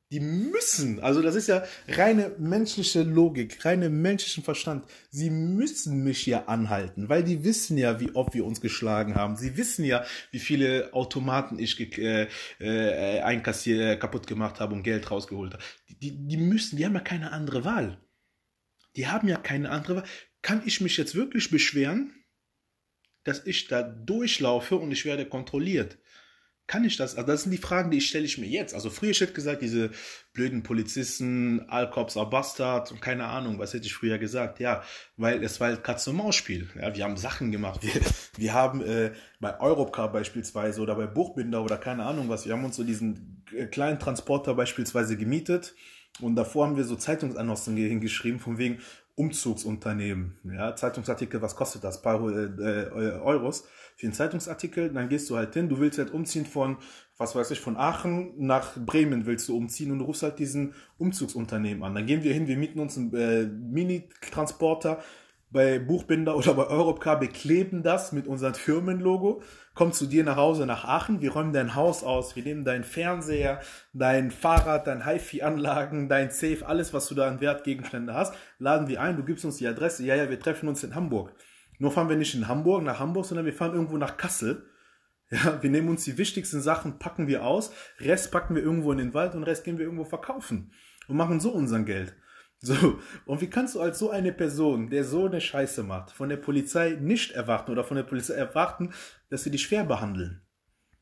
Die 0.09 0.21
müssen, 0.21 1.01
also 1.01 1.21
das 1.21 1.35
ist 1.35 1.47
ja 1.47 1.65
reine 1.89 2.31
menschliche 2.37 3.03
Logik, 3.03 3.65
reine 3.65 3.89
menschlichen 3.89 4.41
Verstand. 4.41 4.85
Sie 5.09 5.29
müssen 5.29 6.01
mich 6.05 6.25
ja 6.25 6.45
anhalten, 6.45 7.09
weil 7.09 7.25
die 7.25 7.43
wissen 7.43 7.77
ja, 7.77 7.99
wie 7.99 8.15
oft 8.15 8.33
wir 8.33 8.45
uns 8.45 8.61
geschlagen 8.61 9.15
haben. 9.15 9.35
Sie 9.35 9.57
wissen 9.57 9.83
ja, 9.83 10.05
wie 10.31 10.39
viele 10.39 10.93
Automaten 10.93 11.59
ich 11.59 11.77
äh, 11.97 12.29
äh, 12.59 13.19
einkassiert, 13.19 13.81
äh, 13.81 13.97
kaputt 13.97 14.27
gemacht 14.27 14.61
habe 14.61 14.73
und 14.75 14.83
Geld 14.83 15.11
rausgeholt 15.11 15.55
habe. 15.55 15.63
Die, 15.89 16.11
die 16.25 16.37
müssen, 16.37 16.77
die 16.77 16.85
haben 16.85 16.95
ja 16.95 17.01
keine 17.01 17.33
andere 17.33 17.65
Wahl. 17.65 17.99
Die 18.95 19.07
haben 19.07 19.27
ja 19.27 19.37
keine 19.37 19.71
andere 19.71 19.97
Wahl. 19.97 20.05
Kann 20.41 20.61
ich 20.65 20.79
mich 20.79 20.95
jetzt 20.95 21.15
wirklich 21.15 21.51
beschweren, 21.51 22.13
dass 23.25 23.45
ich 23.45 23.67
da 23.67 23.83
durchlaufe 23.83 24.77
und 24.77 24.93
ich 24.93 25.03
werde 25.03 25.25
kontrolliert? 25.25 25.97
Kann 26.67 26.83
ich 26.83 26.97
das? 26.97 27.15
Also 27.15 27.27
das 27.27 27.43
sind 27.43 27.51
die 27.51 27.57
Fragen, 27.57 27.89
die 27.91 28.01
stelle 28.01 28.25
ich 28.25 28.37
mir 28.37 28.47
jetzt. 28.47 28.73
Also 28.73 28.89
früher 28.89 29.11
ich 29.11 29.21
hätte 29.21 29.33
gesagt, 29.33 29.61
diese 29.61 29.89
blöden 30.33 30.63
Polizisten, 30.63 31.61
Alkops, 31.69 32.15
Bastard 32.15 32.91
und 32.91 33.01
keine 33.01 33.25
Ahnung, 33.25 33.57
was 33.57 33.73
hätte 33.73 33.85
ich 33.85 33.93
früher 33.93 34.17
gesagt? 34.17 34.59
Ja, 34.59 34.83
weil 35.15 35.41
es 35.43 35.59
war 35.61 35.69
halt 35.69 35.83
Katz-und-Maus-Spiel. 35.83 36.69
Ja, 36.79 36.93
wir 36.93 37.03
haben 37.05 37.15
Sachen 37.15 37.51
gemacht. 37.51 37.81
Wir, 37.81 38.01
wir 38.37 38.53
haben 38.53 38.81
äh, 38.81 39.13
bei 39.39 39.59
Europcar 39.59 40.11
beispielsweise 40.11 40.81
oder 40.81 40.95
bei 40.95 41.07
Buchbinder 41.07 41.63
oder 41.63 41.77
keine 41.77 42.03
Ahnung 42.03 42.27
was, 42.27 42.45
wir 42.45 42.53
haben 42.53 42.65
uns 42.65 42.75
so 42.75 42.83
diesen 42.83 43.43
äh, 43.55 43.65
kleinen 43.65 43.99
Transporter 43.99 44.53
beispielsweise 44.53 45.15
gemietet 45.15 45.73
und 46.19 46.35
davor 46.35 46.67
haben 46.67 46.77
wir 46.77 46.83
so 46.83 46.95
Zeitungsannoncen 46.95 47.77
hingeschrieben 47.77 48.39
von 48.39 48.57
wegen 48.57 48.79
Umzugsunternehmen. 49.17 50.37
Ja, 50.43 50.75
Zeitungsartikel, 50.75 51.41
was 51.41 51.55
kostet 51.55 51.83
das? 51.83 51.97
Ein 51.97 52.03
paar 52.03 52.29
äh, 52.29 52.83
äh, 52.83 53.19
Euros 53.19 53.67
für 53.95 54.05
einen 54.05 54.13
Zeitungsartikel, 54.13 54.93
dann 54.93 55.09
gehst 55.09 55.27
du 55.31 55.35
halt 55.35 55.55
hin, 55.55 55.69
du 55.69 55.79
willst 55.79 55.97
halt 55.97 56.11
umziehen 56.11 56.45
von, 56.45 56.77
was 57.17 57.35
weiß 57.35 57.49
ich, 57.49 57.59
von 57.59 57.77
Aachen 57.77 58.33
nach 58.37 58.77
Bremen 58.77 59.25
willst 59.25 59.49
du 59.49 59.57
umziehen 59.57 59.91
und 59.91 59.99
du 59.99 60.05
rufst 60.05 60.21
halt 60.21 60.37
diesen 60.37 60.75
Umzugsunternehmen 60.99 61.83
an. 61.83 61.95
Dann 61.95 62.05
gehen 62.05 62.21
wir 62.21 62.31
hin, 62.31 62.47
wir 62.47 62.57
mieten 62.57 62.79
uns 62.79 62.95
einen 62.95 63.11
äh, 63.15 63.45
Mini-Transporter 63.47 65.01
bei 65.49 65.79
Buchbinder 65.79 66.35
oder 66.35 66.53
bei 66.53 66.67
Europcar, 66.67 67.19
bekleben 67.19 67.81
das 67.81 68.11
mit 68.11 68.27
unserem 68.27 68.53
Firmenlogo, 68.53 69.41
kommen 69.73 69.93
zu 69.93 70.05
dir 70.05 70.23
nach 70.23 70.35
Hause 70.35 70.65
nach 70.65 70.83
Aachen, 70.83 71.21
wir 71.21 71.31
räumen 71.31 71.53
dein 71.53 71.75
Haus 71.75 72.03
aus, 72.03 72.35
wir 72.35 72.43
nehmen 72.43 72.65
deinen 72.65 72.83
Fernseher, 72.83 73.61
dein 73.93 74.31
Fahrrad, 74.31 74.87
dein 74.87 75.05
HiFi-Anlagen, 75.05 76.09
dein 76.09 76.31
Safe, 76.31 76.65
alles, 76.65 76.93
was 76.93 77.07
du 77.07 77.15
da 77.15 77.27
an 77.27 77.39
Wertgegenstände 77.39 78.13
hast, 78.13 78.33
laden 78.59 78.87
wir 78.87 79.01
ein, 79.01 79.15
du 79.15 79.23
gibst 79.23 79.45
uns 79.45 79.57
die 79.57 79.67
Adresse, 79.67 80.05
ja, 80.05 80.15
ja, 80.15 80.29
wir 80.29 80.39
treffen 80.39 80.67
uns 80.67 80.83
in 80.83 80.95
Hamburg. 80.95 81.33
Nur 81.79 81.91
fahren 81.91 82.09
wir 82.09 82.17
nicht 82.17 82.35
in 82.35 82.47
Hamburg, 82.47 82.83
nach 82.83 82.99
Hamburg, 82.99 83.25
sondern 83.25 83.45
wir 83.45 83.53
fahren 83.53 83.73
irgendwo 83.73 83.97
nach 83.97 84.17
Kassel. 84.17 84.65
Ja, 85.29 85.61
wir 85.61 85.69
nehmen 85.69 85.89
uns 85.89 86.05
die 86.05 86.17
wichtigsten 86.17 86.61
Sachen, 86.61 86.99
packen 86.99 87.27
wir 87.27 87.45
aus, 87.45 87.73
Rest 87.99 88.31
packen 88.31 88.55
wir 88.55 88.63
irgendwo 88.63 88.93
in 88.93 88.97
den 88.97 89.13
Wald 89.13 89.35
und 89.35 89.43
Rest 89.43 89.65
gehen 89.65 89.77
wir 89.77 89.83
irgendwo 89.83 90.05
verkaufen 90.05 90.71
und 91.09 91.17
machen 91.17 91.41
so 91.41 91.51
unser 91.51 91.81
Geld. 91.81 92.15
So, 92.59 92.99
und 93.25 93.41
wie 93.41 93.49
kannst 93.49 93.75
du 93.75 93.81
als 93.81 93.99
so 93.99 94.09
eine 94.09 94.33
Person, 94.33 94.89
der 94.89 95.03
so 95.03 95.27
eine 95.27 95.39
Scheiße 95.39 95.83
macht, 95.83 96.11
von 96.11 96.29
der 96.29 96.37
Polizei 96.37 96.97
nicht 96.99 97.31
erwarten 97.31 97.71
oder 97.71 97.83
von 97.83 97.97
der 97.97 98.03
Polizei 98.03 98.33
erwarten, 98.33 98.93
dass 99.29 99.43
sie 99.43 99.51
dich 99.51 99.63
schwer 99.63 99.83
behandeln? 99.83 100.41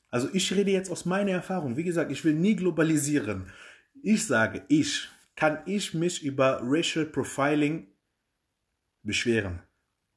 Also 0.09 0.29
ich 0.33 0.53
rede 0.53 0.71
jetzt 0.71 0.91
aus 0.91 1.05
meiner 1.05 1.31
Erfahrung. 1.31 1.77
Wie 1.77 1.83
gesagt, 1.83 2.11
ich 2.11 2.23
will 2.25 2.33
nie 2.33 2.55
globalisieren. 2.55 3.51
Ich 4.01 4.25
sage, 4.27 4.63
ich, 4.67 5.09
kann 5.35 5.59
ich 5.65 5.93
mich 5.93 6.23
über 6.23 6.59
Racial 6.61 7.05
Profiling 7.05 7.87
beschweren? 9.03 9.61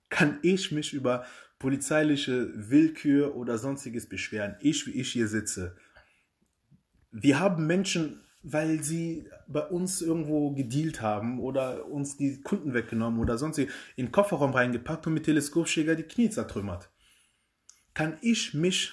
kann 0.08 0.38
ich 0.42 0.72
mich 0.72 0.92
über 0.92 1.26
polizeiliche 1.58 2.50
Willkür 2.54 3.34
oder 3.34 3.58
sonstiges 3.58 4.08
beschweren. 4.08 4.56
Ich, 4.60 4.86
wie 4.86 4.92
ich 4.92 5.12
hier 5.12 5.28
sitze. 5.28 5.76
Wir 7.10 7.40
haben 7.40 7.66
Menschen, 7.66 8.20
weil 8.42 8.82
sie 8.82 9.26
bei 9.48 9.62
uns 9.62 10.00
irgendwo 10.00 10.52
gedealt 10.52 11.00
haben 11.02 11.40
oder 11.40 11.86
uns 11.86 12.16
die 12.16 12.40
Kunden 12.40 12.74
weggenommen 12.74 13.20
oder 13.20 13.36
sonst 13.36 13.58
in 13.58 13.68
den 13.96 14.12
Kofferraum 14.12 14.52
reingepackt 14.52 15.06
und 15.06 15.14
mit 15.14 15.24
Teleskopschläger 15.24 15.96
die 15.96 16.04
Knie 16.04 16.30
zertrümmert. 16.30 16.90
Kann 17.94 18.16
ich 18.20 18.54
mich 18.54 18.92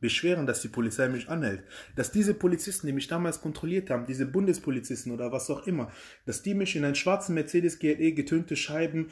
beschweren, 0.00 0.46
dass 0.46 0.60
die 0.60 0.68
Polizei 0.68 1.08
mich 1.08 1.28
anhält. 1.28 1.64
Dass 1.94 2.12
diese 2.12 2.34
Polizisten, 2.34 2.86
die 2.86 2.92
mich 2.92 3.08
damals 3.08 3.40
kontrolliert 3.40 3.88
haben, 3.90 4.06
diese 4.06 4.26
Bundespolizisten 4.26 5.12
oder 5.12 5.32
was 5.32 5.50
auch 5.50 5.66
immer, 5.66 5.90
dass 6.26 6.42
die 6.42 6.54
mich 6.54 6.76
in 6.76 6.84
einen 6.84 6.94
schwarzen 6.94 7.34
Mercedes 7.34 7.78
GLE 7.78 8.12
getönte 8.12 8.56
Scheiben 8.56 9.08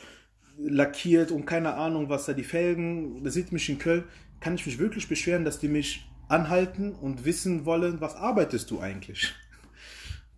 lackiert 0.58 1.32
und 1.32 1.46
keine 1.46 1.74
Ahnung, 1.74 2.10
was 2.10 2.26
da 2.26 2.32
die 2.32 2.44
Felgen, 2.44 3.24
da 3.24 3.30
sieht 3.30 3.50
mich 3.50 3.68
in 3.68 3.78
Köln, 3.78 4.04
kann 4.40 4.54
ich 4.54 4.66
mich 4.66 4.78
wirklich 4.78 5.08
beschweren, 5.08 5.44
dass 5.44 5.58
die 5.58 5.68
mich 5.68 6.06
anhalten 6.28 6.92
und 6.92 7.24
wissen 7.24 7.64
wollen, 7.64 8.00
was 8.00 8.14
arbeitest 8.14 8.70
du 8.70 8.80
eigentlich? 8.80 9.34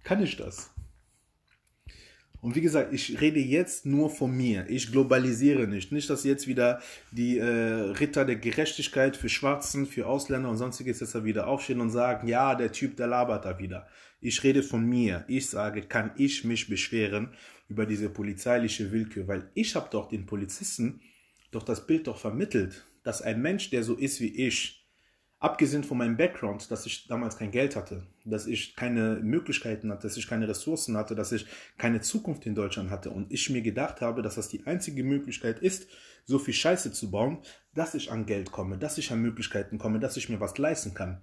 Kann 0.07 0.23
ich 0.23 0.37
das? 0.37 0.71
Und 2.41 2.55
wie 2.55 2.61
gesagt, 2.61 2.93
ich 2.93 3.21
rede 3.21 3.41
jetzt 3.41 3.87
nur 3.87 4.09
von 4.09 4.31
mir. 4.31 4.71
Ich 4.71 4.93
globalisiere 4.93 5.67
nicht. 5.67 5.91
Nicht, 5.91 6.09
dass 6.09 6.23
jetzt 6.23 6.47
wieder 6.47 6.81
die 7.11 7.39
äh, 7.39 7.45
Ritter 7.45 8.25
der 8.25 8.37
Gerechtigkeit 8.37 9.17
für 9.17 9.29
Schwarzen, 9.29 9.85
für 9.85 10.07
Ausländer 10.07 10.49
und 10.49 10.59
sonstiges 10.59 11.01
jetzt 11.01 11.25
wieder 11.25 11.49
aufstehen 11.49 11.81
und 11.81 11.91
sagen, 11.91 12.29
ja, 12.29 12.55
der 12.55 12.71
Typ, 12.71 12.97
der 12.97 13.09
labert 13.09 13.47
da 13.47 13.59
wieder. 13.59 13.89
Ich 14.21 14.45
rede 14.45 14.63
von 14.63 14.89
mir. 14.89 15.25
Ich 15.27 15.51
sage, 15.51 15.83
kann 15.83 16.13
ich 16.17 16.45
mich 16.45 16.69
beschweren 16.69 17.35
über 17.69 17.85
diese 17.85 18.09
polizeiliche 18.09 18.93
Willkür, 18.93 19.27
weil 19.27 19.51
ich 19.55 19.75
habe 19.75 19.89
doch 19.91 20.09
den 20.09 20.25
Polizisten 20.25 21.01
doch 21.51 21.65
das 21.65 21.85
Bild 21.85 22.07
doch 22.07 22.19
vermittelt, 22.19 22.87
dass 23.03 23.23
ein 23.23 23.43
Mensch, 23.43 23.71
der 23.71 23.83
so 23.83 23.97
ist 23.97 24.21
wie 24.21 24.47
ich, 24.47 24.86
abgesehen 25.39 25.85
von 25.85 25.99
meinem 25.99 26.17
Background, 26.17 26.71
dass 26.71 26.87
ich 26.87 27.07
damals 27.09 27.37
kein 27.37 27.51
Geld 27.51 27.77
hatte, 27.77 28.07
dass 28.25 28.47
ich 28.47 28.75
keine 28.75 29.21
Möglichkeiten 29.23 29.91
hatte, 29.93 30.07
dass 30.07 30.17
ich 30.17 30.29
keine 30.29 30.49
Ressourcen 30.49 30.97
hatte, 30.97 31.15
dass 31.15 31.33
ich 31.33 31.47
keine 31.77 32.01
Zukunft 32.01 32.47
in 32.47 32.55
Deutschland 32.55 32.91
hatte 32.91 33.11
und 33.11 33.31
ich 33.31 33.51
mir 33.51 33.63
gedacht 33.63 34.01
habe, 34.01 34.23
dass 34.23 34.37
das 34.37 34.49
die 34.49 34.67
einzige 34.67 35.05
Möglichkeit 35.05 35.59
ist, 35.59 35.89
so 36.25 36.39
viel 36.39 36.55
Scheiße 36.55 36.93
zu 36.93 37.11
bauen, 37.11 37.39
dass 37.75 37.95
ich 37.95 38.11
an 38.11 38.27
Geld 38.27 38.51
komme, 38.51 38.79
dass 38.79 38.99
ich 38.99 39.13
an 39.13 39.21
Möglichkeiten 39.21 39.79
komme, 39.79 40.01
dass 40.01 40.17
ich 40.17 40.29
mir 40.29 40.41
was 40.41 40.57
leisten 40.59 40.95
kann. 40.95 41.23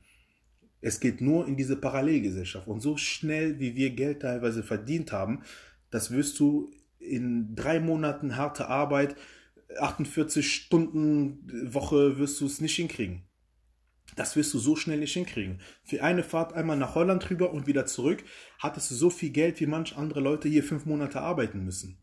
Es 0.80 1.00
geht 1.00 1.22
nur 1.22 1.48
in 1.48 1.58
diese 1.58 1.78
Parallelgesellschaft 1.78 2.68
und 2.68 2.82
so 2.82 2.98
schnell, 2.98 3.60
wie 3.60 3.76
wir 3.76 3.92
Geld 3.92 4.22
teilweise 4.22 4.64
verdient 4.64 5.12
haben, 5.12 5.44
das 5.90 6.12
wirst 6.12 6.40
du 6.40 6.72
in 7.00 7.56
drei 7.56 7.80
Monaten 7.80 8.38
harte 8.38 8.68
Arbeit, 8.68 9.16
48 9.80 10.54
Stunden 10.54 11.74
Woche 11.74 12.18
wirst 12.18 12.40
du 12.42 12.46
es 12.46 12.62
nicht 12.62 12.76
hinkriegen. 12.76 13.24
Das 14.16 14.36
wirst 14.36 14.54
du 14.54 14.60
so 14.60 14.76
schnell 14.76 15.00
nicht 15.00 15.14
hinkriegen. 15.14 15.60
Für 15.84 16.04
eine 16.04 16.24
Fahrt 16.24 16.54
einmal 16.54 16.78
nach 16.78 16.96
Holland 16.96 17.30
rüber 17.30 17.52
und 17.52 17.68
wieder 17.68 17.86
zurück 17.86 18.24
hattest 18.60 18.92
du 18.92 18.96
so 18.96 19.10
viel 19.10 19.32
Geld, 19.32 19.60
wie 19.60 19.66
manch 19.66 19.98
andere 19.98 20.20
Leute 20.20 20.50
hier 20.50 20.64
fünf 20.64 20.86
Monate 20.86 21.22
arbeiten 21.22 21.64
müssen. 21.64 21.98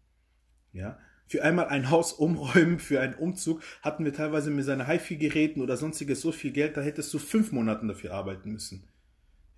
Ja. 0.72 0.98
Für 1.26 1.44
einmal 1.44 1.68
ein 1.68 1.90
Haus 1.90 2.12
umräumen, 2.12 2.80
für 2.80 3.00
einen 3.00 3.14
Umzug 3.14 3.62
hatten 3.82 4.04
wir 4.04 4.12
teilweise 4.12 4.50
mit 4.50 4.64
seinen 4.64 4.88
HiFi-Geräten 4.88 5.60
oder 5.60 5.76
sonstiges 5.76 6.20
so 6.20 6.32
viel 6.32 6.50
Geld, 6.50 6.76
da 6.76 6.80
hättest 6.80 7.14
du 7.14 7.20
fünf 7.20 7.52
Monate 7.52 7.86
dafür 7.86 8.14
arbeiten 8.14 8.50
müssen. 8.50 8.88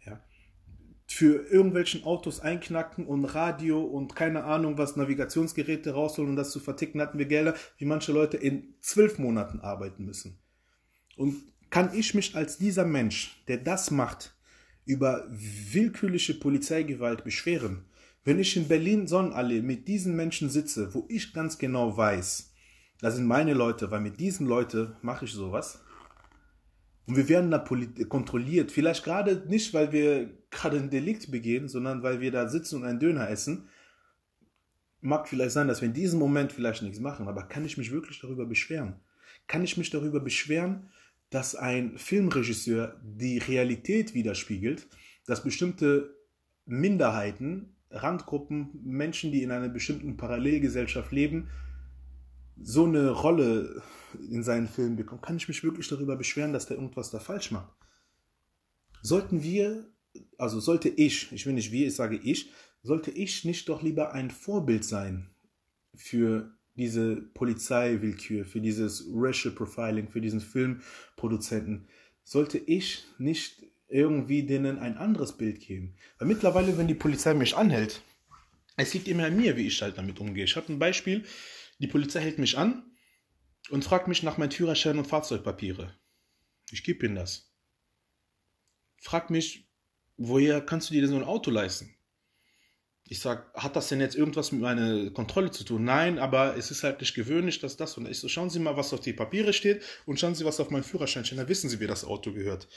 Ja. 0.04 0.20
Für 1.06 1.46
irgendwelchen 1.46 2.04
Autos 2.04 2.40
einknacken 2.40 3.06
und 3.06 3.24
Radio 3.24 3.82
und 3.82 4.14
keine 4.14 4.44
Ahnung 4.44 4.76
was, 4.76 4.96
Navigationsgeräte 4.96 5.92
rausholen 5.92 6.30
und 6.30 6.36
das 6.36 6.50
zu 6.50 6.60
verticken, 6.60 7.00
hatten 7.00 7.18
wir 7.18 7.26
Gelder, 7.26 7.54
wie 7.78 7.86
manche 7.86 8.12
Leute 8.12 8.36
in 8.36 8.74
zwölf 8.80 9.18
Monaten 9.18 9.60
arbeiten 9.60 10.04
müssen. 10.04 10.38
Und 11.16 11.51
kann 11.72 11.94
ich 11.94 12.12
mich 12.14 12.36
als 12.36 12.58
dieser 12.58 12.84
Mensch, 12.84 13.42
der 13.48 13.56
das 13.56 13.90
macht, 13.90 14.34
über 14.84 15.26
willkürliche 15.30 16.34
Polizeigewalt 16.34 17.24
beschweren? 17.24 17.86
Wenn 18.24 18.38
ich 18.38 18.58
in 18.58 18.68
Berlin 18.68 19.06
Sonnenallee 19.06 19.62
mit 19.62 19.88
diesen 19.88 20.14
Menschen 20.14 20.50
sitze, 20.50 20.92
wo 20.92 21.06
ich 21.08 21.32
ganz 21.32 21.56
genau 21.56 21.96
weiß, 21.96 22.52
das 23.00 23.16
sind 23.16 23.26
meine 23.26 23.54
Leute, 23.54 23.90
weil 23.90 24.02
mit 24.02 24.20
diesen 24.20 24.46
Leuten 24.46 24.94
mache 25.00 25.24
ich 25.24 25.32
sowas. 25.32 25.82
Und 27.06 27.16
wir 27.16 27.30
werden 27.30 27.50
da 27.50 27.58
kontrolliert. 28.06 28.70
Vielleicht 28.70 29.02
gerade 29.02 29.42
nicht, 29.48 29.72
weil 29.72 29.92
wir 29.92 30.30
gerade 30.50 30.76
ein 30.76 30.90
Delikt 30.90 31.30
begehen, 31.30 31.68
sondern 31.68 32.02
weil 32.02 32.20
wir 32.20 32.30
da 32.30 32.48
sitzen 32.48 32.76
und 32.76 32.84
einen 32.84 33.00
Döner 33.00 33.30
essen. 33.30 33.66
Mag 35.00 35.26
vielleicht 35.26 35.52
sein, 35.52 35.68
dass 35.68 35.80
wir 35.80 35.88
in 35.88 35.94
diesem 35.94 36.18
Moment 36.18 36.52
vielleicht 36.52 36.82
nichts 36.82 37.00
machen, 37.00 37.28
aber 37.28 37.44
kann 37.44 37.64
ich 37.64 37.78
mich 37.78 37.90
wirklich 37.90 38.20
darüber 38.20 38.44
beschweren? 38.44 39.00
Kann 39.46 39.64
ich 39.64 39.78
mich 39.78 39.88
darüber 39.88 40.20
beschweren, 40.20 40.90
dass 41.32 41.54
ein 41.54 41.96
Filmregisseur 41.96 43.00
die 43.02 43.38
Realität 43.38 44.12
widerspiegelt, 44.12 44.86
dass 45.24 45.42
bestimmte 45.42 46.14
Minderheiten, 46.66 47.74
Randgruppen, 47.90 48.70
Menschen, 48.84 49.32
die 49.32 49.42
in 49.42 49.50
einer 49.50 49.70
bestimmten 49.70 50.16
Parallelgesellschaft 50.18 51.10
leben, 51.10 51.48
so 52.60 52.84
eine 52.84 53.10
Rolle 53.10 53.82
in 54.30 54.42
seinen 54.42 54.68
Filmen 54.68 54.96
bekommen, 54.96 55.22
kann 55.22 55.38
ich 55.38 55.48
mich 55.48 55.64
wirklich 55.64 55.88
darüber 55.88 56.16
beschweren, 56.16 56.52
dass 56.52 56.66
der 56.66 56.76
irgendwas 56.76 57.10
da 57.10 57.18
falsch 57.18 57.50
macht. 57.50 57.72
Sollten 59.00 59.42
wir, 59.42 59.90
also 60.36 60.60
sollte 60.60 60.90
ich, 60.90 61.32
ich 61.32 61.46
will 61.46 61.54
nicht 61.54 61.72
wir, 61.72 61.86
ich 61.86 61.96
sage 61.96 62.20
ich, 62.22 62.52
sollte 62.82 63.10
ich 63.10 63.44
nicht 63.46 63.68
doch 63.70 63.82
lieber 63.82 64.12
ein 64.12 64.30
Vorbild 64.30 64.84
sein 64.84 65.30
für 65.94 66.54
diese 66.74 67.16
Polizeiwillkür, 67.16 68.44
für 68.44 68.60
dieses 68.60 69.06
Racial 69.12 69.54
Profiling, 69.54 70.08
für 70.08 70.20
diesen 70.20 70.40
Filmproduzenten, 70.40 71.88
sollte 72.24 72.58
ich 72.58 73.04
nicht 73.18 73.62
irgendwie 73.88 74.44
denen 74.44 74.78
ein 74.78 74.96
anderes 74.96 75.36
Bild 75.36 75.60
geben. 75.60 75.94
Weil 76.18 76.28
mittlerweile, 76.28 76.78
wenn 76.78 76.88
die 76.88 76.94
Polizei 76.94 77.34
mich 77.34 77.56
anhält, 77.56 78.02
es 78.76 78.94
liegt 78.94 79.08
immer 79.08 79.26
an 79.26 79.36
mir, 79.36 79.56
wie 79.56 79.66
ich 79.66 79.82
halt 79.82 79.98
damit 79.98 80.18
umgehe. 80.18 80.44
Ich 80.44 80.56
habe 80.56 80.72
ein 80.72 80.78
Beispiel, 80.78 81.24
die 81.78 81.86
Polizei 81.86 82.20
hält 82.20 82.38
mich 82.38 82.56
an 82.56 82.82
und 83.70 83.84
fragt 83.84 84.08
mich 84.08 84.22
nach 84.22 84.38
meinem 84.38 84.50
Führerschein 84.50 84.98
und 84.98 85.06
Fahrzeugpapiere. 85.06 85.94
Ich 86.70 86.82
gebe 86.84 87.04
ihnen 87.04 87.16
das. 87.16 87.52
Fragt 88.96 89.30
mich, 89.30 89.68
woher 90.16 90.60
kannst 90.62 90.88
du 90.88 90.94
dir 90.94 91.02
denn 91.02 91.10
so 91.10 91.16
ein 91.16 91.24
Auto 91.24 91.50
leisten? 91.50 91.94
Ich 93.08 93.20
sage, 93.20 93.44
hat 93.54 93.76
das 93.76 93.88
denn 93.88 94.00
jetzt 94.00 94.14
irgendwas 94.14 94.52
mit 94.52 94.62
meiner 94.62 95.10
Kontrolle 95.10 95.50
zu 95.50 95.64
tun? 95.64 95.84
Nein, 95.84 96.18
aber 96.18 96.56
es 96.56 96.70
ist 96.70 96.82
halt 96.82 97.00
nicht 97.00 97.14
gewöhnlich, 97.14 97.58
dass 97.60 97.76
das 97.76 97.96
und 97.98 98.08
ich 98.08 98.18
so, 98.18 98.28
schauen 98.28 98.50
Sie 98.50 98.58
mal, 98.58 98.76
was 98.76 98.92
auf 98.92 99.00
die 99.00 99.12
Papiere 99.12 99.52
steht 99.52 99.82
und 100.06 100.18
schauen 100.18 100.34
Sie, 100.34 100.44
was 100.44 100.60
auf 100.60 100.70
meinem 100.70 100.84
Führerschein 100.84 101.24
steht, 101.24 101.38
dann 101.38 101.48
wissen 101.48 101.68
Sie, 101.68 101.80
wie 101.80 101.86
das 101.86 102.04
Auto 102.04 102.32
gehört. 102.32 102.68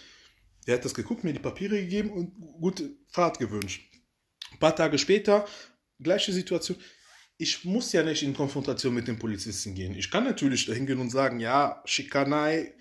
Der 0.67 0.75
hat 0.75 0.85
das 0.85 0.93
geguckt, 0.93 1.23
mir 1.23 1.33
die 1.33 1.39
Papiere 1.39 1.79
gegeben 1.79 2.11
und 2.11 2.33
gute 2.59 2.97
Fahrt 3.07 3.39
gewünscht. 3.39 3.89
Ein 4.51 4.59
paar 4.59 4.75
Tage 4.75 4.97
später, 4.97 5.45
gleiche 5.99 6.33
Situation. 6.33 6.77
Ich 7.37 7.65
muss 7.65 7.91
ja 7.91 8.01
nicht 8.01 8.23
in 8.23 8.33
Konfrontation 8.33 8.93
mit 8.93 9.07
den 9.07 9.19
Polizisten 9.19 9.75
gehen. 9.75 9.93
Ich 9.95 10.09
kann 10.09 10.23
natürlich 10.23 10.65
dahin 10.65 10.85
gehen 10.85 10.99
und 10.99 11.11
sagen, 11.11 11.39
ja, 11.39 11.81
Schikanei, 11.85 12.73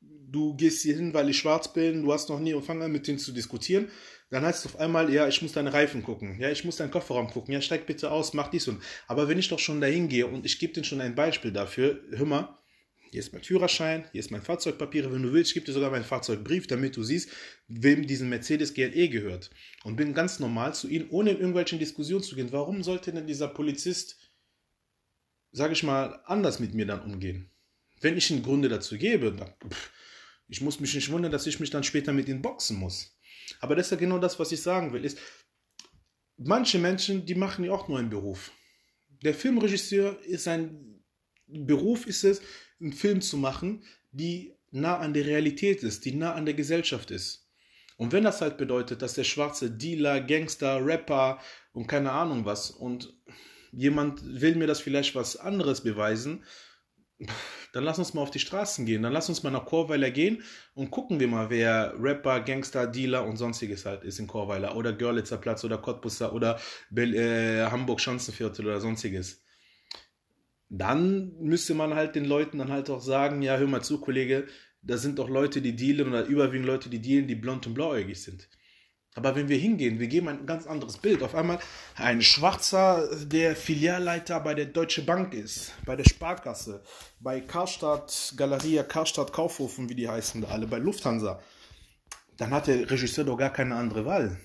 du 0.00 0.54
gehst 0.56 0.82
hier 0.82 0.96
hin, 0.96 1.14
weil 1.14 1.30
ich 1.30 1.38
schwarz 1.38 1.72
bin, 1.72 2.02
du 2.02 2.12
hast 2.12 2.28
noch 2.28 2.40
nie 2.40 2.52
angefangen, 2.52 2.92
mit 2.92 3.06
denen 3.06 3.18
zu 3.18 3.32
diskutieren. 3.32 3.88
Dann 4.30 4.44
heißt 4.44 4.64
es 4.64 4.74
auf 4.74 4.80
einmal, 4.80 5.12
ja, 5.12 5.28
ich 5.28 5.42
muss 5.42 5.52
deine 5.52 5.72
Reifen 5.72 6.02
gucken, 6.02 6.40
ja, 6.40 6.50
ich 6.50 6.64
muss 6.64 6.76
deinen 6.76 6.90
Kofferraum 6.90 7.28
gucken, 7.30 7.52
ja, 7.54 7.60
steig 7.60 7.86
bitte 7.86 8.10
aus, 8.10 8.34
mach 8.34 8.48
dies 8.48 8.66
und. 8.68 8.82
Aber 9.06 9.28
wenn 9.28 9.38
ich 9.38 9.48
doch 9.48 9.58
schon 9.58 9.80
dahin 9.80 10.08
gehe 10.08 10.26
und 10.26 10.44
ich 10.44 10.58
gebe 10.58 10.72
dir 10.72 10.82
schon 10.82 11.00
ein 11.00 11.14
Beispiel 11.14 11.52
dafür, 11.52 12.00
hör 12.10 12.26
mal, 12.26 12.58
hier 13.14 13.20
ist 13.20 13.32
mein 13.32 13.44
Führerschein, 13.44 14.06
hier 14.10 14.18
ist 14.18 14.32
mein 14.32 14.42
Fahrzeugpapiere, 14.42 15.12
wenn 15.12 15.22
du 15.22 15.32
willst, 15.32 15.50
ich 15.50 15.54
gebe 15.54 15.66
dir 15.66 15.72
sogar 15.72 15.92
meinen 15.92 16.04
Fahrzeugbrief, 16.04 16.66
damit 16.66 16.96
du 16.96 17.04
siehst, 17.04 17.30
wem 17.68 18.08
diesen 18.08 18.28
Mercedes 18.28 18.74
GLE 18.74 19.08
gehört. 19.08 19.50
Und 19.84 19.94
bin 19.94 20.14
ganz 20.14 20.40
normal 20.40 20.74
zu 20.74 20.88
ihnen, 20.88 21.08
ohne 21.10 21.30
in 21.30 21.36
irgendwelchen 21.36 21.78
Diskussionen 21.78 22.24
zu 22.24 22.34
gehen. 22.34 22.50
Warum 22.50 22.82
sollte 22.82 23.12
denn 23.12 23.28
dieser 23.28 23.46
Polizist, 23.46 24.18
sage 25.52 25.74
ich 25.74 25.84
mal, 25.84 26.22
anders 26.24 26.58
mit 26.58 26.74
mir 26.74 26.86
dann 26.86 27.02
umgehen? 27.02 27.52
Wenn 28.00 28.16
ich 28.16 28.32
einen 28.32 28.42
Gründe 28.42 28.68
dazu 28.68 28.98
gebe, 28.98 29.30
dann, 29.30 29.54
pff, 29.70 29.92
ich 30.48 30.60
muss 30.60 30.80
mich 30.80 30.92
nicht 30.92 31.12
wundern, 31.12 31.30
dass 31.30 31.46
ich 31.46 31.60
mich 31.60 31.70
dann 31.70 31.84
später 31.84 32.12
mit 32.12 32.28
ihnen 32.28 32.42
boxen 32.42 32.76
muss. 32.76 33.13
Aber 33.60 33.74
das 33.76 33.86
ist 33.86 33.90
ja 33.92 33.96
genau 33.96 34.18
das, 34.18 34.38
was 34.38 34.52
ich 34.52 34.62
sagen 34.62 34.92
will. 34.92 35.04
Ist, 35.04 35.18
manche 36.36 36.78
Menschen, 36.78 37.26
die 37.26 37.34
machen 37.34 37.64
ja 37.64 37.72
auch 37.72 37.88
nur 37.88 37.98
einen 37.98 38.10
Beruf. 38.10 38.52
Der 39.22 39.34
Filmregisseur 39.34 40.20
ist 40.24 40.48
ein 40.48 41.02
Beruf, 41.46 42.06
ist 42.06 42.24
es, 42.24 42.42
einen 42.80 42.92
Film 42.92 43.20
zu 43.20 43.36
machen, 43.36 43.84
die 44.12 44.54
nah 44.70 44.98
an 44.98 45.14
der 45.14 45.26
Realität 45.26 45.82
ist, 45.82 46.04
die 46.04 46.14
nah 46.14 46.34
an 46.34 46.46
der 46.46 46.54
Gesellschaft 46.54 47.10
ist. 47.10 47.48
Und 47.96 48.12
wenn 48.12 48.24
das 48.24 48.40
halt 48.40 48.56
bedeutet, 48.58 49.02
dass 49.02 49.14
der 49.14 49.24
schwarze 49.24 49.70
Dealer, 49.70 50.20
Gangster, 50.20 50.84
Rapper 50.84 51.40
und 51.72 51.86
keine 51.86 52.10
Ahnung 52.10 52.44
was 52.44 52.70
und 52.70 53.14
jemand 53.70 54.20
will 54.24 54.56
mir 54.56 54.66
das 54.66 54.80
vielleicht 54.80 55.14
was 55.14 55.36
anderes 55.36 55.82
beweisen, 55.82 56.44
dann 57.72 57.84
lass 57.84 57.98
uns 57.98 58.14
mal 58.14 58.22
auf 58.22 58.30
die 58.30 58.38
Straßen 58.38 58.86
gehen. 58.86 59.02
Dann 59.02 59.12
lass 59.12 59.28
uns 59.28 59.42
mal 59.42 59.50
nach 59.50 59.66
Chorweiler 59.66 60.10
gehen 60.10 60.42
und 60.74 60.90
gucken 60.90 61.20
wir 61.20 61.28
mal, 61.28 61.50
wer 61.50 61.94
Rapper, 61.98 62.40
Gangster, 62.40 62.86
Dealer 62.86 63.24
und 63.26 63.36
sonstiges 63.36 63.86
halt 63.86 64.04
ist 64.04 64.18
in 64.18 64.26
Chorweiler. 64.26 64.76
Oder 64.76 64.92
Görlitzer 64.92 65.38
Platz 65.38 65.64
oder 65.64 65.78
Cottbusser 65.78 66.32
oder 66.32 66.58
äh, 66.96 67.64
Hamburg 67.66 68.00
Schanzenviertel 68.00 68.66
oder 68.66 68.80
sonstiges. 68.80 69.42
Dann 70.68 71.36
müsste 71.40 71.74
man 71.74 71.94
halt 71.94 72.16
den 72.16 72.24
Leuten 72.24 72.58
dann 72.58 72.72
halt 72.72 72.90
auch 72.90 73.00
sagen, 73.00 73.42
ja, 73.42 73.56
hör 73.56 73.66
mal 73.68 73.82
zu, 73.82 74.00
Kollege, 74.00 74.46
da 74.82 74.96
sind 74.96 75.18
doch 75.18 75.28
Leute, 75.28 75.62
die 75.62 75.76
dealen 75.76 76.08
oder 76.08 76.24
überwiegend 76.24 76.66
Leute, 76.66 76.90
die 76.90 77.00
dealen, 77.00 77.28
die 77.28 77.36
blond 77.36 77.66
und 77.66 77.74
blauäugig 77.74 78.22
sind. 78.22 78.48
Aber 79.16 79.36
wenn 79.36 79.48
wir 79.48 79.56
hingehen, 79.56 80.00
wir 80.00 80.08
geben 80.08 80.28
ein 80.28 80.44
ganz 80.44 80.66
anderes 80.66 80.98
Bild. 80.98 81.22
Auf 81.22 81.36
einmal 81.36 81.60
ein 81.94 82.20
Schwarzer, 82.20 83.08
der 83.24 83.54
Filialleiter 83.54 84.40
bei 84.40 84.54
der 84.54 84.66
Deutsche 84.66 85.02
Bank 85.02 85.34
ist, 85.34 85.72
bei 85.86 85.94
der 85.94 86.04
Sparkasse, 86.04 86.82
bei 87.20 87.40
Karstadt, 87.40 88.34
Galeria, 88.36 88.82
Karstadt, 88.82 89.32
Kaufhofen, 89.32 89.88
wie 89.88 89.94
die 89.94 90.08
heißen 90.08 90.40
da 90.42 90.48
alle, 90.48 90.66
bei 90.66 90.78
Lufthansa. 90.78 91.40
Dann 92.36 92.50
hat 92.50 92.66
der 92.66 92.90
Regisseur 92.90 93.24
doch 93.24 93.38
gar 93.38 93.52
keine 93.52 93.76
andere 93.76 94.04
Wahl. 94.04 94.36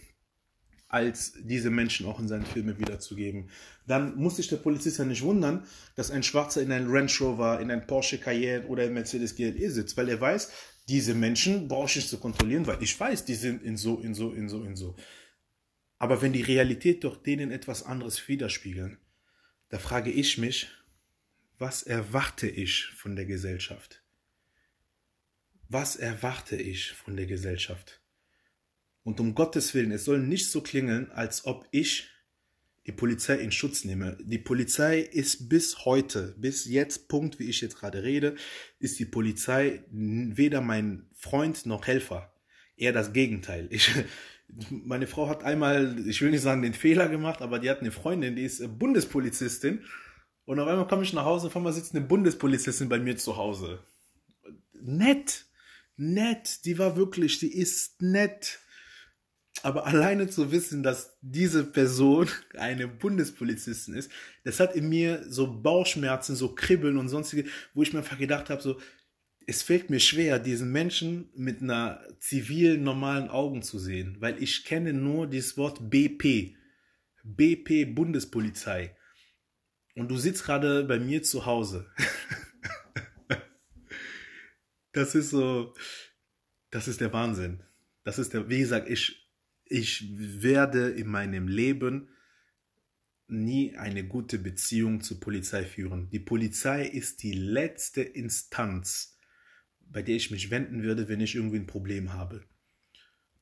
als 0.90 1.34
diese 1.40 1.70
Menschen 1.70 2.08
auch 2.08 2.20
in 2.20 2.28
seinen 2.28 2.46
Filmen 2.46 2.80
wiederzugeben. 2.80 3.50
Dann 3.86 4.16
muss 4.16 4.38
sich 4.38 4.48
der 4.48 4.58
Polizist 4.58 4.98
ja 4.98 5.06
nicht 5.06 5.22
wundern, 5.22 5.64
dass 5.96 6.10
ein 6.10 6.24
Schwarzer 6.24 6.62
in 6.62 6.72
einem 6.72 6.92
Range 6.92 7.12
Rover, 7.22 7.60
in 7.60 7.70
einem 7.70 7.86
Porsche 7.86 8.18
Cayenne 8.18 8.66
oder 8.68 8.86
in 8.86 8.94
Mercedes 8.94 9.36
GLE 9.36 9.70
sitzt, 9.70 9.98
weil 9.98 10.10
er 10.10 10.20
weiß, 10.20 10.52
diese 10.90 11.14
Menschen 11.14 11.68
brauche 11.68 11.88
ich 11.88 11.98
nicht 11.98 12.10
zu 12.10 12.18
kontrollieren, 12.18 12.66
weil 12.66 12.82
ich 12.82 13.00
weiß, 13.00 13.24
die 13.24 13.36
sind 13.36 13.62
in 13.64 13.78
so, 13.78 14.00
in 14.00 14.16
so, 14.16 14.34
in 14.34 14.50
so, 14.50 14.64
in 14.64 14.76
so. 14.76 14.96
Aber 16.00 16.22
wenn 16.24 16.34
die 16.34 16.42
Realität 16.42 17.04
doch 17.04 17.16
denen 17.16 17.52
etwas 17.52 17.84
anderes 17.84 18.28
widerspiegeln, 18.28 18.98
da 19.70 19.78
frage 19.78 20.10
ich 20.10 20.40
mich, 20.40 20.68
was 21.60 21.84
erwarte 21.84 22.48
ich 22.48 22.86
von 22.86 23.16
der 23.16 23.26
Gesellschaft? 23.26 24.02
Was 25.68 25.96
erwarte 25.96 26.56
ich 26.56 26.92
von 26.94 27.16
der 27.16 27.28
Gesellschaft? 27.28 28.02
Und 29.04 29.20
um 29.20 29.36
Gottes 29.36 29.76
Willen, 29.76 29.92
es 29.92 30.06
soll 30.06 30.20
nicht 30.20 30.50
so 30.50 30.62
klingeln, 30.62 31.12
als 31.12 31.46
ob 31.46 31.68
ich 31.70 32.10
die 32.90 32.96
Polizei 32.96 33.36
in 33.36 33.52
Schutz 33.52 33.86
nehme. 33.86 34.18
Die 34.20 34.40
Polizei 34.40 35.02
ist 35.02 35.48
bis 35.48 35.86
heute, 35.86 36.34
bis 36.40 36.66
jetzt, 36.66 37.08
Punkt, 37.08 37.38
wie 37.38 37.48
ich 37.48 37.62
jetzt 37.62 37.78
gerade 37.78 38.02
rede, 38.02 38.34
ist 38.80 38.98
die 38.98 39.06
Polizei 39.06 39.84
weder 39.92 40.60
mein 40.60 41.08
Freund 41.14 41.68
noch 41.68 41.86
Helfer. 41.86 42.34
Eher 42.78 42.92
das 42.92 43.14
Gegenteil. 43.14 43.68
Ich, 43.70 43.92
meine 44.72 45.06
Frau 45.06 45.30
hat 45.30 45.44
einmal, 45.44 46.04
ich 46.08 46.20
will 46.24 46.32
nicht 46.32 46.42
sagen 46.42 46.64
den 46.64 46.74
Fehler 46.74 47.08
gemacht, 47.10 47.44
aber 47.44 47.60
die 47.60 47.70
hat 47.70 47.82
eine 47.82 47.92
Freundin, 47.92 48.36
die 48.36 48.46
ist 48.46 48.80
Bundespolizistin. 48.80 49.84
Und 50.46 50.60
auf 50.60 50.68
einmal 50.68 50.88
komme 50.88 51.04
ich 51.04 51.14
nach 51.14 51.26
Hause, 51.26 51.46
auf 51.46 51.56
einmal 51.56 51.74
sitzt 51.74 51.94
eine 51.94 52.04
Bundespolizistin 52.04 52.90
bei 52.90 52.98
mir 52.98 53.18
zu 53.18 53.38
Hause. 53.38 53.84
Nett, 54.82 55.46
nett, 55.96 56.66
die 56.66 56.80
war 56.80 56.98
wirklich, 56.98 57.38
die 57.38 57.56
ist 57.56 58.02
nett 58.02 58.62
aber 59.64 59.86
alleine 59.86 60.30
zu 60.30 60.52
wissen, 60.52 60.84
dass 60.84 61.18
diese 61.22 61.64
Person 61.64 62.28
eine 62.58 62.88
Bundespolizistin 62.88 63.94
ist, 63.96 64.12
das 64.44 64.60
hat 64.60 64.76
in 64.76 64.90
mir 64.90 65.26
so 65.30 65.62
Bauchschmerzen, 65.62 66.36
so 66.36 66.56
Kribbeln 66.56 66.98
und 66.98 67.10
sonstige, 67.10 67.50
wo 67.74 67.84
ich 67.84 67.94
mir 67.94 68.00
einfach 68.00 68.18
gedacht 68.18 68.50
habe, 68.50 68.62
so, 68.62 68.80
es 69.48 69.64
fällt 69.64 69.90
mir 69.90 70.00
schwer, 70.00 70.38
diesen 70.38 70.72
Menschen 70.72 71.30
mit 71.36 71.62
einer 71.62 72.04
zivilen, 72.20 72.84
normalen 72.84 73.30
Augen 73.30 73.64
zu 73.64 73.80
sehen, 73.80 74.18
weil 74.20 74.42
ich 74.42 74.64
kenne 74.64 74.94
nur 74.94 75.28
dieses 75.28 75.58
Wort 75.58 75.90
BP. 75.90 76.56
BP 77.24 77.86
Bundespolizei. 77.96 78.96
Und 79.96 80.10
du 80.10 80.18
sitzt 80.18 80.46
gerade 80.46 80.84
bei 80.84 81.00
mir 81.00 81.24
zu 81.24 81.46
Hause. 81.46 81.92
das 84.94 85.16
ist 85.16 85.32
so, 85.32 85.74
das 86.70 86.88
ist 86.88 87.02
der 87.02 87.12
Wahnsinn. 87.12 87.64
Das 88.04 88.20
ist 88.20 88.34
der, 88.34 88.50
wie 88.50 88.60
gesagt, 88.60 88.88
ich 88.88 89.29
ich 89.70 90.10
werde 90.18 90.90
in 90.90 91.08
meinem 91.08 91.48
Leben 91.48 92.10
nie 93.28 93.78
eine 93.78 94.04
gute 94.04 94.40
Beziehung 94.40 95.02
zur 95.02 95.20
Polizei 95.20 95.64
führen. 95.64 96.10
Die 96.10 96.20
Polizei 96.20 96.86
ist 96.86 97.22
die 97.22 97.34
letzte 97.34 98.02
Instanz, 98.02 99.18
bei 99.80 100.02
der 100.02 100.16
ich 100.16 100.32
mich 100.32 100.50
wenden 100.50 100.82
würde, 100.82 101.08
wenn 101.08 101.22
ich 101.22 101.36
irgendwie 101.36 101.58
ein 101.58 101.68
Problem 101.68 102.14
habe. 102.14 102.44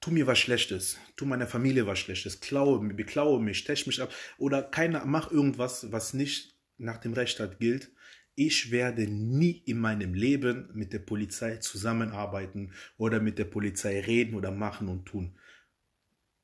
Tu 0.01 0.11
mir 0.11 0.27
was 0.27 0.37
Schlechtes, 0.37 0.99
tu 1.15 1.25
meiner 1.25 1.47
Familie 1.47 1.87
was 1.87 1.99
Schlechtes, 1.99 2.39
klaue, 2.39 2.85
beklaue 2.93 3.41
mich, 3.41 3.59
stech 3.59 3.87
mich 3.87 4.01
ab 4.01 4.13
oder 4.37 4.61
keiner, 4.61 5.05
mach 5.05 5.31
irgendwas, 5.31 5.91
was 5.91 6.13
nicht 6.13 6.55
nach 6.77 6.97
dem 6.97 7.13
Rechtsstaat 7.13 7.59
gilt. 7.59 7.91
Ich 8.35 8.69
werde 8.69 9.07
nie 9.07 9.63
in 9.65 9.79
meinem 9.79 10.13
Leben 10.13 10.69
mit 10.73 10.93
der 10.93 10.99
Polizei 10.99 11.57
zusammenarbeiten 11.57 12.73
oder 12.97 13.19
mit 13.19 13.39
der 13.39 13.45
Polizei 13.45 13.99
reden 14.01 14.35
oder 14.35 14.51
machen 14.51 14.89
und 14.89 15.05
tun. 15.05 15.39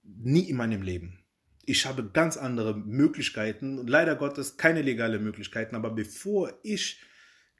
Nie 0.04 0.49
in 0.49 0.58
meinem 0.58 0.82
Leben. 0.82 1.20
Ich 1.66 1.86
habe 1.86 2.10
ganz 2.12 2.36
andere 2.36 2.76
Möglichkeiten, 2.76 3.88
leider 3.88 4.16
Gottes 4.16 4.58
keine 4.58 4.82
legale 4.82 5.18
Möglichkeiten, 5.18 5.76
aber 5.76 5.91
bevor 5.91 6.60
ich 6.62 7.01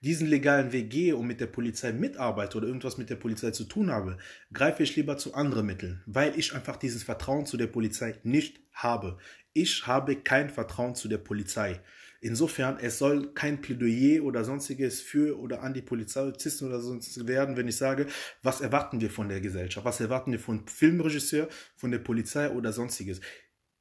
diesen 0.04 0.28
legalen 0.28 0.74
Weg 0.74 0.90
gehe 0.90 1.16
und 1.16 1.28
mit 1.28 1.40
der 1.40 1.48
Polizei 1.48 1.94
mitarbeite 1.94 2.58
oder 2.58 2.68
irgendwas 2.68 2.98
mit 2.98 3.10
der 3.10 3.16
Polizei 3.16 3.52
zu 3.52 3.64
tun 3.64 3.90
habe, 3.90 4.18
greife 4.52 4.84
ich 4.84 4.98
lieber 4.98 5.18
zu 5.18 5.34
anderen 5.34 5.66
Mitteln, 5.66 6.04
weil 6.06 6.38
ich 6.38 6.54
einfach 6.54 6.76
dieses 6.76 7.04
Vertrauen 7.04 7.46
zu 7.46 7.56
der 7.56 7.68
Polizei 7.68 8.20
nicht 8.24 8.60
habe. 8.74 9.18
Ich 9.54 9.88
habe 9.88 10.18
kein 10.18 10.50
Vertrauen 10.50 10.96
zu 10.96 11.08
der 11.08 11.20
Polizei. 11.20 11.80
Insofern, 12.24 12.78
es 12.80 13.00
soll 13.00 13.34
kein 13.34 13.60
Plädoyer 13.60 14.24
oder 14.24 14.46
sonstiges 14.46 15.02
für 15.02 15.38
oder 15.38 15.62
an 15.62 15.74
die 15.74 15.82
Polizisten 15.82 16.66
oder 16.66 16.80
sonst 16.80 17.28
werden, 17.28 17.58
wenn 17.58 17.68
ich 17.68 17.76
sage, 17.76 18.08
was 18.42 18.62
erwarten 18.62 19.02
wir 19.02 19.10
von 19.10 19.28
der 19.28 19.42
Gesellschaft, 19.42 19.86
was 19.86 20.00
erwarten 20.00 20.32
wir 20.32 20.40
von 20.40 20.66
Filmregisseur, 20.66 21.50
von 21.76 21.92
der 21.92 22.00
Polizei 22.00 22.50
oder 22.50 22.72
sonstiges. 22.72 23.20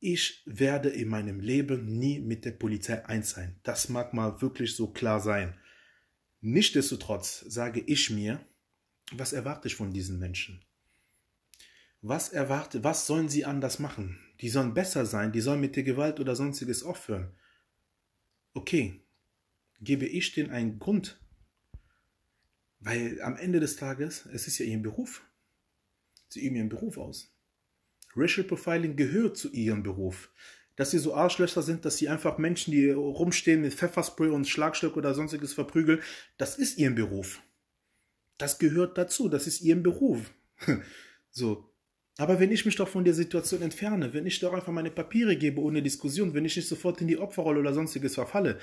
Ich 0.00 0.42
werde 0.44 0.88
in 0.88 1.08
meinem 1.08 1.38
Leben 1.38 1.86
nie 1.86 2.18
mit 2.18 2.44
der 2.44 2.50
Polizei 2.50 3.06
eins 3.06 3.30
sein. 3.30 3.60
Das 3.62 3.88
mag 3.88 4.12
mal 4.12 4.42
wirklich 4.42 4.74
so 4.74 4.88
klar 4.88 5.20
sein. 5.20 5.56
Nichtsdestotrotz 6.40 7.44
sage 7.46 7.80
ich 7.86 8.10
mir, 8.10 8.44
was 9.12 9.32
erwarte 9.32 9.68
ich 9.68 9.76
von 9.76 9.92
diesen 9.92 10.18
Menschen? 10.18 10.64
Was 12.00 12.30
erwarte, 12.30 12.82
was 12.82 13.06
sollen 13.06 13.28
sie 13.28 13.44
anders 13.44 13.78
machen? 13.78 14.18
Die 14.40 14.48
sollen 14.48 14.74
besser 14.74 15.06
sein, 15.06 15.30
die 15.30 15.40
sollen 15.40 15.60
mit 15.60 15.76
der 15.76 15.84
Gewalt 15.84 16.18
oder 16.18 16.34
sonstiges 16.34 16.82
aufhören 16.82 17.36
okay, 18.54 19.00
gebe 19.80 20.06
ich 20.06 20.32
denen 20.32 20.50
einen 20.50 20.78
Grund? 20.78 21.20
Weil 22.80 23.20
am 23.22 23.36
Ende 23.36 23.60
des 23.60 23.76
Tages, 23.76 24.26
es 24.32 24.46
ist 24.46 24.58
ja 24.58 24.66
ihr 24.66 24.82
Beruf. 24.82 25.24
Sie 26.28 26.44
üben 26.44 26.56
ihren 26.56 26.68
Beruf 26.68 26.98
aus. 26.98 27.32
Racial 28.16 28.46
Profiling 28.46 28.96
gehört 28.96 29.36
zu 29.36 29.50
ihrem 29.52 29.82
Beruf. 29.82 30.30
Dass 30.76 30.90
sie 30.90 30.98
so 30.98 31.14
Arschlöcher 31.14 31.62
sind, 31.62 31.84
dass 31.84 31.98
sie 31.98 32.08
einfach 32.08 32.38
Menschen, 32.38 32.72
die 32.72 32.90
rumstehen 32.90 33.60
mit 33.60 33.74
Pfefferspray 33.74 34.30
und 34.30 34.48
Schlagstock 34.48 34.96
oder 34.96 35.14
sonstiges 35.14 35.52
verprügeln, 35.52 36.00
das 36.38 36.56
ist 36.56 36.78
ihr 36.78 36.90
Beruf. 36.94 37.42
Das 38.38 38.58
gehört 38.58 38.96
dazu, 38.96 39.28
das 39.28 39.46
ist 39.46 39.60
ihr 39.60 39.80
Beruf. 39.80 40.32
so, 41.30 41.71
aber 42.18 42.40
wenn 42.40 42.52
ich 42.52 42.66
mich 42.66 42.76
doch 42.76 42.88
von 42.88 43.04
der 43.04 43.14
Situation 43.14 43.62
entferne, 43.62 44.12
wenn 44.12 44.26
ich 44.26 44.38
doch 44.40 44.52
einfach 44.52 44.72
meine 44.72 44.90
Papiere 44.90 45.36
gebe 45.36 45.60
ohne 45.60 45.82
Diskussion, 45.82 46.34
wenn 46.34 46.44
ich 46.44 46.56
nicht 46.56 46.68
sofort 46.68 47.00
in 47.00 47.08
die 47.08 47.18
Opferrolle 47.18 47.60
oder 47.60 47.72
sonstiges 47.72 48.14
verfalle, 48.14 48.58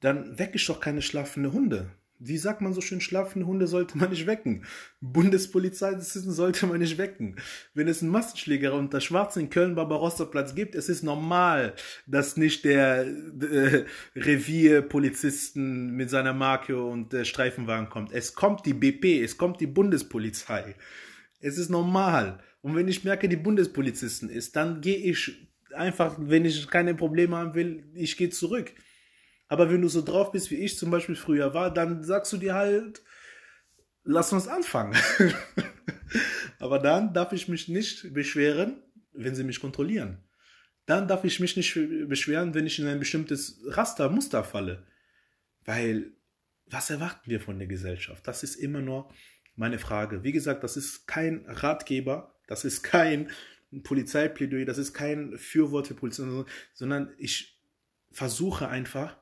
dann 0.00 0.38
wecke 0.38 0.56
ich 0.56 0.66
doch 0.66 0.80
keine 0.80 1.02
schlafende 1.02 1.52
Hunde. 1.52 1.90
Wie 2.18 2.38
sagt 2.38 2.62
man 2.62 2.72
so 2.72 2.80
schön, 2.80 3.02
schlafende 3.02 3.46
Hunde 3.46 3.66
sollte 3.66 3.98
man 3.98 4.08
nicht 4.08 4.26
wecken. 4.26 4.64
Bundespolizei 5.00 5.96
sollte 5.98 6.66
man 6.66 6.78
nicht 6.78 6.96
wecken. 6.96 7.36
Wenn 7.74 7.88
es 7.88 8.00
einen 8.00 8.10
Massenschläger 8.10 8.72
unter 8.72 9.02
Schwarzen 9.02 9.40
in 9.40 9.50
Köln-Barbarossa-Platz 9.50 10.54
gibt, 10.54 10.74
es 10.74 10.88
ist 10.88 11.02
normal, 11.02 11.74
dass 12.06 12.38
nicht 12.38 12.64
der 12.64 13.06
äh, 13.06 13.84
Revierpolizisten 14.14 15.90
mit 15.90 16.08
seiner 16.08 16.32
Marke 16.32 16.82
und 16.82 17.12
äh, 17.12 17.26
Streifenwagen 17.26 17.90
kommt. 17.90 18.12
Es 18.12 18.34
kommt 18.34 18.64
die 18.64 18.74
BP, 18.74 19.22
es 19.22 19.36
kommt 19.36 19.60
die 19.60 19.66
Bundespolizei. 19.66 20.74
Es 21.40 21.58
ist 21.58 21.68
normal. 21.68 22.40
Und 22.66 22.74
wenn 22.74 22.88
ich 22.88 23.04
merke, 23.04 23.28
die 23.28 23.36
Bundespolizisten 23.36 24.28
ist, 24.28 24.56
dann 24.56 24.80
gehe 24.80 24.96
ich 24.96 25.48
einfach, 25.72 26.16
wenn 26.18 26.44
ich 26.44 26.66
keine 26.66 26.96
Probleme 26.96 27.36
haben 27.36 27.54
will, 27.54 27.84
ich 27.94 28.16
gehe 28.16 28.28
zurück. 28.30 28.72
Aber 29.46 29.70
wenn 29.70 29.82
du 29.82 29.88
so 29.88 30.02
drauf 30.02 30.32
bist, 30.32 30.50
wie 30.50 30.56
ich 30.56 30.76
zum 30.76 30.90
Beispiel 30.90 31.14
früher 31.14 31.54
war, 31.54 31.72
dann 31.72 32.02
sagst 32.02 32.32
du 32.32 32.38
dir 32.38 32.54
halt, 32.54 33.04
lass 34.02 34.32
uns 34.32 34.48
anfangen. 34.48 34.96
Aber 36.58 36.80
dann 36.80 37.14
darf 37.14 37.32
ich 37.32 37.46
mich 37.46 37.68
nicht 37.68 38.12
beschweren, 38.12 38.82
wenn 39.12 39.36
sie 39.36 39.44
mich 39.44 39.60
kontrollieren. 39.60 40.24
Dann 40.86 41.06
darf 41.06 41.22
ich 41.22 41.38
mich 41.38 41.56
nicht 41.56 41.72
beschweren, 42.08 42.52
wenn 42.54 42.66
ich 42.66 42.80
in 42.80 42.88
ein 42.88 42.98
bestimmtes 42.98 43.60
Raster, 43.68 44.08
Muster 44.08 44.42
falle. 44.42 44.88
Weil, 45.64 46.16
was 46.66 46.90
erwarten 46.90 47.30
wir 47.30 47.40
von 47.40 47.60
der 47.60 47.68
Gesellschaft? 47.68 48.26
Das 48.26 48.42
ist 48.42 48.56
immer 48.56 48.80
nur 48.80 49.08
meine 49.54 49.78
Frage. 49.78 50.24
Wie 50.24 50.32
gesagt, 50.32 50.64
das 50.64 50.76
ist 50.76 51.06
kein 51.06 51.46
Ratgeber, 51.46 52.32
das 52.46 52.64
ist 52.64 52.82
kein 52.82 53.30
Polizeiplädoyer, 53.82 54.64
das 54.64 54.78
ist 54.78 54.94
kein 54.94 55.36
Fürwort 55.38 55.88
für 55.88 55.94
Polizei, 55.94 56.24
sondern 56.72 57.12
ich 57.18 57.60
versuche 58.10 58.68
einfach, 58.68 59.16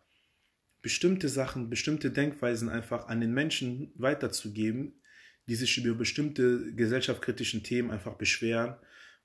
bestimmte 0.82 1.30
Sachen, 1.30 1.70
bestimmte 1.70 2.10
Denkweisen 2.10 2.68
einfach 2.68 3.08
an 3.08 3.20
den 3.20 3.32
Menschen 3.32 3.90
weiterzugeben, 3.94 5.00
die 5.48 5.54
sich 5.54 5.78
über 5.78 5.96
bestimmte 5.96 6.74
gesellschaftskritischen 6.74 7.62
Themen 7.62 7.90
einfach 7.90 8.16
beschweren 8.16 8.76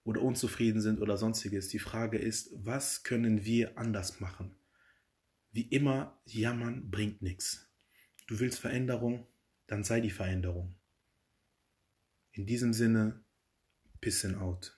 oder 0.03 0.21
unzufrieden 0.21 0.81
sind 0.81 1.01
oder 1.01 1.17
sonstiges. 1.17 1.67
Die 1.67 1.79
Frage 1.79 2.17
ist, 2.17 2.51
was 2.53 3.03
können 3.03 3.43
wir 3.43 3.77
anders 3.77 4.21
machen? 4.21 4.55
Wie 5.51 5.67
immer, 5.67 6.21
jammern 6.25 6.89
bringt 6.89 7.21
nichts. 7.21 7.69
Du 8.27 8.39
willst 8.39 8.59
Veränderung, 8.59 9.27
dann 9.67 9.83
sei 9.83 9.99
die 9.99 10.11
Veränderung. 10.11 10.75
In 12.31 12.45
diesem 12.45 12.73
Sinne, 12.73 13.23
Pissing 14.01 14.41
out. 14.41 14.71